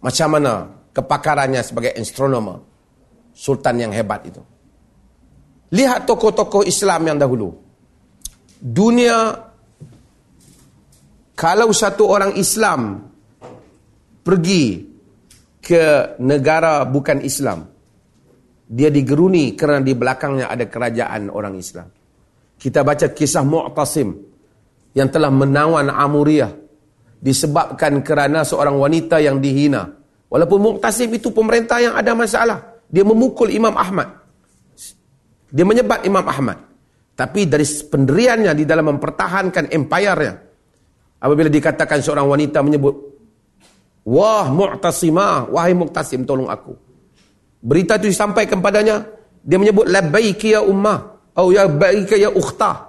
Macam 0.00 0.28
mana 0.32 0.72
kepakarannya 0.96 1.60
sebagai 1.60 1.92
astronomer. 2.00 2.64
Sultan 3.36 3.76
yang 3.76 3.92
hebat 3.92 4.24
itu. 4.24 4.40
Lihat 5.76 6.08
tokoh-tokoh 6.08 6.64
Islam 6.64 7.12
yang 7.12 7.20
dahulu. 7.20 7.52
Dunia, 8.56 9.36
kalau 11.36 11.68
satu 11.76 12.08
orang 12.08 12.32
Islam 12.40 13.04
pergi 14.24 14.80
ke 15.60 16.16
negara 16.24 16.88
bukan 16.88 17.20
Islam, 17.20 17.68
dia 18.64 18.88
digeruni 18.88 19.52
kerana 19.52 19.84
di 19.84 19.92
belakangnya 19.92 20.48
ada 20.48 20.64
kerajaan 20.64 21.28
orang 21.28 21.60
Islam. 21.60 21.92
Kita 22.56 22.80
baca 22.80 23.12
kisah 23.12 23.44
Mu'tasim 23.44 24.35
yang 24.96 25.12
telah 25.12 25.28
menawan 25.28 25.92
Amuriah 25.92 26.56
disebabkan 27.20 28.00
kerana 28.00 28.48
seorang 28.48 28.80
wanita 28.80 29.20
yang 29.20 29.36
dihina. 29.36 29.92
Walaupun 30.32 30.58
Muqtasim 30.58 31.12
itu 31.12 31.28
pemerintah 31.30 31.76
yang 31.78 31.92
ada 31.92 32.16
masalah. 32.16 32.80
Dia 32.88 33.04
memukul 33.04 33.52
Imam 33.52 33.76
Ahmad. 33.76 34.08
Dia 35.52 35.68
menyebat 35.68 36.02
Imam 36.08 36.24
Ahmad. 36.24 36.58
Tapi 37.12 37.44
dari 37.44 37.64
pendiriannya 37.64 38.52
di 38.56 38.64
dalam 38.64 38.96
mempertahankan 38.96 39.68
empire-nya. 39.68 40.34
Apabila 41.20 41.48
dikatakan 41.48 42.00
seorang 42.00 42.24
wanita 42.28 42.64
menyebut, 42.64 42.94
Wah 44.06 44.46
Mu'tasimah, 44.48 45.50
wahai 45.50 45.74
Muqtasim 45.74 46.22
tolong 46.24 46.46
aku. 46.46 46.72
Berita 47.58 47.98
itu 47.98 48.12
disampaikan 48.12 48.62
kepadanya, 48.62 49.02
dia 49.42 49.58
menyebut, 49.58 49.90
Labbaiki 49.90 50.54
ya 50.54 50.62
ummah, 50.62 51.18
atau 51.34 51.50
ya 51.50 51.66
baika 51.66 52.14
ya 52.14 52.30
ukhtah. 52.30 52.85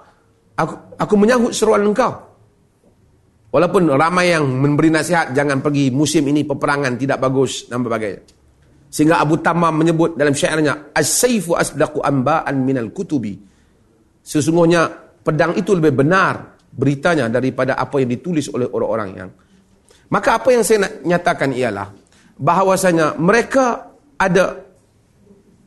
Aku, 0.58 0.74
aku 0.97 1.14
menyahut 1.16 1.53
seruan 1.53 1.86
engkau. 1.86 2.28
Walaupun 3.53 3.93
ramai 3.93 4.34
yang 4.36 4.43
memberi 4.43 4.91
nasihat, 4.91 5.32
jangan 5.32 5.64
pergi 5.64 5.93
musim 5.93 6.26
ini 6.28 6.43
peperangan 6.43 6.99
tidak 6.99 7.22
bagus 7.22 7.70
dan 7.70 7.86
berbagai. 7.86 8.28
Sehingga 8.91 9.22
Abu 9.24 9.39
Tamam 9.39 9.72
menyebut 9.72 10.20
dalam 10.20 10.36
syairnya, 10.36 10.91
As-sayfu 10.91 11.55
asdaqu 11.55 12.03
amba'an 12.03 12.55
minal 12.60 12.91
kutubi. 12.91 13.39
Sesungguhnya 14.20 14.91
pedang 15.24 15.55
itu 15.55 15.72
lebih 15.72 15.95
benar 16.03 16.60
beritanya 16.68 17.32
daripada 17.32 17.80
apa 17.80 18.03
yang 18.03 18.12
ditulis 18.12 18.51
oleh 18.51 18.68
orang-orang 18.68 19.10
yang. 19.16 19.30
Maka 20.08 20.39
apa 20.39 20.49
yang 20.55 20.64
saya 20.64 20.88
nak 20.88 20.93
nyatakan 21.03 21.51
ialah, 21.51 21.88
bahawasanya 22.39 23.20
mereka 23.20 23.95
ada 24.16 24.64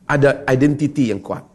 ada 0.07 0.43
identiti 0.49 1.13
yang 1.13 1.21
kuat. 1.23 1.50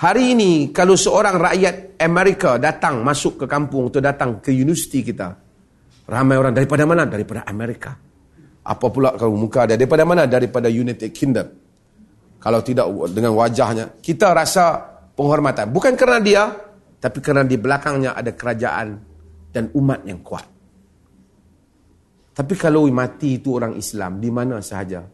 Hari 0.00 0.32
ini 0.32 0.52
kalau 0.72 0.96
seorang 0.96 1.36
rakyat 1.36 2.00
Amerika 2.00 2.56
datang 2.56 3.04
masuk 3.04 3.44
ke 3.44 3.44
kampung 3.44 3.92
atau 3.92 4.00
datang 4.00 4.40
ke 4.40 4.48
universiti 4.48 5.04
kita, 5.04 5.36
ramai 6.08 6.40
orang 6.40 6.56
daripada 6.56 6.88
mana? 6.88 7.04
Daripada 7.04 7.44
Amerika. 7.44 7.92
Apa 8.64 8.88
pula 8.88 9.12
kalau 9.20 9.36
muka 9.36 9.68
dia? 9.68 9.76
Daripada 9.76 10.08
mana? 10.08 10.24
Daripada 10.24 10.72
United 10.72 11.12
Kingdom. 11.12 11.52
Kalau 12.40 12.64
tidak 12.64 12.88
dengan 13.12 13.36
wajahnya, 13.36 14.00
kita 14.00 14.32
rasa 14.32 14.80
penghormatan. 15.12 15.68
Bukan 15.68 15.92
kerana 15.92 16.24
dia, 16.24 16.48
tapi 16.96 17.20
kerana 17.20 17.44
di 17.44 17.60
belakangnya 17.60 18.16
ada 18.16 18.32
kerajaan 18.32 18.96
dan 19.52 19.68
umat 19.76 20.00
yang 20.08 20.24
kuat. 20.24 20.48
Tapi 22.32 22.56
kalau 22.56 22.88
mati 22.88 23.36
itu 23.36 23.52
orang 23.52 23.76
Islam, 23.76 24.16
di 24.16 24.32
mana 24.32 24.64
sahaja? 24.64 25.04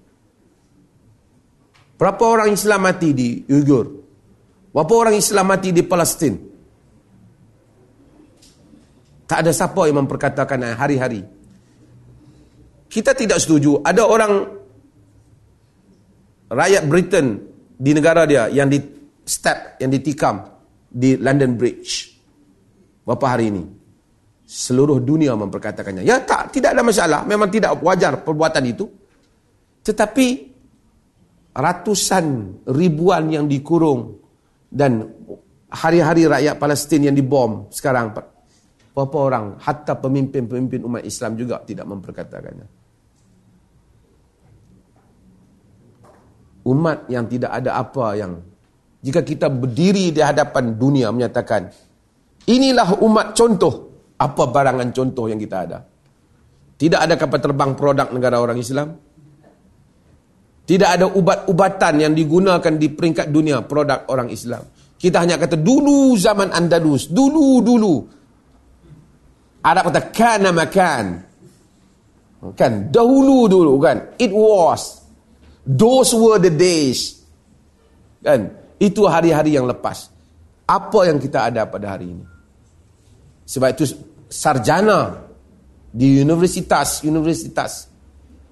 Berapa 1.99 2.23
orang 2.23 2.55
Islam 2.55 2.87
mati 2.87 3.11
di 3.11 3.43
Uyghur? 3.51 4.06
Berapa 4.77 4.93
orang 4.93 5.17
Islam 5.17 5.49
mati 5.49 5.73
di 5.73 5.81
Palestin? 5.81 6.37
Tak 9.25 9.41
ada 9.41 9.49
siapa 9.49 9.89
yang 9.89 10.05
memperkatakan 10.05 10.77
hari-hari. 10.77 11.25
Kita 12.85 13.17
tidak 13.17 13.41
setuju. 13.41 13.81
Ada 13.81 14.05
orang 14.05 14.33
rakyat 16.53 16.85
Britain 16.93 17.41
di 17.73 17.97
negara 17.97 18.29
dia 18.29 18.53
yang 18.53 18.69
di 18.69 18.77
step, 19.25 19.81
yang 19.81 19.89
ditikam 19.97 20.45
di 20.93 21.17
London 21.17 21.57
Bridge. 21.57 22.13
Berapa 23.01 23.33
hari 23.33 23.49
ini? 23.49 23.65
Seluruh 24.45 25.01
dunia 25.01 25.33
memperkatakannya. 25.41 26.05
Ya 26.05 26.21
tak, 26.21 26.53
tidak 26.53 26.77
ada 26.77 26.85
masalah. 26.85 27.25
Memang 27.25 27.49
tidak 27.49 27.81
wajar 27.81 28.21
perbuatan 28.21 28.65
itu. 28.69 28.85
Tetapi 29.89 30.27
ratusan 31.57 32.61
ribuan 32.69 33.33
yang 33.33 33.49
dikurung 33.49 34.26
dan 34.77 35.09
hari-hari 35.73 36.29
rakyat 36.29 36.61
Palestin 36.61 37.09
yang 37.09 37.17
dibom 37.17 37.73
sekarang 37.73 38.13
berapa 38.93 39.17
orang 39.17 39.57
hatta 39.57 39.97
pemimpin-pemimpin 39.97 40.85
umat 40.85 41.01
Islam 41.09 41.33
juga 41.41 41.65
tidak 41.65 41.89
memperkatakannya. 41.89 42.69
Umat 46.67 47.09
yang 47.09 47.25
tidak 47.31 47.57
ada 47.57 47.79
apa 47.81 48.07
yang 48.21 48.43
jika 49.01 49.23
kita 49.25 49.49
berdiri 49.49 50.13
di 50.13 50.21
hadapan 50.21 50.77
dunia 50.77 51.09
menyatakan 51.15 51.71
inilah 52.45 53.01
umat 53.01 53.33
contoh 53.33 53.75
apa 54.19 54.45
barangan 54.51 54.93
contoh 54.93 55.31
yang 55.31 55.41
kita 55.41 55.57
ada? 55.65 55.79
Tidak 56.77 57.01
ada 57.01 57.17
kapal 57.17 57.41
terbang 57.41 57.73
produk 57.73 58.13
negara 58.13 58.37
orang 58.37 58.61
Islam 58.61 58.93
tidak 60.67 60.99
ada 60.99 61.07
ubat-ubatan 61.07 62.03
yang 62.03 62.13
digunakan 62.13 62.75
di 62.75 62.91
peringkat 62.91 63.31
dunia 63.31 63.63
produk 63.63 64.11
orang 64.11 64.29
Islam 64.29 64.67
kita 64.99 65.23
hanya 65.23 65.39
kata 65.39 65.57
dulu 65.57 66.19
zaman 66.19 66.51
Andalus 66.51 67.09
dulu-dulu 67.09 67.95
Arab 69.63 69.91
kata 69.91 70.01
kana 70.11 70.51
makan 70.51 71.05
kan 72.55 72.73
dahulu 72.91 73.47
dulu 73.49 73.73
kan 73.79 74.15
it 74.19 74.31
was 74.31 75.07
Those 75.67 76.15
were 76.15 76.39
the 76.39 76.55
days. 76.55 77.19
Kan? 78.23 78.55
Itu 78.79 79.11
hari-hari 79.11 79.59
yang 79.59 79.67
lepas. 79.67 80.15
Apa 80.63 81.11
yang 81.11 81.19
kita 81.19 81.51
ada 81.51 81.67
pada 81.67 81.99
hari 81.99 82.15
ini? 82.15 82.23
Sebab 83.51 83.75
itu 83.75 83.85
sarjana 84.31 85.27
di 85.91 86.23
universitas-universitas 86.23 87.91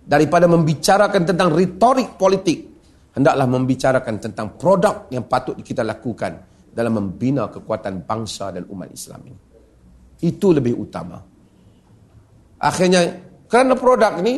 daripada 0.04 0.44
membicarakan 0.44 1.22
tentang 1.24 1.48
retorik 1.52 2.20
politik 2.20 2.74
hendaklah 3.14 3.46
membicarakan 3.48 4.14
tentang 4.20 4.58
produk 4.58 5.08
yang 5.08 5.24
patut 5.24 5.56
kita 5.62 5.86
lakukan 5.86 6.44
dalam 6.74 6.98
membina 6.98 7.46
kekuatan 7.48 8.02
bangsa 8.02 8.50
dan 8.50 8.66
umat 8.66 8.90
Islam 8.90 9.20
ini. 9.30 9.40
Itu 10.26 10.50
lebih 10.50 10.74
utama. 10.74 11.22
Akhirnya 12.58 13.00
kerana 13.46 13.78
produk 13.78 14.18
ini 14.18 14.34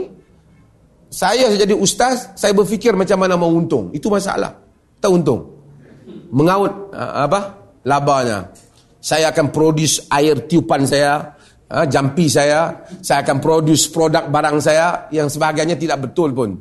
saya 1.08 1.48
jadi 1.56 1.72
ustaz, 1.72 2.36
saya 2.36 2.52
berfikir 2.52 2.92
macam 2.92 3.16
mana 3.24 3.40
mau 3.40 3.48
untung. 3.48 3.88
Itu 3.96 4.12
masalah. 4.12 4.52
Tak 5.00 5.08
untung. 5.08 5.56
Mengaut 6.34 6.92
apa? 6.92 7.56
Labanya. 7.86 8.50
Saya 8.98 9.30
akan 9.30 9.54
produce 9.54 10.02
air 10.10 10.50
tiupan 10.50 10.82
saya, 10.82 11.35
jampi 11.66 12.30
saya, 12.30 12.86
saya 13.02 13.26
akan 13.26 13.42
produce 13.42 13.90
produk 13.90 14.30
barang 14.30 14.62
saya 14.62 15.10
yang 15.10 15.26
sebagainya 15.26 15.74
tidak 15.74 16.10
betul 16.10 16.30
pun. 16.30 16.58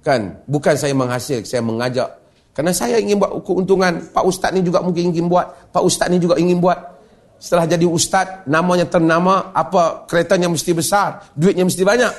Kan? 0.00 0.40
Bukan 0.48 0.74
saya 0.78 0.96
menghasil, 0.96 1.44
saya 1.44 1.60
mengajak. 1.60 2.08
Karena 2.56 2.72
saya 2.72 2.98
ingin 2.98 3.20
buat 3.20 3.44
keuntungan, 3.44 4.10
Pak 4.10 4.24
Ustaz 4.24 4.50
ni 4.50 4.64
juga 4.64 4.82
mungkin 4.82 5.14
ingin 5.14 5.30
buat, 5.30 5.70
Pak 5.70 5.82
Ustaz 5.84 6.10
ni 6.10 6.18
juga 6.18 6.40
ingin 6.40 6.58
buat. 6.58 6.98
Setelah 7.38 7.70
jadi 7.70 7.86
ustaz, 7.86 8.42
namanya 8.50 8.82
ternama, 8.90 9.54
apa 9.54 10.10
keretanya 10.10 10.50
mesti 10.50 10.74
besar, 10.74 11.22
duitnya 11.38 11.62
mesti 11.62 11.86
banyak 11.86 12.10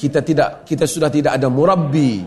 kita 0.00 0.24
tidak 0.24 0.64
kita 0.64 0.88
sudah 0.88 1.12
tidak 1.12 1.36
ada 1.36 1.52
murabbi 1.52 2.24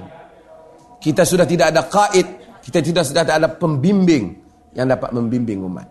kita 1.02 1.26
sudah 1.26 1.50
tidak 1.50 1.74
ada 1.74 1.82
qaid 1.90 2.28
kita 2.62 2.80
tidak 2.86 3.04
sudah 3.10 3.26
ada 3.26 3.50
pembimbing 3.50 4.38
yang 4.78 4.86
dapat 4.86 5.10
membimbing 5.10 5.66
umat 5.66 5.90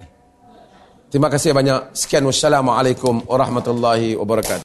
terima 1.13 1.29
kasih 1.29 1.53
banyak. 1.53 1.93
Sekian. 1.93 2.25
Wassalamualaikum 2.25 3.29
warahmatullahi 3.29 4.17
wabarakatuh 4.17 4.61